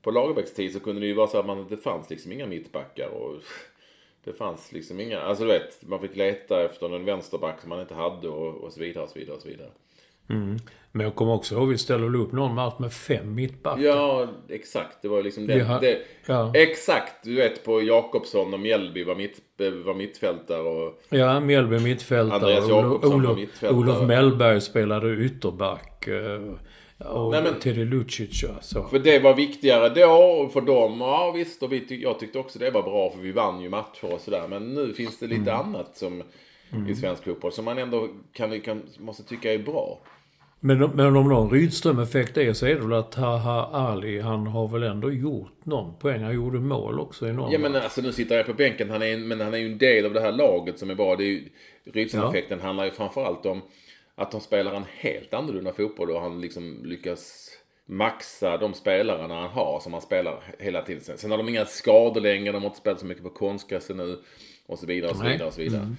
på 0.02 0.12
Lagerbäcks 0.12 0.54
tid 0.54 0.74
så 0.74 0.80
kunde 0.80 1.02
det 1.02 1.08
ju 1.08 1.14
vara 1.14 1.28
så 1.28 1.38
att 1.40 1.46
man, 1.46 1.68
det 1.70 1.78
fanns 1.78 2.10
liksom 2.10 2.32
inga 2.32 2.46
mittbackar. 2.48 3.08
Och 3.08 3.36
det 4.24 4.34
fanns 4.34 4.72
liksom 4.72 5.00
inga, 5.00 5.20
alltså 5.22 5.44
du 5.44 5.50
vet, 5.52 5.82
man 5.88 6.00
fick 6.02 6.16
leta 6.16 6.64
efter 6.66 6.96
en 6.96 7.06
vänsterback 7.06 7.62
som 7.62 7.70
man 7.70 7.80
inte 7.82 7.94
hade 7.94 8.30
och, 8.30 8.56
och 8.56 8.74
så 8.74 8.80
vidare 8.80 9.04
och 9.04 9.10
så 9.10 9.20
vidare 9.20 9.36
och 9.36 9.42
så 9.42 9.48
vidare. 9.48 9.70
Men 10.94 11.04
jag 11.06 11.16
kommer 11.16 11.34
också 11.34 11.56
ihåg 11.56 11.70
vi 11.70 11.78
ställde 11.78 12.18
upp 12.18 12.32
någon 12.32 12.56
match 12.56 12.74
med 12.80 12.94
fem 12.94 13.36
mittbackar. 13.36 13.82
Ja, 13.84 14.28
exakt. 14.50 14.98
Det 15.02 15.08
var 15.08 15.24
liksom 15.24 15.48
det. 15.48 15.60
har- 15.60 15.80
det 15.82 15.98
ja. 16.26 16.52
Exakt. 16.56 17.24
Du 17.24 17.36
vet 17.36 17.64
på 17.66 17.82
Jakobsson 17.82 18.54
och 18.54 18.60
Mjällby 18.60 19.04
var, 19.04 19.16
mitt, 19.16 19.42
var 19.86 19.94
mittfältare 19.94 20.62
och... 20.62 21.02
Ja, 21.10 21.40
Mjällby 21.40 21.80
mittfältare. 21.80 22.36
Andreas 22.40 22.64
Olof, 22.66 22.84
Jakobsson 22.86 23.10
var 23.12 23.18
Olof, 23.18 23.38
mittfältare. 23.38 23.80
Olof 23.80 24.02
Mellberg 24.08 24.62
spelade 24.62 25.16
ytterback. 25.16 26.08
eh, 26.08 27.08
Och 27.08 27.32
Nej, 27.32 27.44
men- 27.44 27.60
Teddy 27.60 27.86
Lucic, 27.86 28.44
ja. 28.44 28.50
Så. 28.62 28.84
För 28.88 29.00
det 29.00 29.20
var 29.20 29.34
viktigare 29.36 29.90
då 29.90 30.50
för 30.54 30.62
dem. 30.62 31.02
Ja 31.02 31.32
visst, 31.36 31.64
och 31.64 31.72
vi 31.74 31.80
tyck, 31.88 32.04
jag 32.04 32.20
tyckte 32.20 32.40
också 32.40 32.60
det 32.60 32.72
var 32.72 32.84
bra 32.84 33.10
för 33.10 33.20
vi 33.20 33.32
vann 33.32 33.62
ju 33.62 33.70
matcher 33.70 34.14
och 34.14 34.22
sådär. 34.22 34.48
Men 34.50 34.74
nu 34.74 34.94
finns 34.94 35.20
det 35.20 35.28
lite 35.28 35.54
annat 35.54 35.98
som 35.98 36.24
i 36.90 36.96
svensk 36.96 37.24
fotboll 37.24 37.52
som 37.52 37.66
man 37.66 37.78
ändå 37.78 38.08
kan, 38.34 38.62
kan, 38.62 38.82
måste 39.00 39.24
tycka 39.24 39.54
är 39.54 39.58
bra. 39.60 40.00
Men, 40.60 40.80
men 40.80 41.16
om 41.16 41.30
någon 41.30 41.50
Rydström-effekt 41.50 42.38
är 42.38 42.54
så 42.54 42.66
är 42.66 42.76
det 42.76 42.82
väl 42.82 42.94
att 42.94 43.12
Taha 43.12 43.66
Ali, 43.66 44.20
han 44.20 44.48
har 44.48 44.68
väl 44.68 44.84
ändå 44.84 45.12
gjort 45.12 45.66
någon 45.66 45.94
poäng. 46.00 46.24
Han 46.24 46.34
gjorde 46.36 46.60
mål 46.60 47.00
också 47.00 47.28
i 47.28 47.34
någon 47.34 47.52
Ja 47.52 47.60
men 47.60 47.76
alltså 47.76 48.02
nu 48.02 48.12
sitter 48.12 48.38
jag 48.38 48.46
på 48.46 48.54
bänken, 48.54 48.90
han 48.90 49.02
är, 49.02 49.14
en- 49.14 49.28
men 49.28 49.42
han 49.42 49.54
är 49.54 49.58
ju 49.58 49.66
en 49.72 49.78
del 49.78 50.06
av 50.06 50.14
det 50.14 50.22
här 50.22 50.32
laget 50.32 50.80
som 50.80 50.90
är 50.90 50.96
bra. 50.96 51.16
Det 51.16 51.24
är 51.24 51.28
ju, 51.28 51.50
Rydström-effekten 51.94 52.60
handlar 52.60 52.86
ju 52.86 52.92
framförallt 52.92 53.46
om 53.46 53.62
att 54.16 54.32
de 54.32 54.42
spelar 54.42 54.74
en 54.74 54.86
helt 54.98 55.34
annorlunda 55.34 55.74
fotboll 55.74 56.12
och 56.12 56.22
han 56.22 56.42
liksom 56.42 56.82
lyckas 56.84 57.48
maxa 57.86 58.58
de 58.58 58.74
spelarna 58.74 59.36
han 59.42 59.50
har 59.50 59.80
som 59.80 59.94
han 59.94 60.02
spelar 60.02 60.44
hela 60.60 60.82
tiden. 60.82 61.02
Sen, 61.04 61.18
sen 61.18 61.32
har 61.32 61.38
de 61.38 61.50
inga 61.50 61.66
skador 61.66 62.22
längre, 62.22 62.52
de 62.52 62.58
har 62.62 62.70
inte 62.70 62.80
spelat 62.80 63.00
så 63.00 63.06
mycket 63.06 63.24
på 63.24 63.30
konstgräset 63.30 63.96
nu. 63.96 64.20
Och 64.72 64.80
så 64.80 64.86
vidare 64.86 65.12
och 65.12 65.18
så 65.18 65.24
vidare 65.24 65.48
och 65.48 65.54
så 65.54 65.62
vidare. 65.62 65.96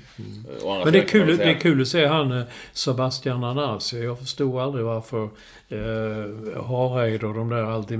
Å 0.64 0.70
andra 0.70 0.84
Men 0.84 0.92
det 0.92 0.98
är, 0.98 1.06
kul, 1.08 1.36
det 1.36 1.44
är 1.44 1.60
kul 1.60 1.82
att 1.82 1.88
se 1.88 2.06
han 2.06 2.32
eh, 2.32 2.42
Sebastian 2.72 3.44
Anasi. 3.44 4.04
Jag 4.04 4.18
förstod 4.18 4.58
aldrig 4.60 4.84
varför 4.84 5.24
eh, 5.68 6.64
Hareid 6.64 7.24
och 7.24 7.34
de 7.34 7.48
där 7.48 7.62
alltid... 7.62 7.98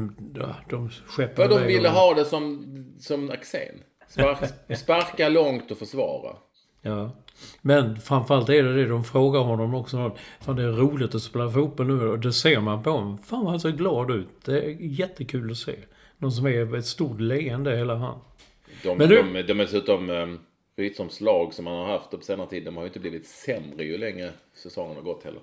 De 0.71 0.91
skeppade 1.07 1.49
För 1.49 1.61
de 1.61 1.67
ville 1.67 1.89
och- 1.89 1.95
ha 1.95 2.15
det 2.15 2.25
som, 2.25 2.65
som 3.01 3.31
Axén. 3.31 3.75
Spark, 4.09 4.39
sparka 4.79 5.29
långt 5.29 5.71
och 5.71 5.79
försvara. 5.79 6.37
Ja. 6.83 7.11
Men 7.63 7.97
framförallt 8.01 8.49
är 8.49 8.63
det 8.63 8.75
det 8.75 8.89
de 8.89 9.05
frågar 9.05 9.41
honom 9.41 9.75
också. 9.75 10.17
Fan 10.41 10.57
det 10.57 10.63
är 10.63 10.73
roligt 10.73 11.15
att 11.15 11.23
spela 11.23 11.51
fotboll 11.51 11.87
nu 11.87 12.09
och 12.09 12.19
det 12.19 12.33
ser 12.33 12.61
man 12.61 12.83
på 12.83 12.91
honom. 12.91 13.19
Fan 13.19 13.41
vad 13.43 13.51
han 13.51 13.61
ser 13.61 13.71
glad 13.71 14.11
ut. 14.11 14.29
Det 14.45 14.59
är 14.65 14.77
jättekul 14.81 15.51
att 15.51 15.57
se. 15.57 15.75
Någon 16.19 16.33
som 16.33 16.47
är 16.47 16.77
ett 16.77 16.87
stort 16.87 17.21
leende 17.21 17.77
hela 17.77 17.95
han. 17.95 18.19
De, 18.83 18.99
Men 18.99 19.09
du- 19.09 19.23
de, 19.33 19.43
de 19.43 19.53
är 19.61 19.65
dessutom, 19.65 20.11
um, 20.83 20.89
Rydströms 20.89 21.21
lag 21.21 21.55
som 21.55 21.65
man 21.65 21.75
har 21.75 21.87
haft 21.87 22.11
på 22.11 22.21
senare 22.21 22.49
tid, 22.49 22.65
de 22.65 22.77
har 22.77 22.83
ju 22.83 22.87
inte 22.89 23.01
blivit 23.01 23.27
sämre 23.27 23.85
ju 23.85 23.99
längre 23.99 24.31
säsongen 24.55 24.97
har 24.97 25.03
gått 25.03 25.25
heller. 25.25 25.41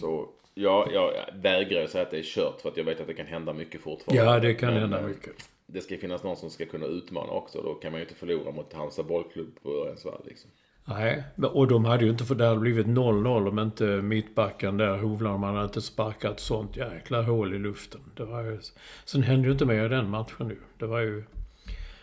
Så 0.00 0.28
ja, 0.54 0.88
jag 0.92 1.12
vägrar 1.34 1.86
säga 1.86 2.02
att 2.02 2.10
det 2.10 2.18
är 2.18 2.22
kört 2.22 2.60
för 2.60 2.68
att 2.68 2.76
jag 2.76 2.84
vet 2.84 3.00
att 3.00 3.06
det 3.06 3.14
kan 3.14 3.26
hända 3.26 3.52
mycket 3.52 3.80
fortfarande. 3.80 4.32
Ja, 4.32 4.40
det 4.40 4.54
kan 4.54 4.72
Men, 4.72 4.80
hända 4.80 4.98
eh, 4.98 5.06
mycket. 5.06 5.32
Det 5.66 5.80
ska 5.80 5.96
finnas 5.98 6.22
någon 6.22 6.36
som 6.36 6.50
ska 6.50 6.66
kunna 6.66 6.86
utmana 6.86 7.32
också. 7.32 7.62
Då 7.62 7.74
kan 7.74 7.92
man 7.92 8.00
ju 8.00 8.04
inte 8.04 8.18
förlora 8.18 8.52
mot 8.52 8.72
Halmstad 8.72 9.06
bollklubb 9.06 9.62
på 9.62 9.70
Örjansvall 9.70 10.22
liksom. 10.24 10.50
Nej, 10.88 11.24
och 11.52 11.68
de 11.68 11.84
hade 11.84 12.04
ju 12.04 12.10
inte, 12.10 12.24
för 12.24 12.34
det 12.34 12.46
hade 12.46 12.60
blivit 12.60 12.86
0-0 12.86 13.48
om 13.48 13.58
inte 13.58 13.84
mittbacken 13.84 14.76
där, 14.76 14.98
Hovland, 14.98 15.40
man 15.40 15.54
hade 15.54 15.66
inte 15.66 15.82
sparkat 15.82 16.40
sånt 16.40 16.76
jäkla 16.76 17.22
hål 17.22 17.54
i 17.54 17.58
luften. 17.58 18.00
Det 18.16 18.24
var 18.24 18.42
ju, 18.42 18.58
sen 19.04 19.22
hände 19.22 19.46
ju 19.46 19.52
inte 19.52 19.64
mer 19.64 19.84
i 19.84 19.88
den 19.88 20.10
matchen 20.10 20.48
nu. 20.48 20.58
Det 20.78 20.86
var 20.86 21.00
ju... 21.00 21.24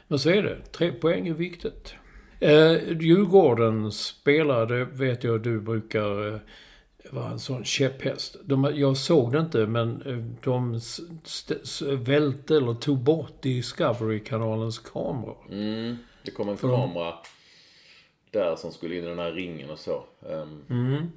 Men 0.08 0.20
så 0.20 0.30
är 0.30 0.44
det. 0.44 0.58
Tre 0.72 0.92
poäng 0.92 1.28
är 1.28 1.34
viktigt. 1.34 1.96
Eh, 2.44 2.98
Djurgården 3.00 3.92
spelade, 3.92 4.86
vet 4.86 5.24
jag 5.24 5.42
du 5.42 5.62
brukar 5.62 6.34
eh, 6.34 6.40
vara 7.12 7.30
en 7.30 7.40
sån 7.40 7.64
käpphäst. 7.66 8.36
De, 8.44 8.72
jag 8.76 8.98
såg 8.98 9.32
det 9.32 9.40
inte, 9.40 9.68
men 9.68 10.02
eh, 10.02 10.18
de 10.44 10.80
välte 11.98 12.56
eller 12.58 12.74
tog 12.74 12.98
bort 12.98 13.42
Discovery-kanalens 13.42 14.80
kameror. 14.80 15.38
Mm, 15.50 15.98
det 16.24 16.32
kom 16.32 16.50
en 16.50 16.58
kamera 16.58 17.14
där 18.32 18.56
som 18.56 18.72
skulle 18.72 18.96
in 18.98 19.04
i 19.04 19.08
den 19.08 19.20
här 19.20 19.32
ringen 19.32 19.70
och 19.70 19.80
så. 19.80 20.04
ehm, 20.30 21.12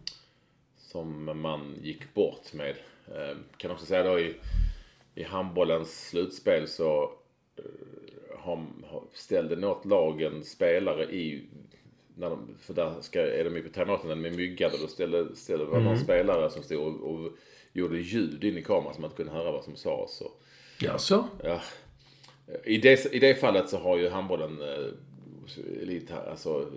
Som 0.78 1.40
man 1.40 1.74
gick 1.82 2.14
bort 2.14 2.52
med. 2.52 2.74
Ehm, 3.16 3.38
kan 3.56 3.70
också 3.70 3.86
säga 3.86 4.02
då 4.02 4.18
i, 4.20 4.34
i 5.14 5.22
handbollens 5.22 6.08
slutspel 6.08 6.68
så 6.68 7.10
eh, 7.56 7.64
har, 8.46 9.02
ställde 9.12 9.56
något 9.56 9.84
lag 9.84 10.22
en 10.22 10.44
spelare 10.44 11.04
i 11.04 11.44
när 12.14 12.30
de, 12.30 12.56
för 12.60 12.74
där 12.74 12.94
ska, 13.00 13.20
är 13.20 13.44
de 13.44 13.56
ju 13.56 13.62
på 13.62 13.68
timeouten 13.68 14.20
med 14.20 14.36
myggade. 14.36 14.78
Då 14.80 14.86
ställde, 14.86 15.36
ställde 15.36 15.64
var 15.64 15.80
någon 15.80 15.98
spelare 15.98 16.50
som 16.50 16.62
stod 16.62 16.86
och, 16.86 17.10
och 17.10 17.32
gjorde 17.72 17.98
ljud 17.98 18.44
in 18.44 18.58
i 18.58 18.62
kameran 18.62 18.94
så 18.94 19.00
man 19.00 19.10
inte 19.10 19.16
kunde 19.16 19.32
höra 19.32 19.52
vad 19.52 19.64
som 19.64 19.76
sades. 19.76 20.20
Och, 20.20 20.42
Jaså? 20.80 21.28
Ja. 21.42 21.60
I 22.64 22.78
det, 22.78 23.12
I 23.12 23.18
det 23.18 23.34
fallet 23.34 23.68
så 23.68 23.78
har 23.78 23.98
ju 23.98 24.08
handbollen, 24.08 24.62
eh, 24.62 25.82
elit, 25.82 26.10
alltså 26.10 26.70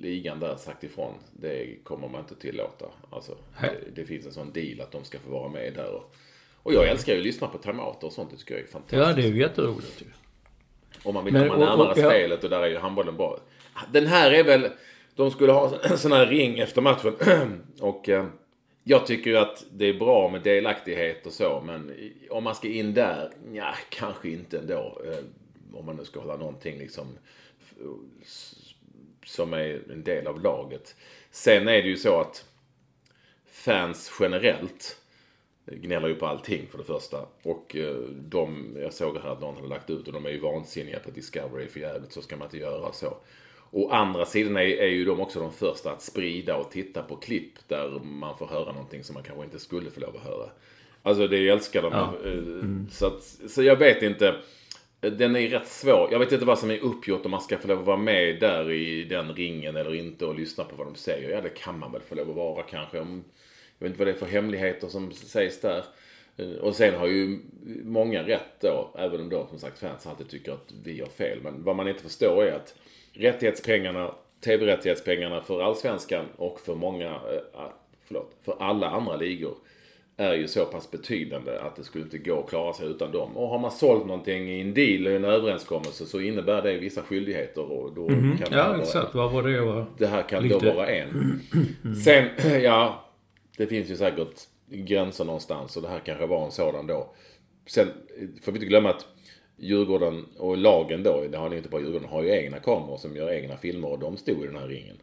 ligan 0.00 0.40
där 0.40 0.56
sagt 0.56 0.84
ifrån. 0.84 1.14
Det 1.32 1.84
kommer 1.84 2.08
man 2.08 2.20
inte 2.20 2.34
tillåta. 2.34 2.86
Alltså, 3.10 3.36
det, 3.60 3.94
det 3.94 4.04
finns 4.04 4.26
en 4.26 4.32
sån 4.32 4.52
deal 4.52 4.80
att 4.80 4.92
de 4.92 5.04
ska 5.04 5.18
få 5.18 5.30
vara 5.30 5.48
med 5.48 5.74
där. 5.74 5.94
Och, 5.94 6.14
och 6.62 6.74
jag 6.74 6.88
älskar 6.88 7.12
ju 7.12 7.18
att 7.18 7.24
lyssna 7.24 7.46
på 7.46 7.58
timeouter 7.58 8.06
och 8.06 8.12
sånt. 8.12 8.30
Det 8.30 8.36
tycker 8.36 8.54
jag 8.54 8.62
är 8.62 8.66
fantastiskt. 8.66 9.02
Ja, 9.02 9.12
det 9.12 9.22
är 9.22 9.32
ju 9.32 9.40
jätteroligt 9.40 10.02
ju. 10.02 10.06
Om 11.04 11.14
man 11.14 11.24
vill 11.24 11.32
Men- 11.34 11.48
komma 11.48 11.54
och- 11.64 11.70
och- 11.72 11.78
närmare 11.78 12.00
ja. 12.00 12.10
spelet 12.10 12.44
och 12.44 12.50
där 12.50 12.62
är 12.62 12.68
ju 12.68 12.78
handbollen 12.78 13.16
bra. 13.16 13.38
Den 13.92 14.06
här 14.06 14.30
är 14.30 14.44
väl, 14.44 14.68
de 15.16 15.30
skulle 15.30 15.52
ha 15.52 15.72
en 15.82 15.98
sån 15.98 16.12
här 16.12 16.26
ring 16.26 16.58
efter 16.58 16.80
matchen. 16.82 17.16
och 17.80 18.08
eh, 18.08 18.26
jag 18.84 19.06
tycker 19.06 19.30
ju 19.30 19.36
att 19.36 19.64
det 19.72 19.84
är 19.86 19.94
bra 19.94 20.28
med 20.28 20.42
delaktighet 20.42 21.26
och 21.26 21.32
så. 21.32 21.62
Men 21.66 21.92
om 22.30 22.44
man 22.44 22.54
ska 22.54 22.68
in 22.68 22.94
där, 22.94 23.30
ja 23.52 23.74
kanske 23.88 24.28
inte 24.28 24.58
ändå. 24.58 25.02
Eh, 25.06 25.18
om 25.78 25.86
man 25.86 25.96
nu 25.96 26.04
ska 26.04 26.20
hålla 26.20 26.36
någonting 26.36 26.78
liksom 26.78 27.06
som 29.26 29.52
är 29.52 29.80
en 29.92 30.04
del 30.04 30.26
av 30.26 30.40
laget. 30.42 30.96
Sen 31.30 31.68
är 31.68 31.82
det 31.82 31.88
ju 31.88 31.96
så 31.96 32.20
att 32.20 32.44
fans 33.52 34.12
generellt 34.20 34.96
gnäller 35.66 36.08
ju 36.08 36.14
på 36.14 36.26
allting 36.26 36.66
för 36.70 36.78
det 36.78 36.84
första. 36.84 37.18
Och 37.42 37.76
eh, 37.76 37.94
de, 38.10 38.76
jag 38.80 38.92
såg 38.92 39.18
här 39.18 39.28
att 39.28 39.40
någon 39.40 39.56
hade 39.56 39.68
lagt 39.68 39.90
ut 39.90 40.06
och 40.06 40.12
de 40.12 40.26
är 40.26 40.30
ju 40.30 40.40
vansinniga 40.40 40.98
på 40.98 41.10
Discovery 41.10 41.68
för 41.68 41.80
jävligt 41.80 42.12
så 42.12 42.22
ska 42.22 42.36
man 42.36 42.46
inte 42.46 42.58
göra 42.58 42.92
så. 42.92 43.16
Å 43.70 43.90
andra 43.90 44.26
sidan 44.26 44.56
är, 44.56 44.60
är 44.60 44.88
ju 44.88 45.04
de 45.04 45.20
också 45.20 45.40
de 45.40 45.52
första 45.52 45.92
att 45.92 46.02
sprida 46.02 46.56
och 46.56 46.70
titta 46.70 47.02
på 47.02 47.16
klipp 47.16 47.68
där 47.68 47.90
man 48.04 48.38
får 48.38 48.46
höra 48.46 48.72
någonting 48.72 49.04
som 49.04 49.14
man 49.14 49.22
kanske 49.22 49.44
inte 49.44 49.58
skulle 49.58 49.90
få 49.90 50.00
lov 50.00 50.16
att 50.16 50.22
höra. 50.24 50.50
Alltså 51.02 51.26
det 51.28 51.48
älskar 51.48 51.82
de. 51.82 51.92
Eh, 51.92 52.92
Så, 52.92 53.06
att, 53.06 53.22
så 53.50 53.62
jag 53.62 53.76
vet 53.76 54.02
inte. 54.02 54.34
Den 55.00 55.36
är 55.36 55.48
rätt 55.48 55.68
svår. 55.68 56.08
Jag 56.12 56.18
vet 56.18 56.32
inte 56.32 56.44
vad 56.44 56.58
som 56.58 56.70
är 56.70 56.78
uppgjort 56.78 57.24
om 57.24 57.30
man 57.30 57.40
ska 57.40 57.58
få 57.58 57.68
lov 57.68 57.78
att 57.78 57.86
vara 57.86 57.96
med 57.96 58.40
där 58.40 58.70
i 58.70 59.04
den 59.04 59.34
ringen 59.34 59.76
eller 59.76 59.94
inte 59.94 60.26
och 60.26 60.34
lyssna 60.34 60.64
på 60.64 60.76
vad 60.76 60.86
de 60.86 60.94
säger. 60.94 61.30
Ja, 61.30 61.40
det 61.40 61.48
kan 61.48 61.78
man 61.78 61.92
väl 61.92 62.02
få 62.02 62.14
lov 62.14 62.30
att 62.30 62.36
vara 62.36 62.62
kanske. 62.62 63.00
Om, 63.00 63.24
jag 63.82 63.88
vet 63.88 63.90
inte 63.90 63.98
vad 63.98 64.06
det 64.06 64.12
är 64.12 64.26
för 64.26 64.32
hemligheter 64.34 64.88
som 64.88 65.12
sägs 65.12 65.60
där. 65.60 65.84
Eh, 66.36 66.46
Och 66.60 66.74
sen 66.74 66.94
har 66.94 67.06
ju 67.06 67.38
många 67.84 68.22
rätt 68.22 68.60
då, 68.60 68.90
även 68.98 69.20
om 69.20 69.28
då 69.28 69.46
som 69.46 69.58
sagt 69.58 69.78
fans 69.78 70.06
alltid 70.06 70.28
tycker 70.28 70.52
att 70.52 70.72
vi 70.84 71.00
har 71.00 71.06
fel. 71.08 71.38
Men 71.42 71.64
vad 71.64 71.76
man 71.76 71.88
inte 71.88 72.02
förstår 72.02 72.44
är 72.44 72.52
att 72.52 72.74
rättighetspengarna, 73.12 74.14
tv-rättighetspengarna 74.44 75.40
för 75.42 75.62
allsvenskan 75.62 76.24
och 76.36 76.60
för 76.60 76.74
många, 76.74 77.10
eh, 77.10 77.60
förlåt, 78.06 78.30
för 78.44 78.56
alla 78.58 78.86
andra 78.90 79.16
ligor 79.16 79.54
är 80.16 80.34
ju 80.34 80.48
så 80.48 80.64
pass 80.64 80.90
betydande 80.90 81.58
att 81.58 81.76
det 81.76 81.84
skulle 81.84 82.04
inte 82.04 82.18
gå 82.18 82.40
att 82.40 82.48
klara 82.48 82.72
sig 82.72 82.86
utan 82.88 83.12
dem. 83.12 83.36
Och 83.36 83.48
har 83.48 83.58
man 83.58 83.70
sålt 83.70 84.06
någonting 84.06 84.48
i 84.50 84.60
en 84.60 84.74
deal, 84.74 85.06
i 85.06 85.16
en 85.16 85.24
överenskommelse, 85.24 86.06
så 86.06 86.20
innebär 86.20 86.62
det 86.62 86.76
vissa 86.78 87.02
skyldigheter 87.02 87.72
och 87.72 87.92
då 87.94 88.06
kan 88.08 88.36
det 88.38 88.46
Ja, 88.50 88.68
vara- 88.68 88.78
exakt. 88.82 89.14
Vad 89.14 89.32
var 89.32 89.42
det 89.42 89.60
var? 89.60 89.86
det 89.98 90.06
här 90.06 90.22
kan 90.22 90.42
Lite- 90.42 90.66
då 90.66 90.72
vara 90.74 90.86
en. 90.86 91.40
Sen, 92.04 92.28
ja, 92.62 93.04
det 93.56 93.66
finns 93.66 93.90
ju 93.90 93.96
säkert 93.96 94.48
gränser 94.68 95.24
någonstans 95.24 95.76
och 95.76 95.82
det 95.82 95.88
här 95.88 96.00
kanske 96.00 96.26
var 96.26 96.44
en 96.44 96.52
sådan 96.52 96.86
då. 96.86 97.14
Sen 97.66 97.88
får 98.42 98.52
vi 98.52 98.56
inte 98.56 98.66
glömma 98.66 98.90
att 98.90 99.06
Djurgården 99.56 100.26
och 100.38 100.56
lagen 100.56 101.02
då, 101.02 101.24
det 101.30 101.38
har 101.38 101.48
ni 101.48 101.56
inte 101.56 101.68
bara 101.68 101.80
Djurgården, 101.80 102.08
har 102.08 102.22
ju 102.22 102.30
egna 102.30 102.58
kameror 102.58 102.96
som 102.96 103.16
gör 103.16 103.32
egna 103.32 103.56
filmer 103.56 103.88
och 103.88 103.98
de 103.98 104.16
stod 104.16 104.44
i 104.44 104.46
den 104.46 104.56
här 104.56 104.68
ringen. 104.68 104.96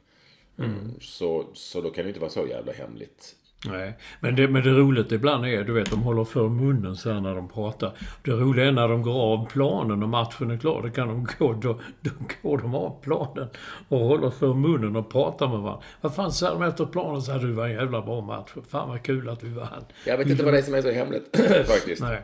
Så, 1.01 1.45
så 1.53 1.81
då 1.81 1.89
kan 1.89 2.03
det 2.03 2.07
inte 2.07 2.19
vara 2.19 2.29
så 2.29 2.47
jävla 2.47 2.71
hemligt. 2.71 3.35
Nej, 3.65 3.97
men 4.19 4.35
det, 4.35 4.47
men 4.47 4.63
det 4.63 4.69
roligt 4.69 5.11
ibland 5.11 5.45
är, 5.45 5.63
du 5.63 5.73
vet, 5.73 5.89
de 5.89 6.01
håller 6.01 6.23
för 6.23 6.49
munnen 6.49 6.95
så 6.95 7.11
här 7.11 7.19
när 7.21 7.35
de 7.35 7.49
pratar. 7.49 7.91
Det 8.23 8.31
roliga 8.31 8.65
är 8.65 8.71
när 8.71 8.87
de 8.87 9.01
går 9.01 9.21
av 9.21 9.49
planen 9.49 10.03
och 10.03 10.09
matchen 10.09 10.51
är 10.51 10.57
klar, 10.57 10.81
då 10.81 10.89
kan 10.89 11.07
de 11.07 11.27
gå, 11.39 11.53
då, 11.53 11.79
då 12.01 12.11
går 12.41 12.57
de 12.57 12.75
av 12.75 13.01
planen 13.01 13.49
och 13.89 13.99
håller 13.99 14.29
för 14.29 14.53
munnen 14.53 14.95
och 14.95 15.11
pratar 15.11 15.47
med 15.47 15.59
varandra. 15.59 15.83
Vad 16.01 16.15
fan 16.15 16.31
säger 16.31 16.53
de 16.53 16.63
efter 16.63 16.85
planen? 16.85 17.21
Så 17.21 17.31
här, 17.31 17.39
du 17.39 17.51
var 17.51 17.65
en 17.65 17.73
jävla 17.73 18.01
bra 18.01 18.21
match. 18.21 18.49
Fan 18.69 18.89
vad 18.89 19.03
kul 19.03 19.29
att 19.29 19.43
vi 19.43 19.49
vann. 19.49 19.85
Jag 20.05 20.17
vet 20.17 20.27
inte 20.27 20.43
vad 20.43 20.53
det 20.53 20.57
är 20.57 20.63
som 20.63 20.73
är 20.73 20.81
så 20.81 20.91
hemligt 20.91 21.37
faktiskt. 21.67 22.01
Nej. 22.01 22.21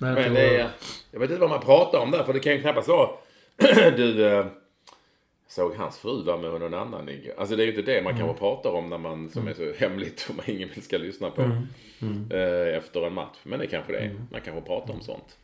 Nej 0.00 0.14
Men 0.14 0.34
det 0.34 0.56
är, 0.56 0.68
jag 1.10 1.20
vet 1.20 1.30
inte 1.30 1.40
vad 1.40 1.50
man 1.50 1.60
pratar 1.60 1.98
om 1.98 2.10
där, 2.10 2.22
för 2.22 2.32
det 2.32 2.40
kan 2.40 2.52
ju 2.52 2.60
knappast 2.60 2.88
vara... 2.88 3.08
du, 3.96 4.26
eh, 4.26 4.46
såg 5.54 5.74
hans 5.74 5.98
fru 5.98 6.22
vara 6.22 6.36
med 6.36 6.50
någon 6.60 6.74
annan 6.74 7.08
igår? 7.08 7.32
Alltså 7.38 7.56
det 7.56 7.62
är 7.62 7.64
ju 7.66 7.70
inte 7.78 7.92
det 7.92 8.02
man 8.02 8.18
kanske 8.18 8.38
pratar 8.38 8.70
om 8.70 8.90
när 8.90 8.98
man, 8.98 9.30
som 9.30 9.48
är 9.48 9.54
så 9.54 9.72
hemligt 9.78 10.18
som 10.20 10.40
ingen 10.46 10.68
vill 10.74 10.82
ska 10.82 10.98
lyssna 10.98 11.30
på. 11.30 11.42
Eh, 12.30 12.76
efter 12.76 13.06
en 13.06 13.14
match. 13.14 13.36
Men 13.42 13.58
det 13.58 13.66
kanske 13.66 13.92
det 13.92 13.98
är. 13.98 14.14
Man 14.30 14.40
kanske 14.40 14.62
pratar 14.66 14.94
om 14.94 15.00
sånt. 15.00 15.38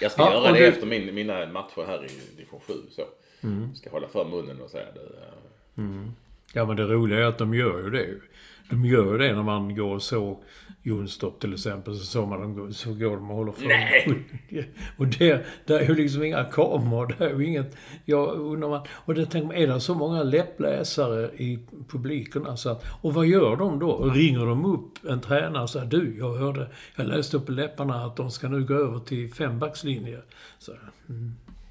Jag 0.00 0.12
ska 0.12 0.22
Ja, 0.22 0.32
göra 0.32 0.52
det 0.52 0.58
du- 0.58 0.66
efter 0.66 0.86
min, 0.86 1.14
mina 1.14 1.46
matcher 1.46 1.86
här 1.86 2.04
i 2.04 2.08
division 2.36 2.60
7. 2.66 2.72
Så. 2.90 3.02
Ska 3.74 3.90
hålla 3.90 4.08
för 4.08 4.24
munnen 4.24 4.60
och 4.60 4.70
säga 4.70 4.86
det. 4.94 5.00
eh, 5.82 5.88
Ja, 6.54 6.64
men 6.64 6.76
det 6.76 6.82
roliga 6.84 7.18
är 7.18 7.24
att 7.24 7.38
de 7.38 7.54
gör 7.54 7.78
ju 7.82 7.90
det. 7.90 8.06
De 8.70 8.84
gör 8.84 9.18
det 9.18 9.32
när 9.34 9.42
man 9.42 9.76
går 9.76 9.94
och 9.94 10.02
så 10.02 10.38
Jonstorp 10.86 11.40
till 11.40 11.52
exempel. 11.54 11.94
Så, 11.98 12.04
såg 12.04 12.28
man 12.28 12.40
dem, 12.40 12.54
gå- 12.54 12.72
så 12.72 12.94
går 12.94 13.16
de 13.16 13.30
och 13.30 13.36
håller 13.36 13.52
för 13.52 13.66
Nej! 13.66 14.28
Och 14.96 15.06
det, 15.06 15.46
det 15.66 15.74
är 15.74 15.88
ju 15.88 15.94
liksom 15.94 16.22
inga 16.22 16.44
kameror. 16.44 17.14
Det 17.18 17.24
är 17.24 17.38
ju 17.38 17.46
inget... 17.46 17.76
Jag 18.04 18.28
undrar 18.40 18.68
man... 18.68 18.86
Och 18.90 19.14
det 19.14 19.26
tänker 19.26 19.46
man, 19.46 19.56
är 19.56 19.66
det 19.66 19.80
så 19.80 19.94
många 19.94 20.22
läppläsare 20.22 21.30
i 21.36 21.58
publiken? 21.88 22.46
Alltså, 22.46 22.68
att- 22.70 22.84
och 23.02 23.14
vad 23.14 23.26
gör 23.26 23.56
de 23.56 23.78
då? 23.78 24.04
Ringer 24.04 24.46
de 24.46 24.64
upp 24.64 25.04
en 25.08 25.20
tränare 25.20 25.62
och 25.62 25.70
säger 25.70 25.86
du, 25.86 26.16
jag 26.18 26.34
hörde, 26.34 26.68
jag 26.96 27.06
läste 27.06 27.36
upp 27.36 27.48
i 27.48 27.52
läpparna 27.52 27.94
att 28.04 28.16
de 28.16 28.30
ska 28.30 28.48
nu 28.48 28.64
gå 28.64 28.74
över 28.74 28.98
till 29.00 29.34
fembackslinje. 29.34 30.18
Så, 30.58 30.72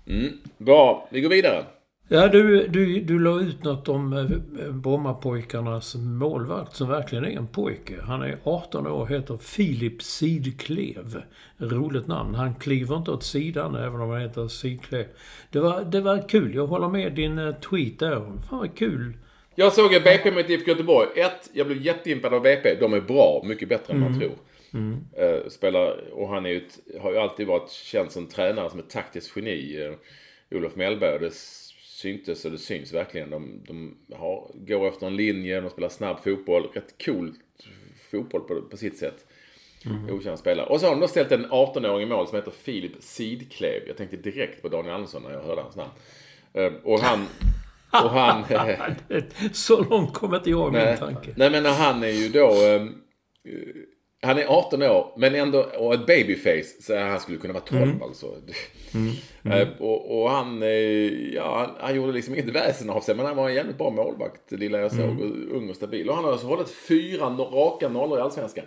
Mm. 0.07 0.31
Bra, 0.57 1.07
vi 1.11 1.21
går 1.21 1.29
vidare. 1.29 1.63
Ja, 2.07 2.27
du, 2.27 2.67
du, 2.67 2.99
du 3.01 3.19
la 3.19 3.39
ut 3.39 3.63
något 3.63 3.89
om 3.89 4.13
eh, 4.13 4.71
Brommapojkarnas 4.71 5.95
målvakt 5.95 6.75
som 6.75 6.89
verkligen 6.89 7.25
är 7.25 7.37
en 7.37 7.47
pojke. 7.47 8.01
Han 8.01 8.21
är 8.21 8.37
18 8.43 8.87
år 8.87 8.91
och 8.91 9.09
heter 9.09 9.37
Filip 9.37 10.03
Sidklev. 10.03 11.21
Roligt 11.57 12.07
namn. 12.07 12.35
Han 12.35 12.55
kliver 12.55 12.97
inte 12.97 13.11
åt 13.11 13.23
sidan 13.23 13.75
även 13.75 14.01
om 14.01 14.09
han 14.09 14.21
heter 14.21 14.47
Sidklev. 14.47 15.05
Det 15.51 15.59
var, 15.59 15.83
det 15.83 16.01
var 16.01 16.29
kul. 16.29 16.55
Jag 16.55 16.67
håller 16.67 16.87
med 16.87 17.13
din 17.13 17.37
eh, 17.37 17.55
tweet 17.55 17.99
där. 17.99 18.15
Fan 18.49 18.59
vad 18.59 18.77
kul. 18.77 19.13
Jag 19.55 19.73
såg 19.73 19.93
ju 19.93 19.99
BP 19.99 20.31
mot 20.31 20.49
IFK 20.49 20.71
Göteborg. 20.71 21.07
Ett, 21.15 21.49
jag 21.53 21.67
blev 21.67 21.81
jätteimpad 21.81 22.33
av 22.33 22.41
BP. 22.41 22.75
De 22.79 22.93
är 22.93 23.01
bra, 23.01 23.43
mycket 23.45 23.69
bättre 23.69 23.93
än 23.93 23.99
man 23.99 24.19
tror. 24.19 24.31
Eh, 25.13 25.49
spelar, 25.49 26.13
och 26.13 26.29
han 26.29 26.45
är 26.45 26.49
ju 26.49 26.57
ett, 26.57 27.01
har 27.01 27.11
ju 27.11 27.17
alltid 27.17 27.47
varit 27.47 27.69
känd 27.71 28.11
som 28.11 28.27
tränare, 28.27 28.69
som 28.69 28.79
ett 28.79 28.89
taktiskt 28.89 29.35
geni. 29.35 29.95
Olof 30.51 30.75
Mellberg. 30.75 31.19
Det 31.19 31.31
syntes 31.95 32.45
och 32.45 32.51
det 32.51 32.57
syns 32.57 32.93
verkligen. 32.93 33.29
De, 33.29 33.63
de 33.67 33.97
har, 34.15 34.51
går 34.53 34.87
efter 34.87 35.07
en 35.07 35.15
linje, 35.15 35.61
de 35.61 35.69
spelar 35.69 35.89
snabb 35.89 36.19
fotboll. 36.23 36.67
Rätt 36.73 37.05
cool 37.05 37.33
fotboll 38.11 38.41
på, 38.41 38.61
på 38.61 38.77
sitt 38.77 38.97
sätt. 38.97 39.25
Okänd 40.11 40.39
spelare. 40.39 40.65
Och 40.65 40.79
så 40.79 40.85
har 40.85 40.91
de 40.91 41.01
då 41.01 41.07
ställt 41.07 41.31
en 41.31 41.45
18-åring 41.45 42.01
i 42.03 42.05
mål 42.05 42.27
som 42.27 42.35
heter 42.35 42.51
Filip 42.51 42.91
Sidklev. 42.99 43.81
Jag 43.87 43.97
tänkte 43.97 44.17
direkt 44.17 44.61
på 44.61 44.69
Daniel 44.69 44.93
Andersson 44.95 45.23
när 45.23 45.31
jag 45.31 45.41
hörde 45.43 45.61
hans 45.61 45.75
namn. 45.75 45.91
Eh, 46.53 46.73
Och 46.83 46.99
han... 46.99 47.25
Och 47.91 48.09
han... 48.09 48.43
Så 49.53 49.83
långt 49.83 50.13
kommer 50.13 50.37
inte 50.37 50.49
jag 50.49 50.75
i 50.75 50.77
min 50.77 50.97
tanke. 50.97 51.33
nej 51.37 51.49
men 51.51 51.65
han 51.65 52.03
är 52.03 52.07
ju 52.07 52.29
då... 52.29 52.49
han 54.25 54.37
är 54.37 54.45
18 54.45 54.83
år, 54.83 55.13
men 55.17 55.35
ändå, 55.35 55.63
och 55.63 55.93
ett 55.93 56.05
babyface. 56.07 56.81
Så 56.81 56.97
han 56.97 57.19
skulle 57.19 57.37
kunna 57.37 57.53
vara 57.53 57.63
12 57.63 58.03
alltså. 58.03 58.27
Eh, 59.51 59.67
Och, 59.79 60.21
och 60.21 60.29
han, 60.31 60.63
eh, 60.63 60.69
ja, 61.33 61.57
han, 61.59 61.75
han 61.87 61.95
gjorde 61.95 62.11
liksom 62.13 62.33
inget 62.33 62.49
väsen 62.49 62.89
av 62.89 63.01
sig, 63.01 63.15
men 63.15 63.25
han 63.25 63.35
var 63.35 63.49
en 63.49 63.55
jävligt 63.55 63.77
bra 63.77 63.89
målvakt, 63.89 64.41
det 64.49 64.57
lilla 64.57 64.79
jag 64.79 64.91
såg. 64.91 65.09
och 65.21 65.55
Ung 65.57 65.69
och 65.69 65.75
stabil. 65.75 66.09
Och 66.09 66.15
han 66.15 66.23
har 66.25 66.31
alltså 66.31 66.47
hållit 66.47 66.69
fyra 66.69 67.25
raka 67.29 67.89
nollor 67.89 68.17
i 68.17 68.21
Allsvenskan. 68.21 68.65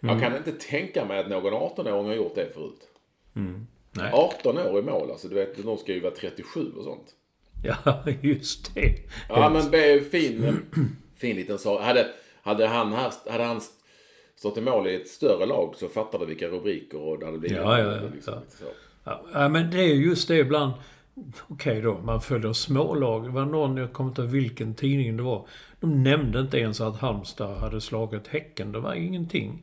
Jag 0.00 0.20
kan 0.20 0.36
inte 0.36 0.52
tänka 0.52 1.04
mig 1.04 1.18
att 1.18 1.28
någon 1.28 1.52
18-åring 1.54 2.06
har 2.06 2.14
gjort 2.14 2.34
det 2.34 2.54
förut. 2.54 2.80
Nej. 3.92 4.10
18 4.12 4.58
år 4.58 4.78
i 4.78 4.82
mål, 4.82 5.10
alltså. 5.10 5.28
Du 5.28 5.34
vet, 5.34 5.62
de 5.64 5.78
ska 5.78 5.92
ju 5.92 6.00
vara 6.00 6.14
37 6.14 6.72
och 6.76 6.84
sånt. 6.84 7.06
Ja, 7.64 8.04
just 8.20 8.74
det. 8.74 8.94
Ja, 9.28 9.50
men 9.50 9.70
be- 9.70 10.00
fin, 10.00 10.60
fin 11.16 11.36
liten 11.36 11.58
sak. 11.58 11.80
Hade, 11.82 12.06
hade, 12.42 12.66
han 12.66 12.92
hade 12.92 13.44
han 13.44 13.60
stått 14.38 14.56
i 14.56 14.60
mål 14.60 14.86
i 14.86 14.94
ett 14.94 15.08
större 15.08 15.46
lag 15.46 15.74
så 15.76 15.88
fattade 15.88 16.26
vilka 16.26 16.48
rubriker 16.48 17.00
och 17.00 17.18
det 17.18 17.26
hade 17.26 17.38
blivit. 17.38 17.56
Ja, 17.56 17.78
ja, 17.78 17.96
ja, 17.96 18.00
liksom, 18.14 18.34
ja. 19.04 19.20
Ja, 19.32 19.48
men 19.48 19.70
det 19.70 19.80
är 19.80 19.94
just 19.94 20.28
det 20.28 20.38
ibland. 20.38 20.72
Okej 21.48 21.80
då, 21.80 21.98
man 21.98 22.20
följer 22.20 22.52
smålag. 22.52 23.24
Det 23.24 23.30
var 23.30 23.44
någon, 23.44 23.76
jag 23.76 23.92
kommer 23.92 24.10
inte 24.10 24.22
ihåg 24.22 24.30
vilken 24.30 24.74
tidning 24.74 25.16
det 25.16 25.22
var. 25.22 25.46
De 25.80 26.02
nämnde 26.02 26.40
inte 26.40 26.58
ens 26.58 26.80
att 26.80 26.98
Halmstad 26.98 27.56
hade 27.56 27.80
slagit 27.80 28.26
Häcken. 28.26 28.72
Det 28.72 28.80
var 28.80 28.94
ingenting. 28.94 29.62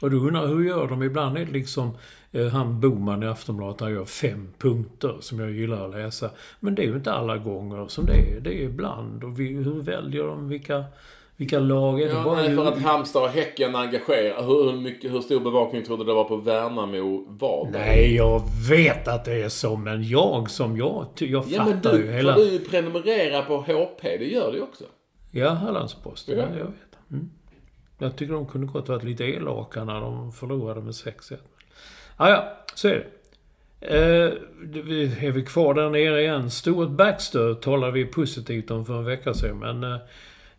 Och 0.00 0.10
då 0.10 0.16
undrar 0.16 0.46
hur 0.46 0.64
gör 0.64 0.88
de? 0.88 1.02
Ibland 1.02 1.38
är 1.38 1.44
det 1.44 1.52
liksom 1.52 1.96
eh, 2.32 2.46
han 2.46 2.80
Boman 2.80 3.22
i 3.22 3.26
Aftonbladet, 3.26 3.80
han 3.80 3.92
gör 3.92 4.04
fem 4.04 4.48
punkter 4.58 5.16
som 5.20 5.40
jag 5.40 5.50
gillar 5.50 5.84
att 5.84 5.94
läsa. 5.94 6.30
Men 6.60 6.74
det 6.74 6.82
är 6.82 6.86
ju 6.86 6.96
inte 6.96 7.12
alla 7.12 7.38
gånger 7.38 7.86
som 7.88 8.06
det 8.06 8.16
är. 8.16 8.40
Det 8.40 8.54
är 8.54 8.64
ibland. 8.64 9.24
Och 9.24 9.40
vi, 9.40 9.52
hur 9.52 9.82
väljer 9.82 10.24
de 10.24 10.48
vilka, 10.48 10.84
vilka 11.36 11.58
lag? 11.58 12.00
Är 12.00 12.08
det 12.08 12.12
Ja, 12.12 12.34
nej, 12.34 12.56
för 12.56 12.68
att 12.68 12.82
Halmstad 12.82 13.22
och 13.22 13.28
Häcken 13.28 13.76
engagerar. 13.76 14.42
Hur, 14.42 14.72
hur, 14.72 14.80
mycket, 14.80 15.12
hur 15.12 15.20
stor 15.20 15.40
bevakning 15.40 15.84
trodde 15.84 16.04
du 16.04 16.06
det 16.06 16.14
var 16.14 16.24
på 16.24 16.36
Värnamo 16.36 17.24
Varberg? 17.28 17.72
Nej, 17.72 18.16
jag 18.16 18.42
vet 18.68 19.08
att 19.08 19.24
det 19.24 19.42
är 19.42 19.48
så, 19.48 19.76
men 19.76 20.08
jag 20.08 20.50
som 20.50 20.76
jag, 20.76 21.06
jag 21.18 21.44
Ja, 21.48 21.64
men 21.64 21.74
fattar 21.74 21.92
du, 21.92 22.04
ju 22.04 22.12
hela... 22.12 22.34
får 22.34 22.40
du 22.40 22.58
prenumerera 22.58 23.42
på 23.42 23.56
HP? 23.56 24.02
Det 24.02 24.32
gör 24.32 24.52
du 24.52 24.60
också. 24.60 24.84
Ja, 25.30 25.50
Hallandsposten. 25.50 26.38
Ja. 26.38 26.44
Ja. 26.52 26.58
jag 26.58 26.64
vet. 26.64 27.10
Mm. 27.10 27.30
Jag 27.98 28.16
tycker 28.16 28.32
de 28.32 28.46
kunde 28.46 28.66
gott 28.66 28.88
varit 28.88 29.04
lite 29.04 29.24
elaka 29.24 29.84
när 29.84 30.00
de 30.00 30.32
förlorade 30.32 30.80
med 30.80 30.92
6-1. 30.92 31.36
Ah, 32.16 32.28
ja, 32.28 32.56
så 32.74 32.88
är 32.88 32.94
det. 32.94 33.06
Eh, 33.80 34.32
är 35.24 35.30
vi 35.30 35.42
kvar 35.42 35.74
där 35.74 35.90
nere 35.90 36.20
igen? 36.20 36.50
Stuart 36.50 36.88
Baxter 36.90 37.54
talade 37.54 37.92
vi 37.92 38.04
positivt 38.04 38.70
om 38.70 38.86
för 38.86 38.98
en 38.98 39.04
vecka 39.04 39.34
sedan, 39.34 39.58
men 39.58 39.84
eh, 39.84 39.98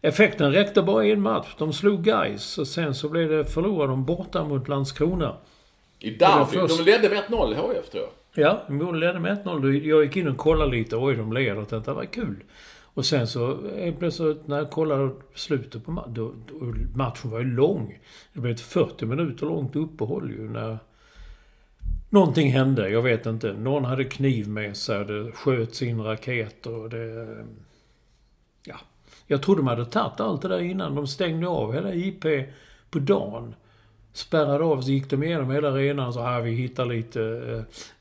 effekten 0.08 0.52
räckte 0.52 0.82
bara 0.82 1.06
i 1.06 1.12
en 1.12 1.22
match. 1.22 1.56
De 1.58 1.74
slog 1.74 2.04
guys 2.04 2.58
och 2.58 2.68
sen 2.68 2.96
så 2.96 3.10
blev 3.10 3.30
det 3.30 3.46
förlorade 3.46 3.92
de 3.92 4.06
borta 4.06 4.44
mot 4.44 4.68
Landskrona. 4.68 5.38
I 6.00 6.10
Derby. 6.10 6.46
först- 6.60 6.78
De 6.78 6.84
ledde 6.84 7.10
med 7.10 7.18
1-0 7.18 7.52
i 7.52 7.56
HF 7.56 7.90
tror 7.90 8.04
jag. 8.04 8.46
Ja, 8.46 8.64
de 8.68 8.96
ledde 8.96 9.20
med 9.20 9.32
1-0. 9.32 9.62
Då- 9.62 9.74
Jag 9.90 10.04
gick 10.04 10.18
in 10.18 10.28
och 10.28 10.38
kollade 10.38 10.72
lite. 10.72 10.96
Oj, 10.98 11.16
de 11.16 11.34
leder. 11.34 11.58
och 11.58 11.68
Detta 11.70 11.94
var 11.94 12.06
kul. 12.06 12.44
Och 12.94 13.06
sen 13.06 13.28
så 13.28 13.58
plötsligt 14.00 14.48
när 14.48 14.58
jag 14.58 14.72
kollade 14.72 15.12
slutet 15.36 15.86
på 15.86 15.92
matchen. 15.92 16.14
Då, 16.14 16.34
då, 16.52 16.56
matchen 16.96 17.32
var 17.32 17.40
ju 17.40 17.46
lång. 17.46 18.00
Det 18.34 18.40
blev 18.40 18.54
ett 18.54 18.62
40 18.62 19.06
minuter 19.06 19.46
långt 19.46 19.76
uppehåll 19.76 20.32
ju 20.32 20.50
när 20.50 20.78
någonting 22.10 22.52
hände. 22.52 22.90
Jag 22.90 23.02
vet 23.02 23.26
inte. 23.26 23.54
Någon 23.54 23.86
hade 23.86 24.04
kniv 24.04 24.50
med 24.50 24.78
sig. 24.78 25.06
Det 25.06 25.32
sköts 25.32 25.82
in 25.82 26.02
raketer. 26.02 26.74
och 26.76 26.90
Det, 26.90 27.38
ja. 28.66 28.76
Jag 29.28 29.42
trodde 29.44 29.60
de 29.62 29.68
hade 29.68 29.86
tagit 29.86 30.20
allt 30.20 30.42
det 30.42 30.48
där 30.48 30.60
innan. 30.62 30.96
De 30.96 31.08
stängde 31.08 31.48
av 31.48 31.74
hela 31.74 31.94
IP 31.94 32.26
på 32.90 33.00
dagen 33.00 33.56
spärrade 34.14 34.64
av 34.64 34.82
så 34.82 34.92
gick 34.92 35.10
de 35.10 35.24
igenom 35.24 35.52
hela 35.52 35.70
arenan 35.72 36.08
och 36.08 36.14
sa 36.14 36.30
att 36.38 36.46
vi 36.46 36.52
hittar 36.52 36.86
lite 36.86 37.22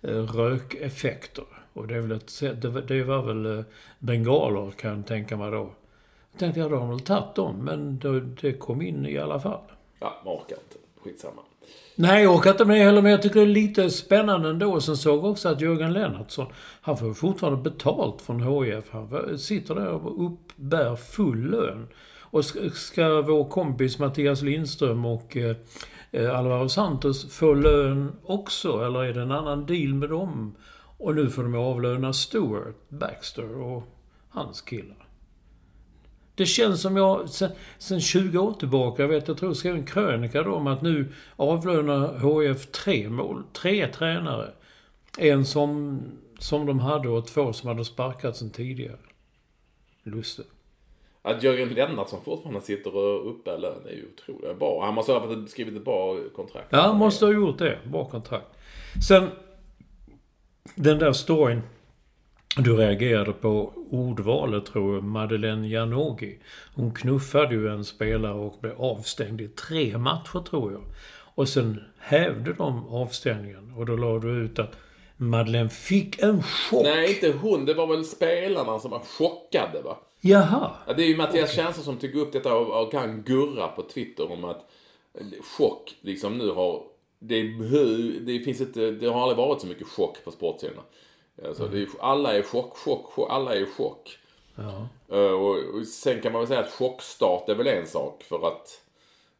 eh, 0.03 0.11
eh, 0.11 0.23
rökeffekter. 0.23 1.45
Och 1.73 1.87
det, 1.87 1.95
är 1.95 2.01
väl 2.01 2.13
ett, 2.13 2.41
det, 2.63 2.69
var- 2.69 2.81
det 2.83 3.03
var 3.03 3.23
väl 3.23 3.59
eh, 3.59 3.65
bengaler 3.99 4.71
kan 4.71 4.97
jag 4.97 5.07
tänka 5.07 5.37
mig 5.37 5.51
då. 5.51 5.71
Jag 6.33 6.39
tänkte 6.41 6.61
jag, 6.61 6.71
då 6.71 6.77
har 6.77 6.81
de 6.81 6.91
väl 6.91 7.01
tagit 7.01 7.35
dem, 7.35 7.57
men 7.57 7.99
det, 7.99 8.21
det 8.21 8.53
kom 8.53 8.83
in 8.83 9.07
i 9.07 9.19
alla 9.19 9.41
fall. 9.41 9.61
Ja, 10.01 10.23
man 10.25 10.35
orkar 10.35 10.57
inte. 10.57 10.79
Skitsamma. 11.05 11.43
Nej, 11.97 12.23
jag 12.23 12.35
orkar 12.35 12.51
inte 12.51 12.65
med 12.65 12.77
det 12.77 12.85
heller, 12.85 13.03
men 13.03 13.11
jag 13.11 13.23
tycker 13.23 13.41
det 13.41 13.47
är 13.47 13.47
lite 13.47 13.91
spännande 13.91 14.49
ändå. 14.49 14.81
Sen 14.81 14.97
såg 14.97 15.19
jag 15.19 15.25
också 15.25 15.49
att 15.49 15.61
Jörgen 15.61 15.93
Lennartsson, 15.93 16.47
han 16.81 16.97
får 16.97 17.15
fortfarande 17.15 17.71
betalt 17.71 18.23
från 18.23 18.43
HIF. 18.43 18.85
Han 18.91 19.39
sitter 19.39 19.75
där 19.75 19.89
och 19.89 20.27
uppbär 20.27 20.97
full 20.97 21.51
lön. 21.51 21.89
Och 22.21 22.45
ska, 22.75 23.23
vår 23.23 23.49
kompis 23.49 23.99
Mattias 23.99 24.43
Lindström 24.43 25.05
och 25.05 25.37
eh, 25.37 25.57
eh, 26.11 26.39
Alvaro 26.39 26.69
Santos 26.69 27.33
få 27.33 27.55
lön 27.55 28.13
också? 28.25 28.85
Eller 28.85 29.05
är 29.05 29.15
det 29.15 29.23
en 29.23 29.33
annan 29.33 29.67
deal 29.67 29.95
med 29.95 30.09
dem? 30.09 30.55
Och 30.99 31.15
nu 31.15 31.31
får 31.31 31.43
de 31.43 31.55
avlöna 31.55 32.13
Stewart, 32.13 32.77
Baxter 32.89 33.63
och 33.63 33.83
hans 34.29 34.61
killar. 34.61 35.04
Det 36.35 36.47
känns 36.47 36.83
som 36.83 36.97
jag 36.97 37.29
sen, 37.29 37.51
sen 37.79 38.01
20 38.01 38.39
år 38.39 38.53
tillbaka, 38.53 39.03
jag 39.03 39.09
vet 39.09 39.29
jag 39.29 39.37
tror 39.37 39.51
jag 39.51 39.57
skrev 39.57 39.75
en 39.75 39.87
krönika 39.87 40.43
då 40.43 40.55
om 40.55 40.67
att 40.67 40.83
nu 40.83 41.13
avlönar 41.37 42.19
HF 42.19 42.67
tre 42.67 43.09
mål, 43.09 43.43
tre 43.53 43.89
tränare. 43.89 44.51
En 45.19 45.45
som, 45.45 46.01
som 46.39 46.67
de 46.67 46.81
hade 46.81 47.09
och 47.09 47.27
två 47.27 47.53
som 47.53 47.69
hade 47.69 47.85
sparkats 47.85 48.39
sen 48.39 48.51
tidigare. 48.51 48.99
Lustigt. 50.03 50.51
Att 51.23 51.43
Jörgen 51.43 51.69
Lennartsson 51.69 52.25
fortfarande 52.25 52.61
sitter 52.61 52.97
och 52.97 53.31
uppbär 53.31 53.59
lön 53.59 53.87
är 53.87 53.93
ju 53.93 54.09
otroligt 54.15 54.59
bra. 54.59 54.85
Han 54.85 54.95
måste 54.95 55.13
ha 55.13 55.47
skrivit 55.47 55.77
ett 55.77 55.85
bra 55.85 56.17
kontrakt. 56.37 56.67
Ja, 56.71 56.81
han 56.81 56.97
måste 56.97 57.25
ha 57.25 57.33
gjort 57.33 57.59
det. 57.59 57.79
Bra 57.85 58.05
kontrakt. 58.05 58.47
Sen, 59.09 59.31
den 60.75 60.99
där 60.99 61.13
storyn 61.13 61.63
du 62.57 62.77
reagerade 62.77 63.33
på 63.33 63.73
ordvalet 63.91 64.67
tror 64.67 64.95
jag, 64.95 65.05
Madeleine 65.05 65.69
Janogy. 65.69 66.39
Hon 66.75 66.95
knuffade 66.95 67.55
ju 67.55 67.69
en 67.69 67.85
spelare 67.85 68.35
och 68.35 68.59
blev 68.61 68.81
avstängd 68.81 69.41
i 69.41 69.49
tre 69.49 69.99
matcher 69.99 70.45
tror 70.51 70.73
jag. 70.73 70.83
Och 71.35 71.49
sen 71.49 71.81
hävde 71.99 72.53
de 72.53 72.89
avstängningen 72.89 73.73
och 73.77 73.87
då 73.87 73.97
la 73.97 74.19
du 74.19 74.31
ut 74.31 74.59
att 74.59 74.77
Madeleine 75.17 75.71
fick 75.71 76.23
en 76.23 76.43
chock. 76.43 76.85
Nej, 76.85 77.15
inte 77.15 77.39
hon. 77.39 77.65
Det 77.65 77.75
var 77.75 77.87
väl 77.87 78.05
spelarna 78.05 78.79
som 78.79 78.91
var 78.91 78.99
chockade 78.99 79.83
va? 79.83 79.97
Jaha. 80.21 80.71
Ja, 80.87 80.93
det 80.93 81.03
är 81.03 81.07
ju 81.07 81.17
Mattias 81.17 81.55
Tjernström 81.55 81.85
som 81.85 81.97
tog 81.97 82.15
upp 82.15 82.33
detta 82.33 82.57
och, 82.57 82.83
och 82.83 82.93
kan 82.93 83.23
gurra 83.23 83.69
på 83.69 83.83
Twitter 83.83 84.33
om 84.33 84.45
att 84.45 84.71
eh, 85.15 85.27
chock 85.59 85.95
liksom 86.01 86.39
nu 86.39 86.51
har... 86.51 86.83
Det, 87.19 87.43
det 88.21 88.39
finns 88.39 88.61
inte... 88.61 88.91
Det 88.91 89.07
har 89.07 89.23
aldrig 89.23 89.37
varit 89.37 89.61
så 89.61 89.67
mycket 89.67 89.87
chock 89.87 90.25
på 90.25 90.31
sportsidorna. 90.31 90.83
Alltså, 91.45 91.67
det 91.69 91.79
är, 91.83 91.89
alla 92.01 92.33
är 92.37 92.43
chock, 92.43 92.77
chock, 92.77 93.07
chock. 93.07 93.31
Alla 93.31 93.55
är 93.55 93.61
i 93.61 93.67
chock. 93.67 94.19
Ja. 94.55 94.89
Eh, 95.17 95.33
Och, 95.33 95.57
och 95.75 95.87
sen 95.87 96.21
kan 96.21 96.33
man 96.33 96.41
väl 96.41 96.49
säga 96.49 96.61
att 96.61 96.73
chockstart 96.73 97.49
är 97.49 97.55
väl 97.55 97.67
en 97.67 97.87
sak 97.87 98.23
för 98.23 98.47
att 98.49 98.81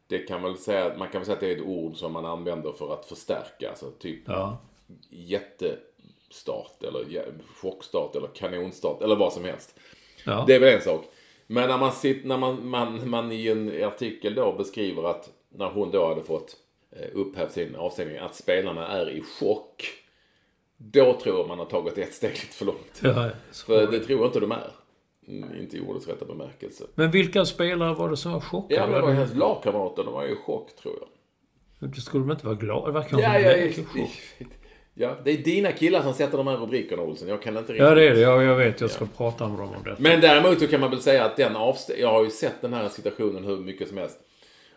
det 0.07 0.19
kan 0.19 0.43
väl 0.43 0.57
säga, 0.59 0.95
man 0.99 1.09
kan 1.09 1.21
väl 1.21 1.27
säga 1.27 1.35
att 1.35 1.41
det 1.41 1.51
är 1.51 1.57
ett 1.57 1.63
ord 1.67 1.97
som 1.97 2.13
man 2.13 2.25
använder 2.27 2.73
för 2.73 2.93
att 2.95 3.07
förstärka. 3.07 3.71
Alltså 3.71 3.91
typ 3.91 4.23
Ja. 4.27 4.59
jättestart 5.11 6.83
eller 6.83 7.33
chockstart 7.57 8.17
eller 8.17 8.29
kanonstart 8.29 9.03
eller 9.03 9.17
vad 9.17 9.33
som 9.33 9.45
helst. 9.45 9.75
Ja. 10.27 10.45
Det 10.47 10.55
är 10.55 10.61
väl 10.61 10.75
en 10.75 10.83
sak. 10.83 11.05
Men 11.47 11.69
när 11.69 11.79
man, 11.79 11.93
sitter, 11.93 12.29
när 12.29 12.39
man, 12.39 12.69
man, 12.69 13.11
man 13.11 13.33
i 13.33 13.49
en 13.49 13.85
artikel 13.85 14.35
då 14.35 14.53
beskriver 14.53 15.03
att 15.05 15.31
när 15.49 15.71
hon 15.71 15.91
då 15.91 16.07
hade 16.09 16.23
fått 16.23 16.57
eh, 16.91 17.09
upphävt 17.13 17.53
sin 17.53 17.77
avstängning, 17.77 18.17
att 18.19 18.35
spelarna 18.35 18.89
är 18.89 19.11
i 19.11 19.23
chock. 19.41 19.85
Då 20.77 21.21
tror 21.21 21.39
jag 21.39 21.49
man 21.49 21.59
har 21.59 21.67
tagit 21.67 21.99
ett 21.99 22.15
steg 22.15 22.31
lite 22.31 22.47
för 22.55 22.65
långt. 22.65 23.01
Ja. 23.03 23.31
För 23.67 23.87
det 23.87 24.01
tror 24.01 24.19
jag 24.21 24.29
inte 24.29 24.41
de 24.41 24.53
är. 24.53 24.71
Mm, 25.29 25.57
Inte 25.61 25.77
i 25.77 25.81
ordets 25.81 26.09
rätta 26.09 26.25
bemärkelse. 26.25 26.85
Men 26.95 27.11
vilka 27.11 27.45
spelare 27.45 27.95
var 27.95 28.11
det 28.11 28.17
som 28.17 28.33
var 28.33 28.41
chockade? 28.41 28.75
Ja, 28.81 28.87
men 28.87 28.95
det 28.95 29.01
var 29.01 29.11
hennes 29.13 29.35
lagkamrater. 29.35 30.05
De 30.05 30.15
var 30.15 30.25
ju 30.25 30.33
i 30.33 30.37
chock, 30.37 30.77
tror 30.77 30.95
jag. 31.01 31.91
Det 31.91 32.01
skulle 32.01 32.25
de 32.25 32.31
inte 32.31 32.47
vara 32.47 32.57
glada? 32.57 32.93
Det 33.01 33.07
Ja, 33.11 33.39
ja, 33.41 33.73
chock. 33.73 34.11
ja, 34.95 35.17
det 35.25 35.31
är 35.31 35.39
dina 35.39 35.73
killar 35.73 36.03
som 36.03 36.15
sätter 36.15 36.37
de 36.39 36.47
här 36.47 36.57
rubrikerna, 36.57 37.03
Olsson. 37.03 37.29
Jag 37.29 37.43
kan 37.43 37.57
inte 37.57 37.73
riktigt... 37.73 37.87
Ja, 37.89 37.95
det 37.95 38.09
är 38.09 38.15
det. 38.15 38.21
Ja, 38.21 38.43
jag 38.43 38.57
vet. 38.57 38.81
Jag 38.81 38.91
ska 38.91 39.07
prata 39.17 39.49
med 39.49 39.59
dem 39.59 39.69
om 39.77 39.83
det. 39.85 39.97
Men 39.99 40.21
däremot 40.21 40.59
så 40.61 40.67
kan 40.67 40.81
man 40.81 40.91
väl 40.91 41.01
säga 41.01 41.25
att 41.25 41.37
den 41.37 41.57
avstä- 41.57 41.97
Jag 41.99 42.09
har 42.13 42.25
ju 42.25 42.31
sett 42.31 42.61
den 42.61 42.73
här 42.73 42.89
situationen 42.89 43.45
hur 43.45 43.57
mycket 43.57 43.89
som 43.89 43.97
helst. 43.99 44.19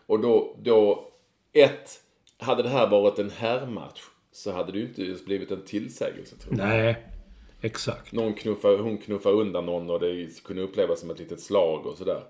Och 0.06 0.20
då, 0.20 0.56
då... 0.62 1.04
Ett, 1.52 1.90
hade 2.38 2.62
det 2.62 2.68
här 2.68 2.88
varit 2.88 3.18
en 3.18 3.30
herrmatch 3.30 4.00
så 4.38 4.52
hade 4.52 4.72
det 4.72 4.78
ju 4.78 4.84
inte 4.84 5.02
ens 5.02 5.24
blivit 5.24 5.50
en 5.50 5.62
tillsägelse, 5.62 6.36
tror 6.36 6.58
jag. 6.58 6.68
Nej, 6.68 7.06
exakt. 7.60 8.12
Någon 8.12 8.34
knuffar, 8.34 8.78
hon 8.78 8.98
knuffar 8.98 9.30
undan 9.30 9.66
någon 9.66 9.90
och 9.90 10.00
det 10.00 10.42
kunde 10.44 10.62
upplevas 10.62 11.00
som 11.00 11.10
ett 11.10 11.18
litet 11.18 11.40
slag 11.40 11.86
och 11.86 11.98
sådär. 11.98 12.24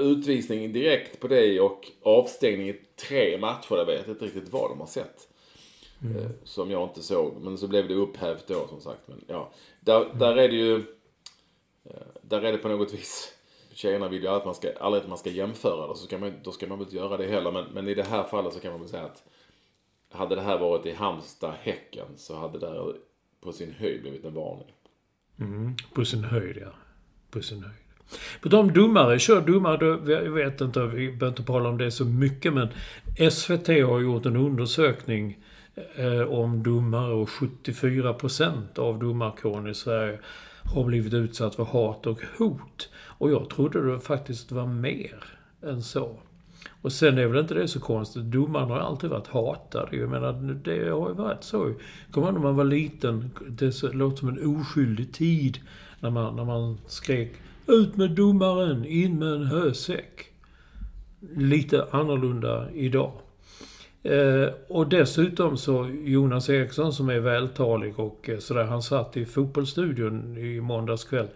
Utvisning 0.00 0.72
direkt 0.72 1.20
på 1.20 1.28
det 1.28 1.60
och 1.60 1.86
avstängning 2.02 2.68
i 2.68 2.80
tre 3.08 3.38
matcher. 3.38 3.76
Jag 3.76 3.86
vet 3.86 4.08
inte 4.08 4.24
riktigt 4.24 4.52
vad 4.52 4.70
de 4.70 4.80
har 4.80 4.86
sett. 4.86 5.28
Eh, 6.02 6.30
som 6.44 6.70
jag 6.70 6.88
inte 6.88 7.02
såg. 7.02 7.34
Men 7.40 7.58
så 7.58 7.68
blev 7.68 7.88
det 7.88 7.94
upphävt 7.94 8.46
då 8.46 8.66
som 8.68 8.80
sagt. 8.80 9.00
Men, 9.06 9.24
ja. 9.26 9.50
där, 9.80 10.14
där 10.14 10.36
är 10.36 10.48
det 10.48 10.56
ju... 10.56 10.74
Eh, 11.84 12.06
där 12.22 12.42
är 12.42 12.52
det 12.52 12.58
på 12.58 12.68
något 12.68 12.94
vis, 12.94 13.34
tjejerna 13.74 14.08
vill 14.08 14.22
ju 14.22 14.28
att 14.28 14.44
man 14.44 14.54
ska, 14.54 14.72
aldrig 14.80 15.02
att 15.02 15.08
man 15.08 15.18
ska 15.18 15.30
jämföra 15.30 15.86
det, 15.86 15.96
så 15.96 16.04
ska 16.04 16.18
man, 16.18 16.32
då 16.44 16.52
ska 16.52 16.66
man 16.66 16.78
väl 16.78 16.86
inte 16.86 16.96
göra 16.96 17.16
det 17.16 17.26
heller. 17.26 17.52
Men, 17.52 17.64
men 17.64 17.88
i 17.88 17.94
det 17.94 18.02
här 18.02 18.24
fallet 18.24 18.54
så 18.54 18.60
kan 18.60 18.72
man 18.72 18.80
väl 18.80 18.90
säga 18.90 19.04
att 19.04 19.22
hade 20.10 20.34
det 20.34 20.40
här 20.40 20.58
varit 20.58 20.86
i 20.86 20.92
Halmstad, 20.92 21.54
Häcken, 21.60 22.06
så 22.16 22.36
hade 22.36 22.58
det 22.58 22.94
på 23.40 23.52
sin 23.52 23.72
höjd 23.78 24.02
blivit 24.02 24.24
en 24.24 24.34
varning. 24.34 24.72
Mm, 25.38 25.76
på 25.94 26.04
sin 26.04 26.24
höjd, 26.24 26.56
ja. 26.60 26.72
På 27.30 27.42
sin 27.42 27.62
höjd. 27.62 27.74
På 28.40 28.48
de 28.48 28.72
domare, 28.72 29.18
kör 29.18 29.40
domare, 29.40 30.12
jag 30.12 30.30
vet 30.30 30.60
inte, 30.60 30.86
vi 30.86 31.06
behöver 31.06 31.28
inte 31.28 31.42
prata 31.42 31.68
om 31.68 31.78
det 31.78 31.90
så 31.90 32.04
mycket, 32.04 32.52
men 32.54 32.68
SVT 33.30 33.68
har 33.68 34.00
gjort 34.00 34.26
en 34.26 34.36
undersökning 34.36 35.38
eh, 35.94 36.20
om 36.20 36.62
domare 36.62 37.12
och 37.12 37.28
74% 37.28 38.78
av 38.78 38.98
domarkåren 38.98 39.66
i 39.66 39.74
Sverige 39.74 40.18
har 40.74 40.84
blivit 40.84 41.14
utsatt 41.14 41.54
för 41.54 41.64
hat 41.64 42.06
och 42.06 42.20
hot. 42.38 42.88
Och 42.94 43.30
jag 43.30 43.50
trodde 43.50 43.92
det 43.92 44.00
faktiskt 44.00 44.52
var 44.52 44.66
mer 44.66 45.24
än 45.62 45.82
så. 45.82 46.16
Och 46.82 46.92
sen 46.92 47.18
är 47.18 47.26
väl 47.26 47.40
inte 47.40 47.54
det 47.54 47.68
så 47.68 47.80
konstigt. 47.80 48.22
Domarna 48.22 48.66
har 48.66 48.80
alltid 48.80 49.10
varit 49.10 49.26
hatade. 49.26 49.96
Jag 49.96 50.10
menar, 50.10 50.32
det 50.64 50.90
har 50.90 51.08
ju 51.08 51.14
varit 51.14 51.44
så. 51.44 51.74
Kommer 52.10 52.26
ihåg 52.26 52.34
när 52.34 52.42
man 52.42 52.56
var 52.56 52.64
liten? 52.64 53.30
Det 53.48 53.82
låter 53.92 54.16
som 54.16 54.28
en 54.28 54.56
oskyldig 54.56 55.12
tid. 55.12 55.58
När 56.00 56.10
man, 56.10 56.36
när 56.36 56.44
man 56.44 56.78
skrek 56.86 57.32
ut 57.66 57.96
med 57.96 58.10
domaren, 58.10 58.84
in 58.84 59.18
med 59.18 59.32
en 59.32 59.44
hösäck. 59.44 60.26
Lite 61.36 61.86
annorlunda 61.90 62.70
idag. 62.70 63.12
Eh, 64.02 64.48
och 64.68 64.88
dessutom 64.88 65.56
så 65.56 65.90
Jonas 66.04 66.48
Eriksson 66.48 66.92
som 66.92 67.08
är 67.08 67.20
vältalig 67.20 67.98
och 67.98 68.28
eh, 68.28 68.38
sådär. 68.38 68.64
Han 68.64 68.82
satt 68.82 69.16
i 69.16 69.26
fotbollsstudion 69.26 70.38
i 70.38 70.60
måndags 70.60 71.04
kväll 71.04 71.28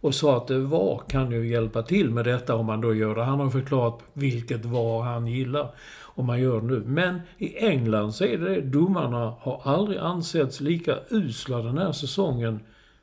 och 0.00 0.14
sa 0.14 0.36
att 0.36 0.50
VAR 0.50 1.02
kan 1.08 1.30
ju 1.30 1.48
hjälpa 1.48 1.82
till 1.82 2.10
med 2.10 2.24
detta 2.24 2.54
om 2.54 2.66
man 2.66 2.80
då 2.80 2.94
gör 2.94 3.14
det. 3.14 3.24
Han 3.24 3.40
har 3.40 3.50
förklarat 3.50 4.00
vilket 4.12 4.64
VAR 4.64 5.02
han 5.02 5.26
gillar 5.26 5.74
om 6.02 6.26
man 6.26 6.40
gör 6.40 6.60
det 6.60 6.66
nu. 6.66 6.82
Men 6.86 7.20
i 7.38 7.56
England 7.56 8.12
så 8.12 8.24
är 8.24 8.38
det 8.38 8.60
Domarna 8.60 9.34
har 9.40 9.60
aldrig 9.64 9.98
ansetts 9.98 10.60
lika 10.60 10.98
usla 11.10 11.58
den 11.58 11.78
här 11.78 11.92
säsongen 11.92 12.60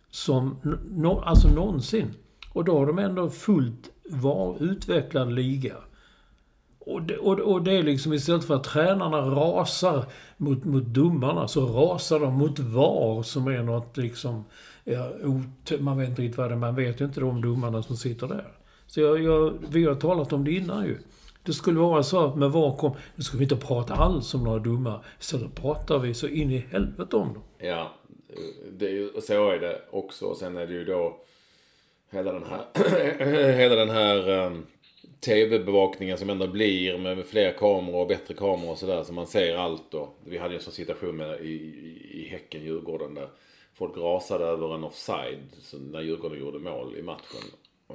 som 0.09 0.57
no, 0.91 1.21
alltså 1.25 1.47
någonsin. 1.47 2.13
Och 2.53 2.63
då 2.63 2.79
har 2.79 2.85
de 2.85 2.99
ändå 2.99 3.29
fullt 3.29 3.89
var 4.09 4.63
utvecklad 4.63 5.33
liga. 5.33 5.75
Och 6.79 7.01
det, 7.01 7.17
och, 7.17 7.39
och 7.39 7.61
det 7.61 7.71
är 7.71 7.83
liksom 7.83 8.13
istället 8.13 8.45
för 8.45 8.55
att 8.55 8.63
tränarna 8.63 9.17
rasar 9.17 10.05
mot, 10.37 10.65
mot 10.65 10.85
domarna 10.85 11.47
så 11.47 11.65
rasar 11.65 12.19
de 12.19 12.33
mot 12.33 12.59
VAR 12.59 13.23
som 13.23 13.47
är 13.47 13.63
något 13.63 13.97
liksom... 13.97 14.43
Ja, 14.89 15.11
man 15.79 15.97
vet 15.97 16.09
inte 16.09 16.21
riktigt 16.21 16.37
vad 16.37 16.49
det 16.49 16.53
är. 16.53 16.57
Man 16.57 16.75
vet 16.75 17.01
ju 17.01 17.05
inte 17.05 17.19
de 17.19 17.41
domarna 17.41 17.83
som 17.83 17.97
sitter 17.97 18.27
där. 18.27 18.45
Så 18.87 19.01
jag, 19.01 19.23
jag, 19.23 19.53
vi 19.69 19.85
har 19.85 19.95
talat 19.95 20.33
om 20.33 20.43
det 20.43 20.51
innan 20.51 20.85
ju. 20.85 20.97
Det 21.43 21.53
skulle 21.53 21.79
vara 21.79 22.03
så 22.03 22.25
att 22.25 22.35
med 22.35 22.51
VAR 22.51 22.77
kom... 22.77 22.95
Nu 23.15 23.23
ska 23.23 23.37
vi 23.37 23.43
inte 23.43 23.55
prata 23.55 23.93
alls 23.93 24.33
om 24.33 24.43
några 24.43 24.59
domare. 24.59 24.99
Istället 25.19 25.55
pratar 25.55 25.99
vi 25.99 26.13
så 26.13 26.27
in 26.27 26.51
i 26.51 26.57
helvete 26.57 27.15
om 27.15 27.33
dem. 27.33 27.43
Ja, 27.57 27.91
det 28.71 28.85
är 28.85 28.91
ju, 28.91 29.09
så 29.21 29.49
är 29.49 29.59
det 29.59 29.81
också. 29.91 30.35
Sen 30.35 30.57
är 30.57 30.67
det 30.67 30.73
ju 30.73 30.85
då 30.85 31.17
hela 32.09 32.33
den 32.33 32.43
här, 32.43 32.61
hela 33.57 33.75
den 33.75 33.89
här 33.89 34.29
ehm, 34.29 34.53
um, 34.53 34.65
tv-bevakningen 35.19 36.17
som 36.17 36.29
ändå 36.29 36.47
blir 36.47 36.97
med 36.97 37.25
fler 37.25 37.51
kameror 37.51 38.01
och 38.01 38.07
bättre 38.07 38.33
kameror 38.33 38.71
och 38.71 38.77
sådär. 38.77 39.03
Så 39.03 39.13
man 39.13 39.27
ser 39.27 39.55
allt 39.55 39.91
då. 39.91 40.09
Vi 40.25 40.37
hade 40.37 40.53
ju 40.53 40.57
en 40.57 40.63
sån 40.63 40.73
situation 40.73 41.17
med 41.17 41.41
i, 41.41 41.53
i, 41.53 42.21
i 42.23 42.27
Häcken, 42.29 42.63
Djurgården 42.63 43.13
där 43.13 43.27
folk 43.77 43.97
rasade 43.97 44.45
över 44.45 44.75
en 44.75 44.83
offside 44.83 45.43
så 45.61 45.77
när 45.77 46.01
Djurgården 46.01 46.39
gjorde 46.39 46.59
mål 46.59 46.95
i 46.95 47.01
matchen. 47.01 47.41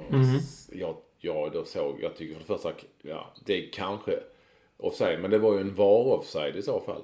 Mm. 0.09 0.39
Jag, 0.71 0.95
jag 1.19 1.51
då 1.51 1.65
såg, 1.65 1.97
jag 2.01 2.15
tycker 2.15 2.33
för 2.33 2.39
det 2.39 2.45
första, 2.45 2.71
ja 3.01 3.33
det 3.45 3.53
är 3.53 3.71
kanske 3.71 4.19
offside, 4.77 5.21
men 5.21 5.31
det 5.31 5.37
var 5.37 5.53
ju 5.53 5.59
en 5.59 5.75
VAR-offside 5.75 6.55
i 6.55 6.61
så 6.61 6.79
fall. 6.79 7.01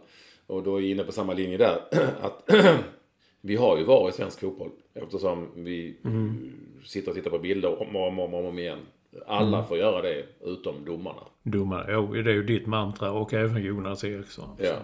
Och 0.48 0.64
då 0.64 0.76
är 0.76 0.82
jag 0.82 0.90
inne 0.90 1.04
på 1.04 1.12
samma 1.12 1.34
linje 1.34 1.58
där. 1.58 1.82
att 2.22 2.44
vi 3.42 3.56
har 3.56 3.78
ju 3.78 3.84
VAR 3.84 4.10
i 4.10 4.12
svensk 4.12 4.40
fotboll. 4.40 4.72
Eftersom 4.94 5.48
vi 5.56 5.98
mm. 6.06 6.54
sitter 6.86 7.12
och 7.12 7.16
tittar 7.16 7.32
på 7.32 7.40
bilder 7.40 7.82
om 7.82 7.96
och 7.96 8.08
om, 8.08 8.20
om, 8.20 8.34
om 8.34 8.60
igen. 8.60 8.80
Alla 9.28 9.58
mm. 9.58 9.68
får 9.68 9.78
göra 9.78 10.02
det, 10.02 10.26
utom 10.42 10.86
domarna. 10.86 11.22
Domarna, 11.44 11.86
jo, 11.90 12.14
det 12.14 12.32
är 12.32 12.36
ju 12.36 12.44
ditt 12.44 12.66
mantra 12.66 13.12
och 13.12 13.34
även 13.34 13.64
Jonas 13.64 14.04
Eriksson. 14.04 14.50
Ja. 14.58 14.76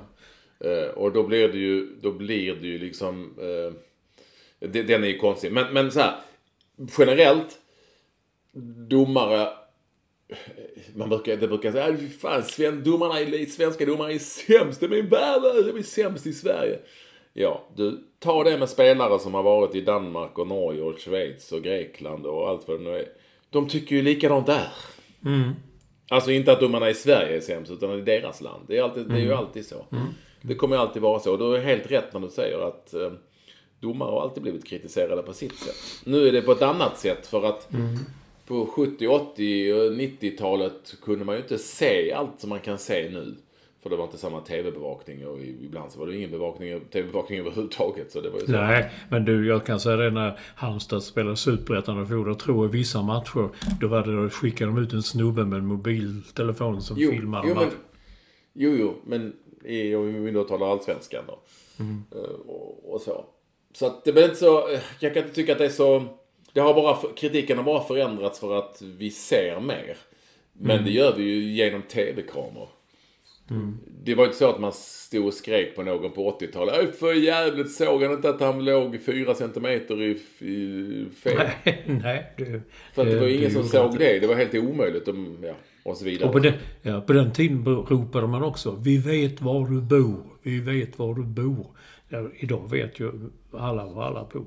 Uh, 0.65 0.89
och 0.89 1.11
då 1.11 1.23
blir 1.23 1.47
det 1.47 1.57
ju, 1.57 1.95
då 2.01 2.11
blir 2.11 2.55
det 2.55 2.67
ju 2.67 2.79
liksom... 2.79 3.39
Uh, 3.39 3.73
det, 4.59 4.83
den 4.83 5.03
är 5.03 5.07
ju 5.07 5.17
konstig. 5.17 5.51
Men, 5.51 5.73
men 5.73 5.91
så 5.91 5.99
här, 5.99 6.15
generellt, 6.97 7.59
domare... 8.89 9.49
Man 10.95 11.09
brukar, 11.09 11.37
det 11.37 11.47
brukar 11.47 11.71
säga, 11.71 11.97
fan, 12.21 12.43
sven, 12.43 12.83
domarna 12.83 13.19
är, 13.19 13.45
svenska 13.45 13.85
domare 13.85 14.13
är 14.13 14.19
sämst, 14.19 14.79
de 14.79 14.85
är 14.85 15.01
värre, 15.01 15.71
de 15.71 15.77
är 15.77 15.83
sämst 15.83 16.27
i 16.27 16.33
Sverige. 16.33 16.79
Ja, 17.33 17.67
du, 17.75 18.03
ta 18.19 18.43
det 18.43 18.57
med 18.57 18.69
spelare 18.69 19.19
som 19.19 19.33
har 19.33 19.43
varit 19.43 19.75
i 19.75 19.81
Danmark 19.81 20.37
och 20.37 20.47
Norge 20.47 20.81
och 20.81 20.99
Schweiz 20.99 21.51
och 21.51 21.63
Grekland 21.63 22.25
och 22.25 22.49
allt 22.49 22.67
vad 22.67 22.79
det 22.79 22.83
nu 22.83 22.97
är. 22.97 23.05
De 23.49 23.67
tycker 23.67 23.95
ju 23.95 24.01
likadant 24.01 24.45
där. 24.45 24.67
Mm. 25.25 25.51
Alltså 26.09 26.31
inte 26.31 26.51
att 26.51 26.59
domarna 26.59 26.89
i 26.89 26.93
Sverige 26.93 27.37
är 27.37 27.41
sämst, 27.41 27.71
utan 27.71 27.99
i 27.99 28.01
deras 28.01 28.41
land. 28.41 28.65
Det 28.67 28.77
är, 28.77 28.83
alltid, 28.83 29.03
mm. 29.03 29.13
det 29.13 29.19
är 29.19 29.25
ju 29.25 29.31
mm. 29.31 29.39
alltid 29.39 29.65
så. 29.65 29.85
Mm. 29.91 30.07
Det 30.47 30.55
kommer 30.55 30.77
alltid 30.77 31.01
vara 31.01 31.19
så. 31.19 31.31
Och 31.31 31.39
du 31.39 31.55
är 31.55 31.61
helt 31.61 31.91
rätt 31.91 32.13
när 32.13 32.19
du 32.19 32.29
säger 32.29 32.67
att 32.67 32.93
eh, 32.93 33.11
domare 33.79 34.11
har 34.11 34.21
alltid 34.21 34.43
blivit 34.43 34.65
kritiserade 34.65 35.21
på 35.21 35.33
sitt 35.33 35.59
sätt. 35.59 36.05
Nu 36.05 36.27
är 36.27 36.31
det 36.31 36.41
på 36.41 36.51
ett 36.51 36.61
annat 36.61 36.99
sätt 36.99 37.27
för 37.27 37.45
att 37.45 37.73
mm. 37.73 37.97
på 38.47 38.65
70, 38.65 39.07
80 39.07 39.73
och 39.73 39.91
90-talet 39.91 40.95
kunde 41.01 41.25
man 41.25 41.35
ju 41.35 41.41
inte 41.41 41.57
se 41.57 42.13
allt 42.13 42.39
som 42.39 42.49
man 42.49 42.59
kan 42.59 42.77
se 42.77 43.09
nu. 43.09 43.35
För 43.83 43.89
det 43.89 43.95
var 43.95 44.03
inte 44.03 44.17
samma 44.17 44.41
tv-bevakning 44.41 45.27
och 45.27 45.39
ibland 45.41 45.91
så 45.91 45.99
var 45.99 46.07
det 46.07 46.15
ingen 46.17 46.31
bevakning, 46.31 46.79
tv-bevakning 46.79 47.39
överhuvudtaget. 47.39 48.11
Så 48.11 48.21
det 48.21 48.29
var 48.29 48.39
ju 48.39 48.45
så. 48.45 48.51
Nej, 48.51 48.91
men 49.09 49.25
du, 49.25 49.47
jag 49.47 49.65
kan 49.65 49.79
säga 49.79 49.95
det 49.95 50.11
när 50.11 50.39
Halmstad 50.55 51.03
spelade 51.03 51.35
Superettan 51.35 51.99
och 51.99 52.07
Foder 52.07 52.33
tror 52.33 52.65
i 52.65 52.69
vissa 52.69 53.01
matcher, 53.01 53.49
då 53.81 53.87
var 53.87 54.03
det 54.03 54.23
då 54.23 54.29
skickade 54.29 54.71
de 54.71 54.83
ut 54.83 54.93
en 54.93 55.03
snubbe 55.03 55.45
med 55.45 55.59
en 55.59 55.65
mobiltelefon 55.65 56.81
som 56.81 56.97
jo, 56.99 57.11
filmade 57.11 57.47
jo, 57.47 57.55
men, 57.55 57.69
jo, 58.53 58.75
jo, 58.79 58.95
men 59.05 59.33
i, 59.65 59.95
om 59.95 60.23
vi 60.23 60.31
då 60.31 60.43
talar 60.43 60.71
allsvenskan 60.71 61.23
då. 61.27 61.39
Mm. 61.79 62.03
Eh, 62.15 62.39
och, 62.49 62.93
och, 62.93 63.01
så. 63.01 63.25
Så 63.73 63.85
att 63.85 64.05
det 64.05 64.13
blir 64.13 64.23
inte 64.23 64.35
så, 64.35 64.69
jag 64.99 65.13
kan 65.13 65.23
inte 65.23 65.35
tycka 65.35 65.51
att 65.51 65.57
det 65.57 65.65
är 65.65 65.69
så, 65.69 66.03
det 66.53 66.59
har 66.59 66.73
bara, 66.73 66.97
kritiken 67.15 67.57
har 67.57 67.65
bara 67.65 67.83
förändrats 67.83 68.39
för 68.39 68.57
att 68.57 68.81
vi 68.81 69.11
ser 69.11 69.59
mer. 69.59 69.97
Men 70.53 70.71
mm. 70.71 70.85
det 70.85 70.91
gör 70.91 71.15
vi 71.15 71.23
ju 71.23 71.53
genom 71.53 71.81
tv-kameror. 71.81 72.69
Mm. 73.49 73.77
Det 74.03 74.15
var 74.15 74.25
inte 74.25 74.37
så 74.37 74.49
att 74.49 74.59
man 74.59 74.73
stod 74.73 75.25
och 75.25 75.33
skrek 75.33 75.75
på 75.75 75.83
någon 75.83 76.11
på 76.11 76.39
80-talet. 76.39 76.75
Öj 76.75 76.91
för 76.91 77.13
jävligt 77.13 77.71
såg 77.71 78.03
han 78.03 78.13
inte 78.13 78.29
att 78.29 78.41
han 78.41 78.65
låg 78.65 79.01
fyra 79.05 79.35
centimeter 79.35 80.01
i, 80.01 80.09
i 80.39 81.05
fel? 81.23 81.37
Nej, 81.37 81.83
nej. 82.03 82.33
Det, 82.37 82.61
för 82.93 83.01
att 83.01 83.07
det 83.07 83.19
var 83.19 83.27
ingen 83.27 83.51
som 83.51 83.63
såg 83.63 83.99
det. 83.99 84.19
Det 84.19 84.27
var 84.27 84.35
helt 84.35 84.55
omöjligt. 84.55 85.07
Om, 85.07 85.37
ja, 85.43 85.55
och 85.85 85.97
så 85.97 86.05
vidare. 86.05 86.27
Och 86.27 86.33
på 86.33 86.39
den, 86.39 86.53
ja, 86.81 87.01
på 87.01 87.13
den 87.13 87.31
tiden 87.31 87.65
ropade 87.65 88.27
man 88.27 88.43
också 88.43 88.71
Vi 88.71 88.97
vet 88.97 89.41
var 89.41 89.67
du 89.67 89.81
bor. 89.81 90.23
Vi 90.43 90.59
vet 90.59 90.99
var 90.99 91.15
du 91.15 91.23
bor. 91.23 91.67
Ja, 92.09 92.27
idag 92.35 92.69
vet 92.69 92.99
ju 92.99 93.11
alla 93.51 93.85
var 93.85 94.03
alla 94.03 94.27
bor. 94.33 94.45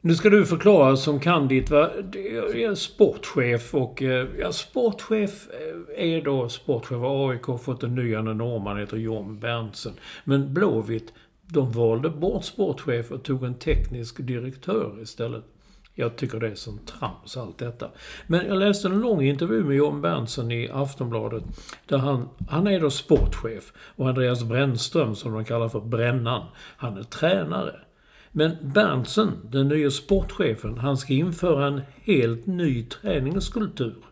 Nu 0.00 0.14
ska 0.14 0.30
du 0.30 0.46
förklara 0.46 0.96
som 0.96 1.20
kan 1.20 1.48
ditt. 1.48 1.70
Jag 1.70 2.60
är 2.60 2.74
sportchef 2.74 3.74
och, 3.74 4.02
eh, 4.02 4.26
ja, 4.38 4.52
sportchef 4.52 5.48
eh, 5.50 6.14
är 6.14 6.22
då 6.22 6.48
sportchef. 6.48 6.98
AIK 7.02 7.42
har 7.42 7.58
fått 7.58 7.82
en 7.82 7.94
ny 7.94 8.16
norrman, 8.16 8.78
heter 8.78 8.96
John 8.96 9.40
Berntsen. 9.40 9.92
Men 10.24 10.54
Blåvitt, 10.54 11.12
de 11.46 11.72
valde 11.72 12.10
bort 12.10 12.44
sportchef 12.44 13.10
och 13.10 13.22
tog 13.22 13.44
en 13.44 13.54
teknisk 13.54 14.26
direktör 14.26 15.02
istället. 15.02 15.44
Jag 15.98 16.16
tycker 16.16 16.40
det 16.40 16.48
är 16.48 16.54
som 16.54 16.78
trams 16.78 17.36
allt 17.36 17.58
detta. 17.58 17.88
Men 18.26 18.46
jag 18.46 18.58
läste 18.58 18.88
en 18.88 19.00
lång 19.00 19.22
intervju 19.22 19.64
med 19.64 19.76
John 19.76 20.00
Berntsen 20.00 20.50
i 20.50 20.70
Aftonbladet. 20.72 21.44
Där 21.86 21.98
han, 21.98 22.28
han 22.48 22.66
är 22.66 22.80
då 22.80 22.90
sportchef. 22.90 23.72
Och 23.96 24.08
Andreas 24.08 24.44
Brännström, 24.44 25.14
som 25.14 25.32
de 25.32 25.44
kallar 25.44 25.68
för 25.68 25.80
Brännan, 25.80 26.46
han 26.54 26.98
är 26.98 27.02
tränare. 27.02 27.74
Men 28.32 28.56
Berntsen, 28.60 29.32
den 29.50 29.68
nya 29.68 29.90
sportchefen, 29.90 30.78
han 30.78 30.96
ska 30.96 31.12
införa 31.12 31.66
en 31.66 31.80
helt 32.02 32.46
ny 32.46 32.84
träningskultur. 32.84 34.04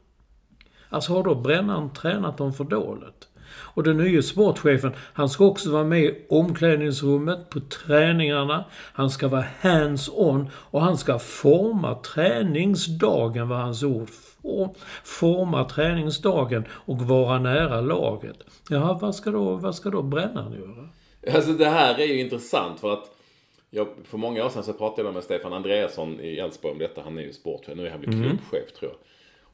Alltså 0.89 1.12
har 1.12 1.24
då 1.24 1.35
Brännan 1.35 1.93
tränat 1.93 2.39
dem 2.39 2.53
för 2.53 2.64
dåligt? 2.64 3.28
Och 3.57 3.82
den 3.82 3.96
nya 3.96 4.22
sportchefen, 4.22 4.92
han 4.98 5.28
ska 5.28 5.44
också 5.44 5.70
vara 5.70 5.84
med 5.84 6.02
i 6.02 6.26
omklädningsrummet, 6.28 7.50
på 7.50 7.61
träningarna. 7.61 8.64
Han 8.72 9.11
ska 9.11 9.28
vara 9.28 9.44
hands-on 9.61 10.50
och 10.55 10.80
han 10.80 10.98
ska 10.98 11.18
forma 11.18 11.94
träningsdagen, 11.94 13.48
var 13.48 13.57
hans 13.57 13.82
ord. 13.82 14.09
Forma 15.05 15.64
träningsdagen 15.64 16.64
och 16.70 17.02
vara 17.02 17.38
nära 17.38 17.80
laget. 17.80 18.36
Jaha, 18.70 18.98
vad 19.02 19.14
ska 19.14 19.30
då, 19.30 19.55
vad 19.55 19.74
ska 19.74 19.90
då 19.90 20.02
Brännan 20.02 20.52
göra? 20.52 20.88
Alltså 21.36 21.52
det 21.52 21.68
här 21.68 22.00
är 22.00 22.07
ju 22.07 22.20
intressant 22.20 22.80
för 22.80 22.92
att 22.92 23.11
jag, 23.70 23.88
för 24.05 24.18
många 24.18 24.44
år 24.44 24.48
sedan 24.48 24.62
så 24.62 24.72
pratade 24.72 25.09
jag 25.09 25.14
med 25.14 25.24
Stefan 25.24 25.52
Andreasson 25.52 26.20
i 26.20 26.38
Elfsborg 26.38 26.72
om 26.72 26.78
detta. 26.78 27.00
Han 27.05 27.18
är 27.18 27.22
ju 27.22 27.32
sportchef. 27.32 27.76
Nu 27.76 27.86
är 27.86 27.90
han 27.90 28.00
väl 28.00 28.11
klubbchef 28.11 28.72
tror 28.78 28.90
jag. 28.90 28.98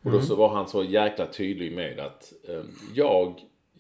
Och 0.02 0.12
då 0.12 0.20
så 0.26 0.36
var 0.36 0.48
han 0.48 0.68
så 0.68 0.84
jäkla 0.84 1.26
tydlig 1.26 1.72
med 1.72 2.00
att 2.00 2.32
eh, 2.48 2.60
jag 2.94 3.34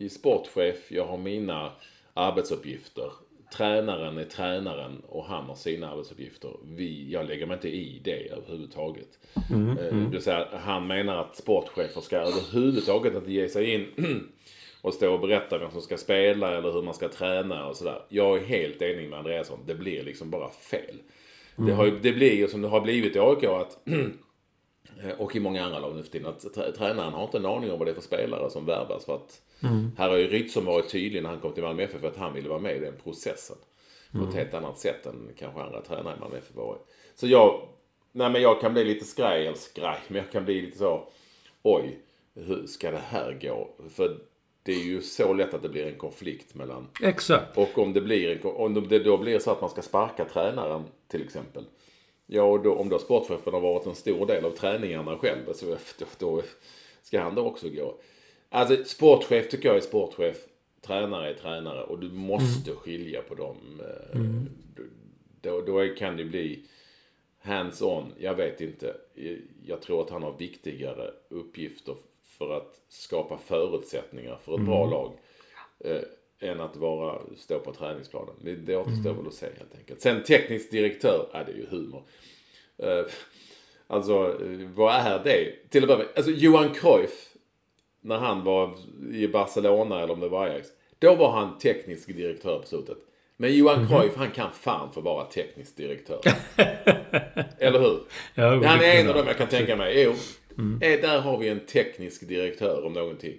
sportchef, 0.08 0.92
jag 0.92 1.06
har 1.06 1.18
mina 1.18 1.72
arbetsuppgifter. 2.14 3.12
Tränaren 3.56 4.18
är 4.18 4.24
tränaren 4.24 5.02
och 5.08 5.24
han 5.24 5.44
har 5.44 5.54
sina 5.54 5.90
arbetsuppgifter. 5.90 6.50
Vi, 6.64 7.12
jag 7.12 7.26
lägger 7.28 7.46
mig 7.46 7.54
inte 7.54 7.68
i 7.68 8.00
det 8.04 8.28
överhuvudtaget. 8.32 9.08
Mm, 9.50 9.68
eh, 9.68 9.76
Det 9.76 10.10
vill 10.10 10.22
säga, 10.22 10.48
han 10.52 10.86
menar 10.86 11.16
att 11.16 11.36
sportchefer 11.36 12.00
ska 12.00 12.16
överhuvudtaget 12.16 13.14
inte 13.14 13.32
ge 13.32 13.48
sig 13.48 13.74
in 13.74 13.86
och 14.82 14.94
stå 14.94 15.12
och 15.14 15.20
berätta 15.20 15.58
vem 15.58 15.70
som 15.70 15.82
ska 15.82 15.96
spela 15.96 16.56
eller 16.56 16.72
hur 16.72 16.82
man 16.82 16.94
ska 16.94 17.08
träna 17.08 17.66
och 17.66 17.76
sådär. 17.76 18.02
Jag 18.08 18.38
är 18.38 18.44
helt 18.44 18.82
enig 18.82 19.10
med 19.10 19.18
Andreasson. 19.18 19.58
Det 19.66 19.74
blir 19.74 20.02
liksom 20.02 20.30
bara 20.30 20.50
fel. 20.50 20.96
Det, 21.56 21.72
har, 21.72 21.86
det 22.02 22.12
blir 22.12 22.34
ju 22.34 22.48
som 22.48 22.62
det 22.62 22.68
har 22.68 22.80
blivit 22.80 23.16
i 23.16 23.18
AIK 23.18 23.44
att 23.44 23.78
och 25.18 25.36
i 25.36 25.40
många 25.40 25.64
andra 25.64 25.78
lag 25.78 25.96
nu 25.96 26.02
för 26.02 26.10
tiden, 26.10 26.26
att 26.28 26.44
trä- 26.54 26.72
tränaren 26.72 27.12
har 27.12 27.24
inte 27.24 27.36
en 27.38 27.46
aning 27.46 27.72
om 27.72 27.78
vad 27.78 27.86
det 27.88 27.92
är 27.92 27.94
för 27.94 28.02
spelare 28.02 28.50
som 28.50 28.66
värvas. 28.66 29.04
För 29.04 29.14
att 29.14 29.40
här 29.98 30.08
har 30.08 30.16
ju 30.16 30.26
Rytzson 30.26 30.64
varit 30.64 30.88
tydlig 30.90 31.22
när 31.22 31.30
han 31.30 31.40
kom 31.40 31.52
till 31.52 31.62
Malmö 31.62 31.82
FF 31.82 32.00
för 32.00 32.08
att 32.08 32.16
han 32.16 32.34
ville 32.34 32.48
vara 32.48 32.58
med 32.58 32.76
i 32.76 32.80
den 32.80 32.94
processen. 33.04 33.56
På 34.12 34.18
ett 34.28 34.34
helt 34.34 34.54
annat 34.54 34.78
sätt 34.78 35.06
än 35.06 35.28
kanske 35.38 35.60
andra 35.62 35.80
tränare 35.80 36.16
i 36.16 36.20
Malmö 36.20 36.36
FF 36.38 36.56
varit. 36.56 36.80
Så 37.14 37.26
jag, 37.26 37.68
nej 38.12 38.30
men 38.30 38.42
jag 38.42 38.60
kan 38.60 38.72
bli 38.72 38.84
lite 38.84 39.04
skraj, 39.04 39.46
eller 39.46 39.56
skraj, 39.58 39.98
men 40.08 40.16
jag 40.16 40.30
kan 40.32 40.44
bli 40.44 40.62
lite 40.62 40.78
så, 40.78 41.08
oj, 41.62 41.98
hur 42.34 42.66
ska 42.66 42.90
det 42.90 43.02
här 43.08 43.38
gå? 43.42 43.68
För 43.90 44.18
det 44.62 44.72
är 44.72 44.84
ju 44.84 45.02
så 45.02 45.32
lätt 45.34 45.54
att 45.54 45.62
det 45.62 45.68
blir 45.68 45.86
en 45.86 45.98
konflikt 45.98 46.54
mellan 46.54 46.86
Exakt. 47.02 47.58
och 47.58 47.78
om 47.78 47.92
det 47.92 48.00
blir, 48.00 48.30
en- 48.30 48.52
om 48.56 48.88
det 48.88 48.98
då 48.98 49.16
blir 49.18 49.38
så 49.38 49.50
att 49.50 49.60
man 49.60 49.70
ska 49.70 49.82
sparka 49.82 50.24
tränaren 50.24 50.84
till 51.08 51.22
exempel. 51.22 51.64
Ja, 52.32 52.42
och 52.42 52.62
då, 52.62 52.74
om 52.74 52.88
då 52.88 52.98
sportchefen 52.98 53.52
har 53.54 53.60
varit 53.60 53.86
en 53.86 53.94
stor 53.94 54.26
del 54.26 54.44
av 54.44 54.50
träningarna 54.50 55.18
själv, 55.18 55.52
så 55.54 55.66
då, 55.98 56.06
då 56.18 56.42
ska 57.02 57.20
han 57.20 57.34
då 57.34 57.42
också 57.42 57.68
gå. 57.68 57.94
Alltså 58.48 58.84
sportchef 58.84 59.50
tycker 59.50 59.68
jag 59.68 59.76
är 59.76 59.80
sportchef. 59.80 60.36
Tränare 60.80 61.30
är 61.30 61.34
tränare 61.34 61.82
och 61.84 61.98
du 61.98 62.10
måste 62.10 62.70
skilja 62.72 63.22
på 63.22 63.34
dem. 63.34 63.56
Eh, 63.80 64.20
Då, 65.42 65.60
då 65.60 65.78
är- 65.78 65.96
kan 65.96 66.16
det 66.16 66.24
bli 66.24 66.62
hands-on. 67.42 68.12
Jag 68.18 68.34
vet 68.34 68.60
inte. 68.60 68.96
Jag 69.66 69.82
tror 69.82 70.02
att 70.02 70.10
han 70.10 70.22
har 70.22 70.32
viktigare 70.38 71.10
uppgifter 71.28 71.94
för 72.22 72.56
att 72.56 72.80
skapa 72.88 73.38
förutsättningar 73.38 74.38
för 74.44 74.54
ett 74.54 74.60
bra 74.66 74.86
lag. 74.90 75.12
Än 76.40 76.60
att 76.60 76.76
vara, 76.76 77.20
stå 77.36 77.58
på 77.58 77.72
träningsplanen. 77.72 78.34
Det, 78.40 78.56
det 78.56 78.76
återstår 78.76 79.12
väl 79.12 79.26
att 79.26 79.34
se 79.34 79.46
helt 79.46 79.74
enkelt. 79.78 80.00
Sen 80.00 80.22
teknisk 80.22 80.70
direktör, 80.70 81.28
ja 81.32 81.44
det 81.46 81.52
är 81.52 81.56
ju 81.56 81.66
humor. 81.66 82.02
Eh, 82.78 83.04
alltså, 83.86 84.12
eh, 84.42 84.68
vad 84.74 84.94
är 84.94 85.24
det? 85.24 85.70
Till 85.70 85.82
att 85.82 85.88
börja 85.88 85.98
med, 85.98 86.08
alltså 86.16 86.30
Johan 86.30 86.74
Cruyff, 86.74 87.34
när 88.00 88.18
han 88.18 88.44
var 88.44 88.74
i 89.12 89.28
Barcelona 89.28 90.02
eller 90.02 90.12
om 90.12 90.20
det 90.20 90.28
var 90.28 90.46
Ajax. 90.46 90.68
Då 90.98 91.14
var 91.14 91.30
han 91.30 91.58
teknisk 91.58 92.16
direktör 92.16 92.58
på 92.58 92.66
slutet. 92.66 92.98
Men 93.36 93.56
Johan 93.56 93.88
Cruyff, 93.88 94.16
han 94.16 94.30
kan 94.30 94.50
fan 94.52 94.92
få 94.92 95.00
vara 95.00 95.24
teknisk 95.24 95.76
direktör. 95.76 96.20
eller 97.58 97.78
hur? 97.80 98.00
Ja, 98.34 98.66
han 98.66 98.80
är 98.80 99.00
en 99.00 99.08
av 99.08 99.14
dem 99.14 99.26
jag 99.26 99.36
kan 99.36 99.48
tänka 99.48 99.76
mig. 99.76 100.02
Jo, 100.02 100.10
eh, 100.80 101.00
där 101.00 101.20
har 101.20 101.38
vi 101.38 101.48
en 101.48 101.60
teknisk 101.60 102.28
direktör 102.28 102.84
om 102.86 102.92
någonting. 102.92 103.36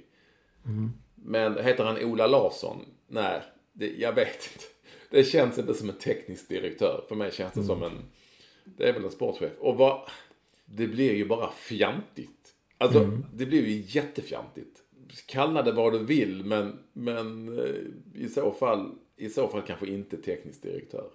Men 1.24 1.64
heter 1.64 1.84
han 1.84 2.04
Ola 2.04 2.28
Larsson? 2.28 2.86
Nej, 3.08 3.42
det, 3.74 3.88
jag 3.98 4.14
vet 4.14 4.50
inte. 4.54 4.66
Det 5.10 5.24
känns 5.24 5.58
inte 5.58 5.74
som 5.74 5.90
en 5.90 5.96
teknisk 5.96 6.50
direktör. 6.50 7.04
För 7.08 7.16
mig 7.16 7.32
känns 7.32 7.54
det 7.54 7.64
som 7.64 7.84
en... 7.84 7.92
Det 8.78 8.90
är 8.90 8.94
väl 8.94 9.06
en 9.06 9.12
sportchef. 9.12 9.52
Och 9.60 9.78
vad... 9.78 10.02
Det 10.66 10.88
blir 10.88 11.14
ju 11.14 11.26
bara 11.26 11.52
fjantigt. 11.52 12.30
Alltså, 12.78 13.20
det 13.34 13.46
blir 13.46 13.68
ju 13.68 13.84
jättefjantigt. 13.88 14.78
Kalla 15.26 15.62
det 15.62 15.72
vad 15.72 15.94
du 15.94 16.00
vill, 16.00 16.46
men, 16.46 16.80
men 16.94 17.58
eh, 17.60 18.24
i, 18.26 18.30
så 18.30 18.52
fall, 18.52 18.92
i 19.18 19.30
så 19.30 19.48
fall 19.48 19.62
kanske 19.68 19.88
inte 19.88 20.18
teknisk 20.18 20.62
direktör. 20.64 21.06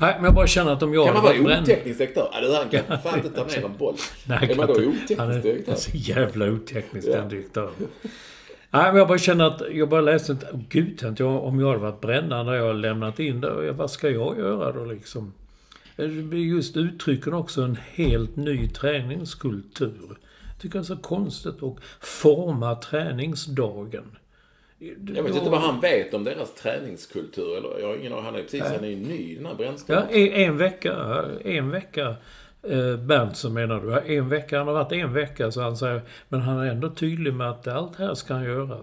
Nej, 0.00 0.14
men 0.16 0.24
jag 0.24 0.34
bara 0.34 0.46
känner 0.46 0.72
att 0.72 0.82
om 0.82 0.94
jag 0.94 1.06
Kan 1.06 1.14
man 1.14 1.22
vara 1.24 1.60
oteknisk 1.62 1.98
direktör? 1.98 2.28
Ja, 2.32 2.40
det 2.40 2.56
han 2.56 2.68
kan 2.68 3.02
fan 3.02 3.18
inte 3.18 3.30
ta 3.30 3.46
ner 3.46 3.64
en 3.64 3.76
boll. 3.78 3.96
Nej, 4.28 4.50
är 4.50 4.56
man 4.56 4.66
då 4.66 4.72
oteknisk 4.74 5.18
Han 5.18 5.30
är 5.30 5.42
direktör? 5.42 5.74
så 5.74 5.90
jävla 5.94 6.50
oteknisk 6.50 7.08
Ja. 7.08 7.16
den 7.16 7.28
direktören. 7.28 7.72
Nej, 8.72 8.84
men 8.86 8.96
jag 8.96 9.08
bara 9.08 9.18
känner 9.18 9.44
att 9.44 9.62
jag 9.72 9.88
bara 9.88 10.00
läste 10.00 10.32
inte... 10.32 10.46
Oh, 10.46 10.60
Gud, 10.68 10.98
tänkte 10.98 11.22
jag, 11.22 11.44
om 11.44 11.60
jag 11.60 11.66
hade 11.66 11.78
varit 11.78 12.00
brännare 12.00 12.44
när 12.44 12.54
jag 12.54 12.64
har 12.66 12.74
lämnat 12.74 13.18
in 13.20 13.40
det, 13.40 13.64
ja, 13.66 13.72
vad 13.72 13.90
ska 13.90 14.10
jag 14.10 14.38
göra 14.38 14.72
då 14.72 14.84
liksom? 14.84 15.32
Just 16.32 16.76
uttrycken 16.76 17.34
också 17.34 17.62
en 17.62 17.78
helt 17.94 18.36
ny 18.36 18.68
träningskultur. 18.68 20.18
Jag 20.52 20.62
tycker 20.62 20.78
det 20.78 20.82
är 20.82 20.86
så 20.86 20.96
konstigt 20.96 21.62
att 21.62 21.76
forma 22.00 22.74
träningsdagen. 22.74 24.16
Jag 25.14 25.22
vet 25.22 25.34
inte 25.36 25.50
vad 25.50 25.60
han 25.60 25.80
vet 25.80 26.14
om 26.14 26.24
deras 26.24 26.54
träningskultur. 26.54 27.56
Eller, 27.56 27.80
jag 27.80 27.88
har 27.88 27.96
ingen 27.96 28.12
aning. 28.12 28.24
Han 28.24 28.34
är 28.34 28.42
precis, 28.42 28.62
han 28.62 28.84
är 28.84 28.88
ju 28.88 28.96
ny 28.96 29.32
i 29.32 29.34
den 29.34 29.46
här 29.46 29.52
Ja, 29.52 29.56
brännskadan. 29.56 30.08
en, 30.10 30.32
en 30.32 30.56
vecka, 30.56 31.24
en 31.44 31.70
vecka 31.70 32.14
eh, 32.62 32.96
Berntsen 32.96 33.52
menar 33.52 33.80
du? 33.80 34.16
En 34.16 34.28
vecka, 34.28 34.58
han 34.58 34.66
har 34.66 34.74
varit 34.74 34.92
en 34.92 35.12
vecka 35.12 35.50
så 35.50 35.60
han 35.60 35.76
säger, 35.76 36.02
men 36.28 36.40
han 36.40 36.58
är 36.58 36.70
ändå 36.70 36.90
tydlig 36.90 37.34
med 37.34 37.50
att 37.50 37.68
allt 37.68 37.96
här 37.96 38.14
ska 38.14 38.34
han 38.34 38.44
göra. 38.44 38.78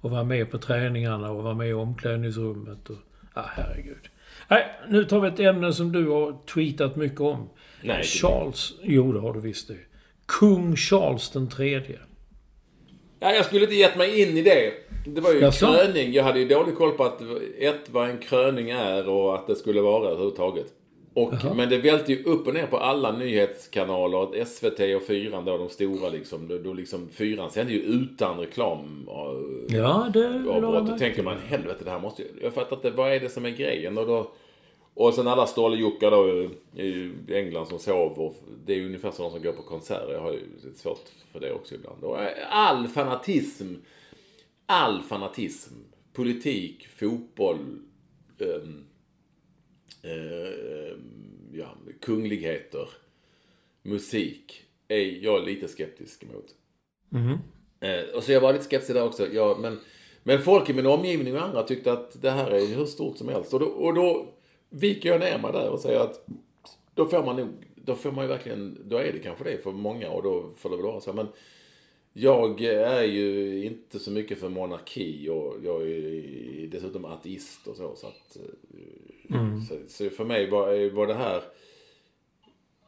Och 0.00 0.10
vara 0.10 0.24
med 0.24 0.50
på 0.50 0.58
träningarna 0.58 1.30
och 1.30 1.42
vara 1.42 1.54
med 1.54 1.68
i 1.68 1.72
omklädningsrummet 1.72 2.90
och, 2.90 2.96
ja 3.34 3.44
herregud. 3.48 4.08
Nej, 4.48 4.66
nu 4.88 5.04
tar 5.04 5.20
vi 5.20 5.28
ett 5.28 5.40
ämne 5.40 5.72
som 5.72 5.92
du 5.92 6.08
har 6.08 6.36
tweetat 6.54 6.96
mycket 6.96 7.20
om. 7.20 7.48
Nej, 7.82 8.02
Charles, 8.02 8.72
jo 8.82 9.12
det 9.12 9.20
har 9.20 9.32
du 9.32 9.40
visst 9.40 9.68
det. 9.68 9.76
Kung 10.26 10.76
Charles 10.76 11.30
den 11.30 11.48
tredje. 11.48 11.98
Ja, 13.20 13.32
jag 13.32 13.44
skulle 13.44 13.62
inte 13.62 13.74
gett 13.74 13.96
mig 13.96 14.22
in 14.22 14.36
i 14.36 14.42
det. 14.42 14.72
Det 15.06 15.20
var 15.20 15.32
ju 15.32 15.42
en 15.42 15.52
kröning. 15.52 16.12
Jag 16.12 16.24
hade 16.24 16.38
ju 16.38 16.48
dålig 16.48 16.76
koll 16.76 16.92
på 16.92 17.04
att 17.04 17.20
ett, 17.58 17.90
vad 17.90 18.10
en 18.10 18.18
kröning 18.18 18.70
är 18.70 19.08
och 19.08 19.34
att 19.34 19.46
det 19.46 19.56
skulle 19.56 19.80
vara 19.80 20.08
överhuvudtaget. 20.08 20.66
Och, 21.16 21.56
men 21.56 21.68
det 21.68 21.78
välte 21.78 22.12
ju 22.12 22.22
upp 22.22 22.46
och 22.46 22.54
ner 22.54 22.66
på 22.66 22.78
alla 22.78 23.12
nyhetskanaler. 23.12 24.44
SVT 24.44 24.96
och 24.96 25.06
Fyran 25.06 25.44
då, 25.44 25.58
de 25.58 25.68
stora 25.68 26.08
liksom. 26.08 26.48
Då, 26.48 26.58
då 26.58 26.72
liksom 26.72 27.08
Fyran 27.08 27.50
sände 27.50 27.72
ju 27.72 27.80
utan 27.80 28.38
reklam. 28.38 29.08
Och, 29.08 29.42
Ja, 29.68 30.10
det 30.12 30.26
avbrott. 30.26 30.86
Då 30.86 30.98
tänker 30.98 31.22
man, 31.22 31.36
helvete 31.38 31.84
det 31.84 31.90
här 31.90 32.00
måste 32.00 32.22
ju... 32.22 32.28
Jag 32.42 32.54
fattar 32.54 32.76
inte, 32.76 32.90
vad 32.90 33.12
är 33.12 33.20
det 33.20 33.28
som 33.28 33.44
är 33.44 33.50
grejen? 33.50 33.98
Och, 33.98 34.06
då, 34.06 34.30
och 34.94 35.14
sen 35.14 35.28
alla 35.28 35.46
ståljockar 35.46 36.10
då 36.10 36.50
i 36.82 37.12
England 37.28 37.66
som 37.66 37.78
sover. 37.78 38.32
Det 38.66 38.72
är 38.72 38.76
ju 38.76 38.86
ungefär 38.86 39.10
som 39.10 39.24
de 39.24 39.30
som 39.30 39.42
går 39.42 39.52
på 39.52 39.62
konserter. 39.62 40.12
Jag 40.12 40.20
har 40.20 40.32
ju 40.32 40.40
lite 40.64 40.78
svårt 40.78 41.08
för 41.32 41.40
det 41.40 41.52
också 41.52 41.74
ibland. 41.74 42.04
Och 42.04 42.18
all 42.50 42.88
fanatism. 42.88 43.74
All 44.66 45.02
fanatism. 45.02 45.74
Politik, 46.12 46.88
fotboll, 46.88 47.78
ehm, 48.38 48.84
ehm, 50.06 51.50
ja, 51.52 51.76
kungligheter, 52.00 52.88
musik. 53.82 54.62
Är 54.88 55.24
jag 55.24 55.44
lite 55.44 55.68
skeptisk 55.68 56.22
emot. 56.22 56.54
Eh, 57.80 58.16
och 58.16 58.22
så 58.22 58.32
jag 58.32 58.40
var 58.40 58.52
lite 58.52 58.64
skeptisk 58.64 58.94
där 58.94 59.04
också. 59.04 59.26
Ja, 59.32 59.58
men, 59.60 59.78
men 60.22 60.42
folk 60.42 60.70
i 60.70 60.74
min 60.74 60.86
omgivning 60.86 61.34
och 61.34 61.42
andra 61.42 61.62
tyckte 61.62 61.92
att 61.92 62.22
det 62.22 62.30
här 62.30 62.50
är 62.50 62.66
hur 62.76 62.86
stort 62.86 63.18
som 63.18 63.28
helst. 63.28 63.54
Och 63.54 63.60
då, 63.60 63.66
och 63.66 63.94
då 63.94 64.26
viker 64.70 65.08
jag 65.08 65.20
ner 65.20 65.38
mig 65.38 65.52
där 65.52 65.68
och 65.70 65.80
säger 65.80 66.00
att 66.00 66.26
då 66.94 67.06
får 67.06 67.24
man 67.24 67.36
nog, 67.36 67.48
då 67.74 67.94
får 67.94 68.12
man 68.12 68.24
ju 68.24 68.28
verkligen, 68.28 68.78
då 68.84 68.96
är 68.96 69.12
det 69.12 69.18
kanske 69.18 69.44
det 69.44 69.62
för 69.62 69.72
många 69.72 70.10
och 70.10 70.22
då 70.22 70.50
får 70.56 70.70
det 70.70 70.76
väl 70.76 70.84
vara 70.86 71.00
så. 71.00 71.12
Men 71.12 71.28
jag 72.12 72.60
är 72.64 73.02
ju 73.02 73.64
inte 73.64 73.98
så 73.98 74.10
mycket 74.10 74.38
för 74.38 74.48
monarki 74.48 75.28
och 75.28 75.56
jag 75.64 75.82
är 75.82 76.66
dessutom 76.66 77.04
ateist 77.04 77.66
och 77.66 77.76
så. 77.76 77.96
Så, 77.96 78.06
att, 78.06 78.36
eh, 79.34 79.60
så, 79.68 79.74
så 79.88 80.10
för 80.10 80.24
mig 80.24 80.50
var, 80.50 80.90
var 80.90 81.06
det 81.06 81.14
här, 81.14 81.42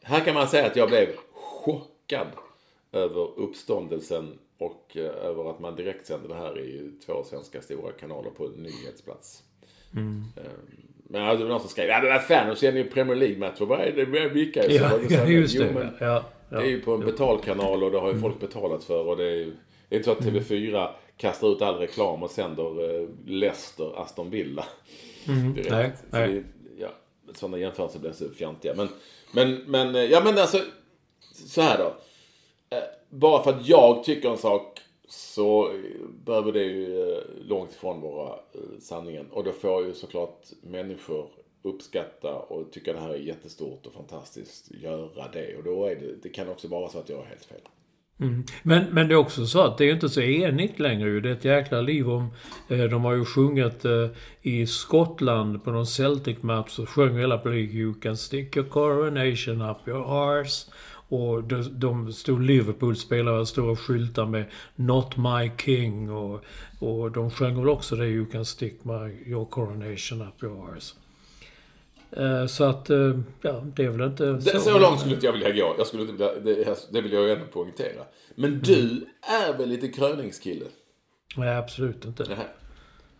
här 0.03 0.21
kan 0.25 0.35
man 0.35 0.49
säga 0.49 0.67
att 0.67 0.77
jag 0.77 0.89
blev 0.89 1.09
chockad 1.33 2.27
över 2.93 3.39
uppståndelsen 3.41 4.39
och 4.59 4.97
eh, 4.97 5.27
över 5.27 5.51
att 5.51 5.61
man 5.61 5.77
direkt 5.77 6.07
sände 6.07 6.29
det 6.29 6.35
här 6.35 6.59
i 6.61 6.93
två 7.07 7.25
svenska 7.25 7.63
stora 7.63 7.93
kanaler 7.93 8.31
på 8.31 8.49
nyhetsplats. 8.49 9.43
Eh, 10.37 10.43
Men 11.11 11.23
alltså, 11.23 11.39
det 11.39 11.45
var 11.45 11.51
någon 11.51 11.61
som 11.61 11.71
skrev, 11.71 11.89
ja 11.89 12.01
men 12.03 12.13
vad 12.13 12.23
fan, 12.25 12.49
de 12.49 12.57
sänder 12.57 12.83
ju 12.85 12.91
Premier 12.91 13.17
League-matcher, 13.17 14.29
vilka 14.29 14.63
är 14.63 14.71
Ja, 14.71 14.99
det? 15.09 15.15
ja, 15.15 15.27
just 15.27 15.59
det. 15.59 15.73
men 15.75 15.97
ja, 16.01 16.25
ja, 16.51 16.59
det 16.59 16.65
är 16.65 16.71
ju 16.71 16.81
på 16.81 16.93
en 16.95 17.01
betalkanal 17.01 17.85
och 17.85 17.91
det 17.91 17.99
har 17.99 18.13
ju 18.13 18.21
folk 18.21 18.41
betalat 18.41 18.85
för 18.85 19.07
och 19.09 19.17
det 19.17 19.25
är 19.25 19.37
ju 19.37 19.53
det 19.89 19.95
är 19.95 19.99
inte 19.99 20.05
så 20.05 20.13
att 20.13 20.21
TV4 20.21 20.89
kastar 21.17 21.53
ut 21.53 21.63
all 21.63 21.75
reklam 21.79 22.23
och 22.23 22.31
sänder 22.31 23.01
eh, 23.03 23.09
Leicester, 23.27 24.03
Aston 24.03 24.31
Villa. 24.31 24.65
Direkt. 25.27 25.71
Nej, 25.71 25.93
Så 26.11 26.17
nej. 26.17 26.33
det- 26.35 26.45
Ja, 26.81 26.89
sådana 27.35 27.59
jämförelser 27.59 27.99
blir 27.99 28.13
så 28.13 28.31
fjantiga. 28.31 28.75
Men, 28.75 28.89
men, 29.33 29.55
men, 29.67 29.95
eh, 29.95 30.03
ja 30.05 30.21
men 30.25 30.39
alltså, 30.39 30.59
så 31.47 31.61
här 31.61 31.79
då. 31.79 31.97
Eh, 32.77 32.83
Bara 33.11 33.43
för 33.43 33.51
att 33.53 33.69
jag 33.69 34.05
tycker 34.05 34.31
en 34.31 34.39
sak 34.39 34.81
så 35.09 35.71
eh, 35.73 35.81
behöver 36.25 36.53
det 36.53 36.63
ju 36.65 37.13
eh, 37.13 37.19
långt 37.49 37.73
ifrån 37.73 38.01
vara 38.01 38.39
sanningen. 38.81 39.27
Och 39.31 39.45
då 39.45 39.53
får 39.53 39.85
ju 39.87 39.95
såklart 39.95 40.47
människor 40.63 41.31
uppskatta 41.63 42.35
och 42.35 42.73
tycka 42.73 42.93
det 42.93 43.01
här 43.01 43.11
är 43.15 43.19
jättestort 43.19 43.87
och 43.87 43.93
fantastiskt 43.93 44.71
göra 44.71 45.29
det. 45.33 45.57
Och 45.57 45.65
då 45.65 45.85
är 45.87 45.95
det, 45.97 46.15
det 46.23 46.29
kan 46.29 46.49
också 46.49 46.69
vara 46.69 46.89
så 46.89 46.99
att 46.99 47.09
jag 47.09 47.17
har 47.17 47.25
helt 47.25 47.45
fel. 47.45 47.61
Mm. 48.21 48.45
Men, 48.63 48.85
men 48.91 49.09
det 49.09 49.15
är 49.15 49.17
också 49.17 49.47
så 49.47 49.63
att 49.63 49.79
det 49.79 49.85
är 49.85 49.93
inte 49.95 50.09
så 50.09 50.21
enigt 50.21 50.79
längre 50.79 51.09
ju. 51.09 51.21
Det 51.21 51.29
är 51.29 51.33
ett 51.33 51.45
jäkla 51.45 51.81
liv 51.81 52.11
om... 52.11 52.31
Eh, 52.69 52.85
de 52.85 53.05
har 53.05 53.15
ju 53.15 53.25
sjungit 53.25 53.85
eh, 53.85 54.09
i 54.43 54.67
Skottland 54.67 55.65
på 55.65 55.71
någon 55.71 55.87
Celtic 55.87 56.43
Map 56.43 56.71
så 56.71 56.87
sjöng 56.87 57.19
hela 57.19 57.39
publiken 57.39 57.77
You 57.77 57.95
can 57.95 58.17
stick 58.17 58.57
your 58.57 58.69
coronation 58.69 59.63
up 59.63 59.89
your 59.89 60.31
arse. 60.41 60.71
Och 61.11 61.45
de, 61.45 61.81
de 61.81 62.13
stod 62.13 62.43
Liverpool 62.43 62.97
spelare 62.97 63.47
stora 63.47 63.77
skyltar 63.77 64.27
med 64.27 64.45
Not 64.77 65.17
My 65.17 65.51
King 65.59 66.11
och, 66.11 66.45
och 66.79 67.11
de 67.11 67.31
sjöng 67.31 67.59
väl 67.59 67.69
också 67.69 67.97
det 67.97 68.07
You 68.07 68.27
can 68.27 68.45
stick 68.45 68.85
my, 68.85 69.31
your 69.31 69.47
coronation 69.47 70.23
up 70.23 70.43
your 70.43 70.75
arse. 70.75 70.95
Eh, 72.11 72.47
Så 72.47 72.65
att, 72.65 72.91
eh, 72.91 73.19
ja, 73.43 73.65
det 73.77 73.85
är 73.85 73.89
väl 73.89 74.09
inte 74.09 74.33
Det, 74.33 74.61
så 74.61 74.79
långt 74.79 75.01
skulle 75.01 75.15
inte 75.15 75.27
jag 75.27 75.33
vilja 75.33 75.53
gå. 75.53 75.75
Jag 75.79 75.87
skulle 75.87 76.03
inte 76.03 76.13
vilja, 76.13 76.35
det, 76.65 76.77
det 76.93 77.01
vill 77.01 77.13
jag 77.13 77.31
ändå 77.31 77.45
poängtera. 77.53 78.03
Men 78.35 78.61
du 78.61 79.07
är 79.23 79.59
väl 79.59 79.69
lite 79.69 79.89
kröningskille? 79.89 80.65
Nej, 81.37 81.57
absolut 81.57 82.05
inte. 82.05 82.25
Nähä. 82.29 82.47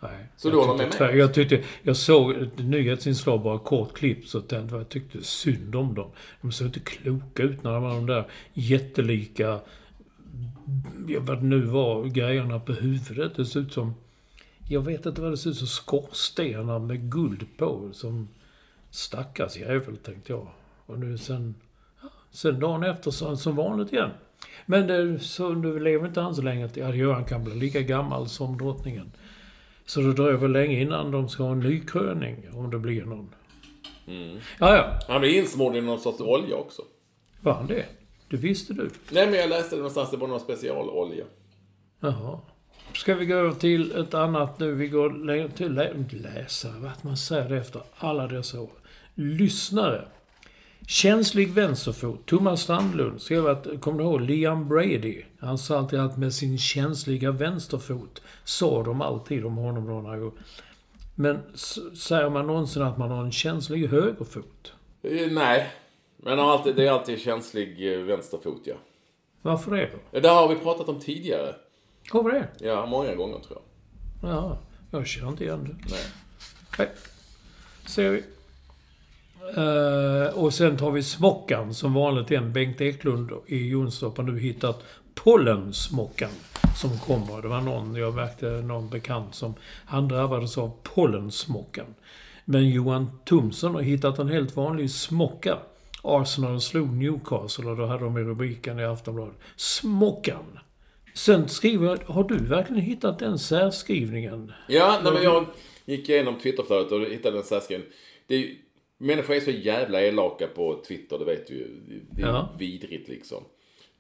Nej. 0.01 0.27
Så 0.37 0.49
jag 0.49 0.55
du 0.55 0.59
håller 0.59 0.85
med 0.85 1.01
mig? 1.01 1.17
Jag 1.19 1.35
tyckte, 1.35 1.63
jag 1.83 1.97
såg 1.97 2.31
ett 2.31 2.59
nyhetsinslag, 2.59 3.43
bara 3.43 3.59
kort 3.59 3.97
klipp, 3.97 4.27
så 4.27 4.39
att 4.39 4.49
den, 4.49 4.69
jag 4.69 4.89
tyckte 4.89 5.25
synd 5.25 5.75
om 5.77 5.95
dem. 5.95 6.11
De 6.41 6.53
såg 6.53 6.67
inte 6.67 6.81
kloka 6.81 7.43
ut 7.43 7.63
när 7.63 7.73
de 7.73 7.83
var 7.83 7.95
de 7.95 8.07
där 8.07 8.25
jättelika, 8.53 9.61
vad 11.21 11.39
det 11.39 11.45
nu 11.45 11.61
var, 11.61 12.05
grejerna 12.05 12.61
på 12.61 12.73
huvudet. 12.73 13.37
Det 13.37 13.45
såg 13.47 13.63
ut 13.63 13.73
som, 13.73 13.95
jag 14.69 14.81
vet 14.81 15.07
inte 15.07 15.21
vad 15.21 15.31
det 15.31 15.37
såg 15.37 15.51
ut 15.51 15.59
som, 15.59 15.67
skorstenar 15.67 16.79
med 16.79 17.13
guld 17.13 17.47
på. 17.57 17.91
Som 17.93 18.29
stackars 18.91 19.57
jävel, 19.57 19.97
tänkte 19.97 20.33
jag. 20.33 20.49
Och 20.87 20.99
nu 20.99 21.19
sen, 21.19 21.55
sen 22.31 22.61
dagen 22.61 22.83
efter 22.83 23.11
så 23.11 23.37
som 23.37 23.57
vanligt 23.57 23.93
igen. 23.93 24.11
Men 24.67 24.87
det, 24.87 25.19
så, 25.19 25.49
nu 25.49 25.79
lever 25.81 26.07
inte 26.07 26.21
han 26.21 26.35
så 26.35 26.43
länge. 26.43 26.69
Ja, 26.75 26.95
Göran 26.95 27.25
kan 27.25 27.45
bli 27.45 27.55
lika 27.55 27.83
gammal 27.83 28.29
som 28.29 28.59
drottningen. 28.59 29.13
Så 29.87 30.01
det 30.01 30.13
dröjer 30.13 30.37
väl 30.37 30.53
länge 30.53 30.81
innan 30.81 31.11
de 31.11 31.29
ska 31.29 31.43
ha 31.43 31.53
en 31.53 31.61
ny 31.61 31.81
kröning, 31.81 32.47
om 32.53 32.71
det 32.71 32.79
blir 32.79 33.05
någon. 33.05 33.35
Ja, 34.59 34.77
ja. 34.77 34.99
Han 35.09 35.21
blir 35.21 35.39
insmord 35.39 35.77
i 35.77 35.81
någon 35.81 36.01
sorts 36.01 36.21
olja 36.21 36.57
också. 36.57 36.83
Var 37.41 37.53
han 37.53 37.67
det? 37.67 37.85
Det 38.31 38.37
visste 38.37 38.73
du? 38.73 38.91
Nej, 39.11 39.27
men 39.27 39.35
jag 39.35 39.49
läste 39.49 39.71
det 39.71 39.77
någonstans. 39.77 40.11
Det 40.11 40.17
var 40.17 40.29
någon 40.29 40.41
specialolja. 40.41 41.25
Jaha. 42.01 42.41
Ska 42.95 43.15
vi 43.15 43.27
gå 43.27 43.35
över 43.35 43.53
till 43.53 43.97
ett 43.97 44.15
annat 44.15 44.59
nu? 44.59 44.75
Vi 44.75 44.89
går 44.89 45.11
lä- 45.11 45.49
till 45.49 45.73
lä 45.75 45.93
läsare, 46.11 46.73
vad 46.81 46.91
man 47.03 47.17
säger 47.17 47.53
efter 47.53 47.83
alla 47.97 48.27
dessa 48.27 48.61
år. 48.61 48.71
Lyssnare. 49.15 50.05
Känslig 50.87 51.53
vänsterfot. 51.53 52.27
Thomas 52.27 52.63
Strandlund 52.63 53.21
skrev 53.23 53.47
att, 53.47 53.67
kommer 53.81 53.99
du 53.99 54.05
ihåg 54.05 54.21
Liam 54.21 54.69
Brady? 54.69 55.23
Han 55.41 55.59
sa 55.59 55.79
alltid 55.79 55.99
att 56.01 56.17
med 56.19 56.35
sin 56.35 56.59
känsliga 56.59 57.31
vänsterfot 57.31 58.23
sa 58.45 58.83
de 58.83 59.01
alltid 59.03 59.45
om 59.45 59.57
honom 59.57 59.87
då 59.87 60.01
när 60.01 60.17
jag... 60.17 60.33
Men 61.15 61.39
säger 61.97 62.31
man 62.31 62.47
någonsin 62.47 62.83
att 62.83 62.99
man 62.99 63.11
har 63.11 63.25
en 63.25 63.33
känslig 63.33 63.87
högerfot? 63.89 64.73
Eh, 65.03 65.31
Nej. 65.31 65.67
Men 66.17 66.39
alltid, 66.41 66.77
det 66.77 66.87
är 66.87 66.91
alltid 66.93 67.21
känslig 67.21 67.93
eh, 67.95 67.99
vänsterfot, 68.01 68.63
ja. 68.65 68.75
Varför 69.43 69.71
det 69.71 69.91
då? 70.13 70.21
Det 70.21 70.29
har 70.29 70.49
vi 70.49 70.55
pratat 70.55 70.89
om 70.89 71.01
tidigare. 71.01 71.55
Har 72.11 72.23
vi 72.23 72.31
det? 72.31 72.49
Ja, 72.61 72.87
många 72.87 73.15
gånger 73.15 73.39
tror 73.39 73.59
jag. 74.23 74.31
Ja, 74.31 74.59
jag 74.91 75.07
känner 75.07 75.29
inte 75.29 75.45
igen 75.45 75.65
det. 75.65 75.91
Nej. 75.91 76.05
Nej. 76.79 76.89
Ser 77.87 78.11
vi. 78.11 78.25
Eh, 79.57 80.39
och 80.39 80.55
sen 80.55 80.77
tar 80.77 80.91
vi 80.91 81.03
smockan 81.03 81.75
som 81.75 81.95
vanligt 81.95 82.31
igen. 82.31 82.53
Bengt 82.53 82.81
Eklund 82.81 83.31
i 83.47 83.69
Jonstorp 83.69 84.17
har 84.17 84.25
nu 84.25 84.39
hittat 84.39 84.83
pollensmockan 85.15 86.31
som 86.77 86.99
kommer. 86.99 87.43
Det 87.43 87.49
var 87.49 87.61
någon, 87.61 87.95
jag 87.95 88.15
märkte 88.15 88.47
någon 88.47 88.89
bekant 88.89 89.35
som, 89.35 89.55
han 89.87 90.09
drabbades 90.09 90.59
av 90.59 90.73
pollensmockan. 90.83 91.95
Men 92.45 92.69
Johan 92.69 93.11
Thomsson 93.25 93.75
har 93.75 93.83
hittat 93.83 94.19
en 94.19 94.29
helt 94.29 94.57
vanlig 94.57 94.91
smocka. 94.91 95.59
Arsenal 96.03 96.61
slog 96.61 96.89
Newcastle 96.89 97.71
och 97.71 97.77
då 97.77 97.87
hade 97.87 98.05
de 98.05 98.19
i 98.19 98.21
rubriken 98.21 98.81
i 98.81 98.85
Aftonbladet. 98.85 99.35
Smockan! 99.57 100.59
Sen 101.19 101.49
skriver 101.49 101.97
har 102.07 102.25
du 102.25 102.37
verkligen 102.39 102.83
hittat 102.83 103.19
den 103.19 103.39
särskrivningen? 103.39 104.53
Ja, 104.69 105.01
nej, 105.05 105.13
men 105.13 105.23
jag 105.23 105.47
gick 105.85 106.09
igenom 106.09 106.39
Twitterflödet 106.39 106.93
och 106.93 107.01
hittade 107.01 107.39
en 107.39 107.45
särskrivning. 107.45 107.89
Det 108.27 108.35
är, 108.35 108.55
människor 108.99 109.35
är 109.35 109.41
så 109.41 109.51
jävla 109.51 110.03
elaka 110.03 110.47
på 110.47 110.83
Twitter, 110.89 111.19
det 111.19 111.25
vet 111.25 111.47
du 111.47 111.55
ju. 111.55 111.69
Det 112.11 112.23
är 112.23 112.27
Ja. 112.27 112.55
vidrigt 112.59 113.09
liksom. 113.09 113.45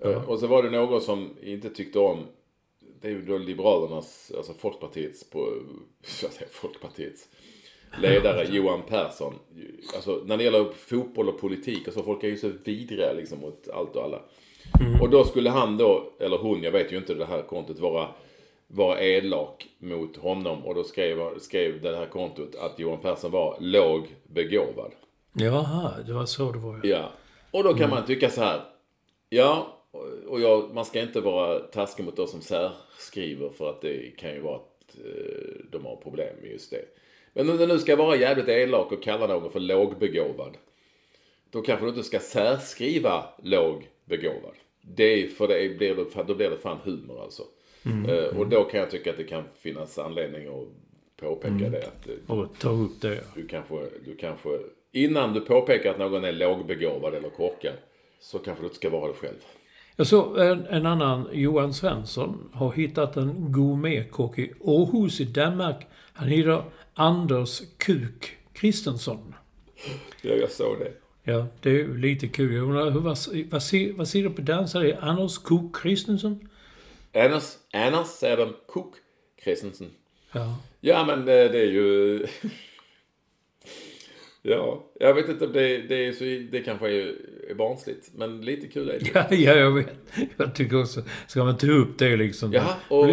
Eh, 0.04 0.28
Och 0.30 0.38
så 0.38 0.46
var 0.46 0.62
det 0.62 0.70
någon 0.70 1.00
som 1.00 1.30
inte 1.42 1.70
tyckte 1.70 1.98
om, 1.98 2.26
det 3.00 3.08
är 3.08 3.12
ju 3.12 3.22
då 3.24 3.38
Liberalernas, 3.38 4.32
alltså 4.36 4.52
Folkpartiets, 4.54 5.30
på, 5.30 5.38
jag 6.22 6.32
säger 6.32 6.50
Folkpartiets 6.52 7.28
ledare 8.02 8.46
Johan 8.56 8.82
Persson. 8.88 9.34
Alltså 9.94 10.22
när 10.26 10.36
det 10.36 10.44
gäller 10.44 10.64
fotboll 10.72 11.28
och 11.28 11.40
politik 11.40 11.88
och 11.88 11.94
så, 11.94 12.02
folk 12.02 12.24
är 12.24 12.28
ju 12.28 12.36
så 12.36 12.50
vidriga 12.64 13.12
liksom 13.12 13.40
mot 13.40 13.68
allt 13.68 13.96
och 13.96 14.04
alla. 14.04 14.22
Och 15.00 15.10
då 15.10 15.24
skulle 15.24 15.50
han 15.50 15.76
då, 15.76 16.12
eller 16.20 16.36
hon, 16.36 16.62
jag 16.62 16.72
vet 16.72 16.92
ju 16.92 16.96
inte 16.96 17.14
det 17.14 17.26
här 17.26 17.42
kontot, 17.42 17.78
vara, 17.78 18.08
vara 18.66 19.00
elak 19.00 19.66
mot 19.78 20.16
honom. 20.16 20.64
Och 20.64 20.74
då 20.74 20.84
skrev, 20.84 21.38
skrev 21.38 21.82
det 21.82 21.96
här 21.96 22.06
kontot 22.06 22.54
att 22.54 22.78
Johan 22.78 23.00
Persson 23.00 23.30
var 23.30 23.56
låg 23.60 24.06
begåvad. 24.26 24.92
Jaha, 25.32 25.94
det 26.06 26.12
var 26.12 26.26
så 26.26 26.52
det 26.52 26.58
var 26.58 26.74
ja. 26.74 26.80
Ja. 26.82 27.12
Och 27.50 27.64
då 27.64 27.74
kan 27.74 27.90
man 27.90 28.06
tycka 28.06 28.30
så 28.30 28.40
här. 28.40 28.60
Ja, 29.28 29.78
och 30.28 30.40
jag, 30.40 30.74
man 30.74 30.84
ska 30.84 31.00
inte 31.00 31.20
vara 31.20 31.58
taskig 31.58 32.04
mot 32.04 32.16
de 32.16 32.26
som 32.26 32.40
särskriver 32.40 33.48
för 33.48 33.70
att 33.70 33.80
det 33.80 34.16
kan 34.18 34.30
ju 34.30 34.40
vara 34.40 34.56
att 34.56 34.96
eh, 35.04 35.70
de 35.70 35.84
har 35.84 35.96
problem 35.96 36.36
med 36.42 36.50
just 36.50 36.70
det. 36.70 36.84
Men 37.32 37.50
om 37.50 37.56
du 37.56 37.66
nu 37.66 37.78
ska 37.78 37.96
vara 37.96 38.16
jävligt 38.16 38.48
elak 38.48 38.92
och 38.92 39.02
kalla 39.02 39.26
någon 39.26 39.50
för 39.50 39.60
lågbegåvad. 39.60 40.56
Då 41.50 41.62
kanske 41.62 41.86
du 41.86 41.88
inte 41.88 42.02
ska 42.02 42.18
särskriva 42.18 43.24
lågbegåvad. 44.10 44.54
Det 44.82 45.04
är, 45.22 45.28
för 45.28 45.48
det 45.48 45.78
blir, 45.78 45.94
det- 45.94 46.22
då 46.26 46.34
blir 46.34 46.50
det 46.50 46.56
fan 46.56 46.78
humor 46.84 47.22
alltså. 47.22 47.42
Eh, 48.08 48.38
och 48.38 48.48
då 48.48 48.64
kan 48.64 48.80
jag 48.80 48.90
tycka 48.90 49.10
att 49.10 49.16
det 49.16 49.24
kan 49.24 49.44
finnas 49.58 49.98
anledning 49.98 50.46
att 50.46 50.68
påpeka 51.20 51.54
det. 51.70 51.78
Att, 51.86 52.08
eh, 52.08 52.36
Och 52.38 52.58
ta 52.58 52.70
upp 52.70 53.00
det. 53.00 53.20
du 53.34 53.46
kanske, 53.46 53.74
du 54.04 54.16
kanske, 54.16 54.48
innan 54.92 55.34
du 55.34 55.40
påpekar 55.40 55.90
att 55.90 55.98
någon 55.98 56.24
är 56.24 56.32
lågbegåvad 56.32 57.14
eller 57.14 57.28
korkad, 57.28 57.74
så 58.20 58.38
kanske 58.38 58.62
du 58.62 58.66
inte 58.66 58.76
ska 58.76 58.90
vara 58.90 59.08
det 59.08 59.14
själv. 59.18 59.36
Jag 59.96 60.06
såg 60.06 60.38
en, 60.38 60.66
en 60.66 60.86
annan, 60.86 61.28
Johan 61.32 61.74
Svensson, 61.74 62.50
har 62.52 62.72
hittat 62.72 63.16
en 63.16 63.52
gourmetkock 63.52 64.38
i 64.38 64.52
Århus 64.60 65.20
i 65.20 65.24
Danmark. 65.24 65.86
Han 66.12 66.28
heter 66.28 66.62
Anders 66.94 67.60
Kuk 67.78 68.36
Kristensson. 68.52 69.34
Ja, 70.22 70.34
jag 70.34 70.50
såg 70.50 70.78
det. 70.78 70.92
Ja, 71.28 71.46
det 71.60 71.80
är 71.80 71.88
lite 71.88 72.28
kul. 72.28 72.54
Jag 72.54 72.64
undrar, 72.64 72.90
hur, 72.90 73.00
vad, 73.00 73.18
vad, 73.50 73.62
ser, 73.62 73.92
vad 73.92 74.08
ser 74.08 74.22
du 74.22 74.30
på 74.30 74.52
är 74.52 75.04
Anders 75.04 75.38
Kuk 75.38 75.76
Kristensson? 75.76 76.48
Anders, 77.14 77.44
Anders 77.72 78.06
säger 78.06 78.36
de 78.36 78.54
Cook 78.66 78.94
Christensen. 79.42 79.90
Ja. 80.32 80.58
Ja, 80.80 81.04
men 81.04 81.24
det, 81.24 81.48
det 81.48 81.58
är 81.58 81.70
ju... 81.70 82.26
ja, 84.42 84.84
jag 85.00 85.14
vet 85.14 85.28
inte 85.28 85.46
om 85.46 85.52
det, 85.52 85.78
det 85.78 86.06
är 86.06 86.12
så... 86.12 86.24
Det 86.50 86.62
kanske 86.62 86.90
är, 86.90 87.14
är 87.50 87.54
barnsligt, 87.54 88.10
men 88.14 88.40
lite 88.40 88.68
kul 88.68 88.88
är 88.88 88.98
det. 88.98 89.10
Ja, 89.14 89.26
ja, 89.30 89.54
jag 89.54 89.70
vet. 89.70 89.94
Jag 90.36 90.54
tycker 90.54 90.80
också, 90.80 91.02
ska 91.26 91.44
man 91.44 91.58
ta 91.58 91.66
upp 91.66 91.98
det 91.98 92.16
liksom? 92.16 92.52
Jaha, 92.52 92.74
och 92.88 93.06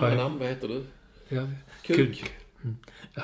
Vad- 0.00 0.16
namn, 0.16 0.38
vad 0.38 0.48
heter 0.48 0.68
du? 0.68 0.82
Ja, 1.28 1.48
Kuk. 1.82 1.96
kuk. 1.96 2.24
Mm. 2.64 2.76
Ja. 3.14 3.22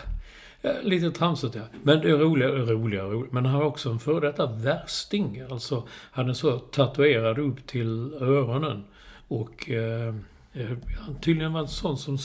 Lite 0.83 1.11
tramsigt, 1.11 1.55
ja. 1.55 1.63
Men 1.83 2.01
det 2.01 2.11
är 2.11 2.17
roliga, 2.17 2.49
roliga, 2.49 3.05
roliga. 3.05 3.29
Men 3.31 3.47
han 3.47 3.55
har 3.55 3.63
också 3.63 3.91
en 3.91 3.99
före 3.99 4.21
detta 4.21 4.47
värsting. 4.47 5.43
Alltså, 5.51 5.89
han 5.89 6.29
är 6.29 6.35
så 6.35 6.59
tatuerad 6.59 7.39
upp 7.39 7.67
till 7.67 8.15
öronen. 8.15 8.85
Och 9.29 9.71
eh, 9.71 10.15
eh 10.53 10.71
han 10.99 11.21
tydligen 11.21 11.53
var 11.53 11.61
en 11.61 11.69
sån 11.69 11.99
som, 11.99 12.19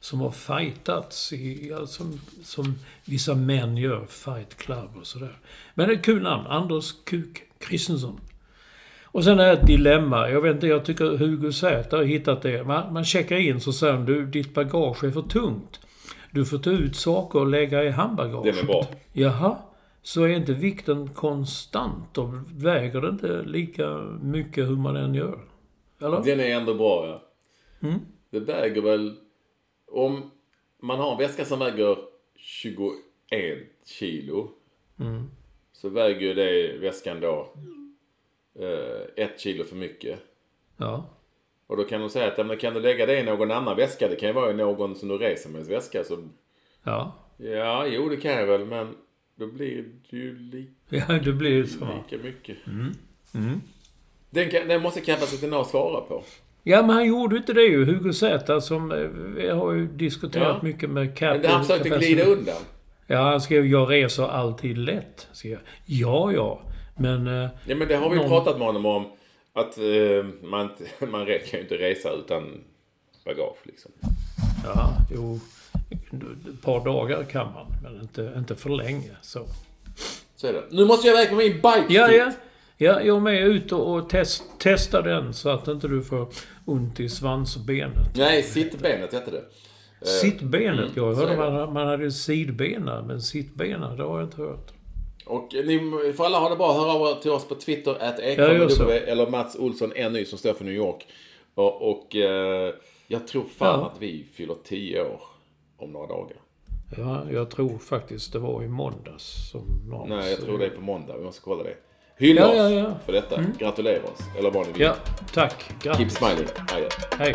som 0.00 0.20
har 0.20 0.30
fightats 0.30 1.32
i, 1.32 1.72
alltså, 1.72 1.96
som, 1.96 2.20
som 2.42 2.78
vissa 3.04 3.34
män 3.34 3.76
gör, 3.76 4.06
fight 4.06 4.56
club 4.56 4.96
och 5.00 5.06
sådär. 5.06 5.38
Men 5.74 5.88
det 5.88 5.94
är 5.94 5.98
ett 5.98 6.04
kul 6.04 6.22
namn. 6.22 6.46
Anders 6.46 6.92
Kuk 7.04 7.42
Kristensson. 7.58 8.20
Och 9.04 9.24
sen 9.24 9.40
är 9.40 9.46
det 9.46 9.52
ett 9.52 9.66
dilemma. 9.66 10.30
Jag 10.30 10.40
vet 10.40 10.54
inte, 10.54 10.66
jag 10.66 10.84
tycker 10.84 11.16
Hugo 11.16 11.52
Zäta 11.52 11.96
har 11.96 12.04
hittat 12.04 12.42
det. 12.42 12.64
Man, 12.66 12.92
man 12.92 13.04
checkar 13.04 13.36
in 13.36 13.60
så 13.60 13.72
säger 13.72 13.92
han, 13.92 14.04
du, 14.04 14.26
ditt 14.26 14.54
bagage 14.54 15.04
är 15.04 15.10
för 15.10 15.22
tungt. 15.22 15.80
Du 16.30 16.44
får 16.44 16.58
ta 16.58 16.70
ut 16.70 16.96
saker 16.96 17.38
och 17.38 17.46
lägga 17.46 17.84
i 17.84 17.90
handbagaget. 17.90 18.54
Den 18.54 18.64
är 18.64 18.66
bra. 18.66 18.86
Jaha. 19.12 19.56
Så 20.02 20.22
är 20.22 20.28
inte 20.28 20.52
vikten 20.52 21.08
konstant 21.08 22.18
och 22.18 22.28
väger 22.56 23.00
det 23.00 23.08
inte 23.08 23.42
lika 23.42 23.96
mycket 24.22 24.68
hur 24.68 24.76
man 24.76 24.96
än 24.96 25.14
gör? 25.14 25.40
Eller? 26.00 26.22
Den 26.24 26.40
är 26.40 26.56
ändå 26.56 26.74
bra, 26.74 27.06
ja. 27.06 27.22
Mm. 27.88 28.00
Det 28.30 28.40
väger 28.40 28.82
väl... 28.82 29.14
Om 29.86 30.30
man 30.82 30.98
har 30.98 31.12
en 31.12 31.18
väska 31.18 31.44
som 31.44 31.58
väger 31.58 31.96
21 32.36 32.90
en 33.30 33.58
kilo. 33.84 34.50
Så 35.72 35.88
väger 35.88 36.20
ju 36.20 36.34
det 36.34 36.78
väskan 36.78 37.20
då 37.20 37.52
eh, 38.58 39.24
ett 39.24 39.40
kilo 39.40 39.64
för 39.64 39.76
mycket. 39.76 40.18
Ja. 40.76 41.10
Och 41.68 41.76
då 41.76 41.84
kan 41.84 42.00
de 42.00 42.10
säga 42.10 42.26
att 42.26 42.38
ja, 42.38 42.44
men 42.44 42.56
kan 42.56 42.74
du 42.74 42.80
lägga 42.80 43.06
det 43.06 43.18
i 43.20 43.22
någon 43.22 43.50
annan 43.50 43.76
väska? 43.76 44.08
Det 44.08 44.16
kan 44.16 44.28
ju 44.28 44.32
vara 44.32 44.50
i 44.50 44.54
någon 44.54 44.94
som 44.96 45.08
du 45.08 45.18
reser 45.18 45.50
med 45.50 45.64
väska. 45.66 46.04
Så, 46.04 46.18
Ja. 46.84 47.14
ja, 47.36 47.86
jo 47.86 48.08
det 48.08 48.16
kan 48.16 48.32
jag 48.32 48.46
väl 48.46 48.64
men 48.64 48.94
då 49.38 49.46
blir 49.46 49.84
det 50.10 50.16
ju 50.16 50.38
lika, 50.38 50.72
Ja, 50.88 51.18
det 51.24 51.32
blir 51.32 51.64
så. 51.64 51.78
lika 52.10 52.24
mycket. 52.24 52.56
Den, 54.30 54.50
kan, 54.50 54.68
den 54.68 54.82
måste 54.82 55.00
kapaciteten 55.00 55.64
svara 55.64 56.00
på. 56.00 56.22
Ja, 56.62 56.80
men 56.82 56.90
han 56.90 57.06
gjorde 57.06 57.36
inte 57.36 57.52
det 57.52 57.62
ju. 57.62 57.84
Hugo 57.84 58.12
Zäta 58.12 58.60
som 58.60 58.92
eh, 58.92 58.98
vi 59.36 59.48
har 59.48 59.72
ju 59.72 59.86
diskuterat 59.86 60.46
Ja. 60.48 60.58
mycket 60.62 60.90
med 60.90 61.16
Cap. 61.18 61.36
Men 61.42 61.50
han 61.50 61.64
försökte 61.64 61.88
glida 61.88 62.24
undan. 62.24 62.54
Ja, 63.06 63.22
han 63.22 63.40
skrev 63.40 63.66
jag 63.66 63.90
reser 63.90 64.28
alltid 64.28 64.78
lätt. 64.78 65.28
Skrev 65.32 65.52
jag. 65.52 65.60
Ja, 65.86 66.32
ja. 66.32 66.60
Men... 66.98 67.26
eh, 67.26 67.48
Ja 67.66 67.76
men 67.76 67.88
det 67.88 67.94
har 67.96 68.08
vi 68.10 68.14
ju 68.16 68.20
någon- 68.22 68.28
pratat 68.30 68.58
med 68.58 68.66
honom 68.66 68.86
om. 68.86 69.04
Att 69.58 69.78
eh, 69.78 70.48
man, 70.48 70.70
man 71.10 71.26
kan 71.26 71.36
ju 71.52 71.60
inte 71.60 71.74
resa 71.74 72.10
utan 72.12 72.64
bagage 73.24 73.58
liksom. 73.62 73.90
Ja, 74.64 74.96
jo. 75.14 75.40
Ett 75.90 76.62
par 76.62 76.84
dagar 76.84 77.24
kan 77.24 77.52
man, 77.52 77.66
men 77.82 78.00
inte, 78.00 78.32
inte 78.36 78.56
för 78.56 78.70
länge. 78.70 79.10
Så. 79.22 79.46
Så 80.36 80.46
är 80.46 80.52
det. 80.52 80.64
Nu 80.70 80.84
måste 80.84 81.08
jag 81.08 81.14
iväg 81.14 81.28
på 81.28 81.34
min 81.34 81.52
bike 81.52 81.84
Ja, 81.88 82.12
ja. 82.12 82.32
Ja, 82.80 83.00
jag 83.02 83.16
är 83.16 83.20
med 83.20 83.42
ut 83.42 83.72
och, 83.72 84.10
test, 84.10 84.42
testa 84.58 85.02
den 85.02 85.34
så 85.34 85.48
att 85.48 85.68
inte 85.68 85.88
du 85.88 86.02
får 86.02 86.28
ont 86.64 87.00
i 87.00 87.08
svansbenet. 87.08 88.16
Nej, 88.16 88.42
sittbenet 88.42 89.12
hette 89.12 89.30
det. 89.30 89.44
Sittbenet, 90.06 90.90
jag 90.94 91.04
Mm, 91.04 91.16
så 91.16 91.26
hörde 91.26 91.36
man, 91.36 91.72
man 91.72 91.86
hade 91.86 92.10
sidbena, 92.10 93.02
men 93.02 93.22
sittbena, 93.22 93.94
det 93.94 94.02
har 94.02 94.18
jag 94.18 94.26
inte 94.26 94.42
hört. 94.42 94.72
Och 95.28 95.48
ni 95.52 96.12
får 96.16 96.24
alla 96.24 96.38
ha 96.38 96.48
det 96.48 96.56
bra. 96.56 96.72
Hör 96.72 96.90
av 96.94 97.16
er 97.16 97.20
till 97.22 97.30
oss 97.30 97.48
på 97.48 97.54
Twitter, 97.54 97.96
att 98.00 98.18
eller 98.18 99.30
Mats 99.30 99.56
Olsson 99.56 99.88
NY 100.12 100.24
som 100.24 100.38
står 100.38 100.52
för 100.54 100.64
New 100.64 100.74
York. 100.74 101.06
Och, 101.54 101.90
och 101.90 102.16
eh, 102.16 102.74
jag 103.06 103.28
tror 103.28 103.44
fan 103.44 103.80
Ja. 103.80 103.86
att 103.86 104.02
vi 104.02 104.26
fyller 104.34 104.56
10 104.64 105.02
år 105.02 105.20
om 105.76 105.90
några 105.92 106.06
dagar. 106.06 106.36
Ja, 106.96 107.22
jag 107.32 107.50
tror 107.50 107.78
faktiskt 107.78 108.32
det 108.32 108.38
var 108.38 108.62
i 108.62 108.68
måndags 108.68 109.50
som 109.50 109.62
någon... 109.90 110.08
Nej, 110.08 110.30
jag 110.30 110.40
tror 110.40 110.58
det 110.58 110.66
är 110.66 110.70
på 110.70 110.80
måndag. 110.80 111.16
Vi 111.18 111.24
måste 111.24 111.40
kolla 111.40 111.62
det. 111.62 111.74
Hylla 112.18 112.40
Ja, 112.40 112.48
oss 112.48 112.56
ja, 112.56 112.70
ja. 112.70 112.94
för 113.06 113.12
detta. 113.12 113.44
Gratulera 113.58 114.02
oss. 114.02 114.20
Eller 114.38 114.50
vad 114.50 114.66
ni 114.66 114.72
vill. 114.72 114.82
Ja, 114.82 114.94
tack. 115.34 115.62
Keep 115.68 115.76
Grattis. 115.82 116.14
smiling. 116.14 116.46
Adjö. 116.74 116.88
Hej. 117.18 117.34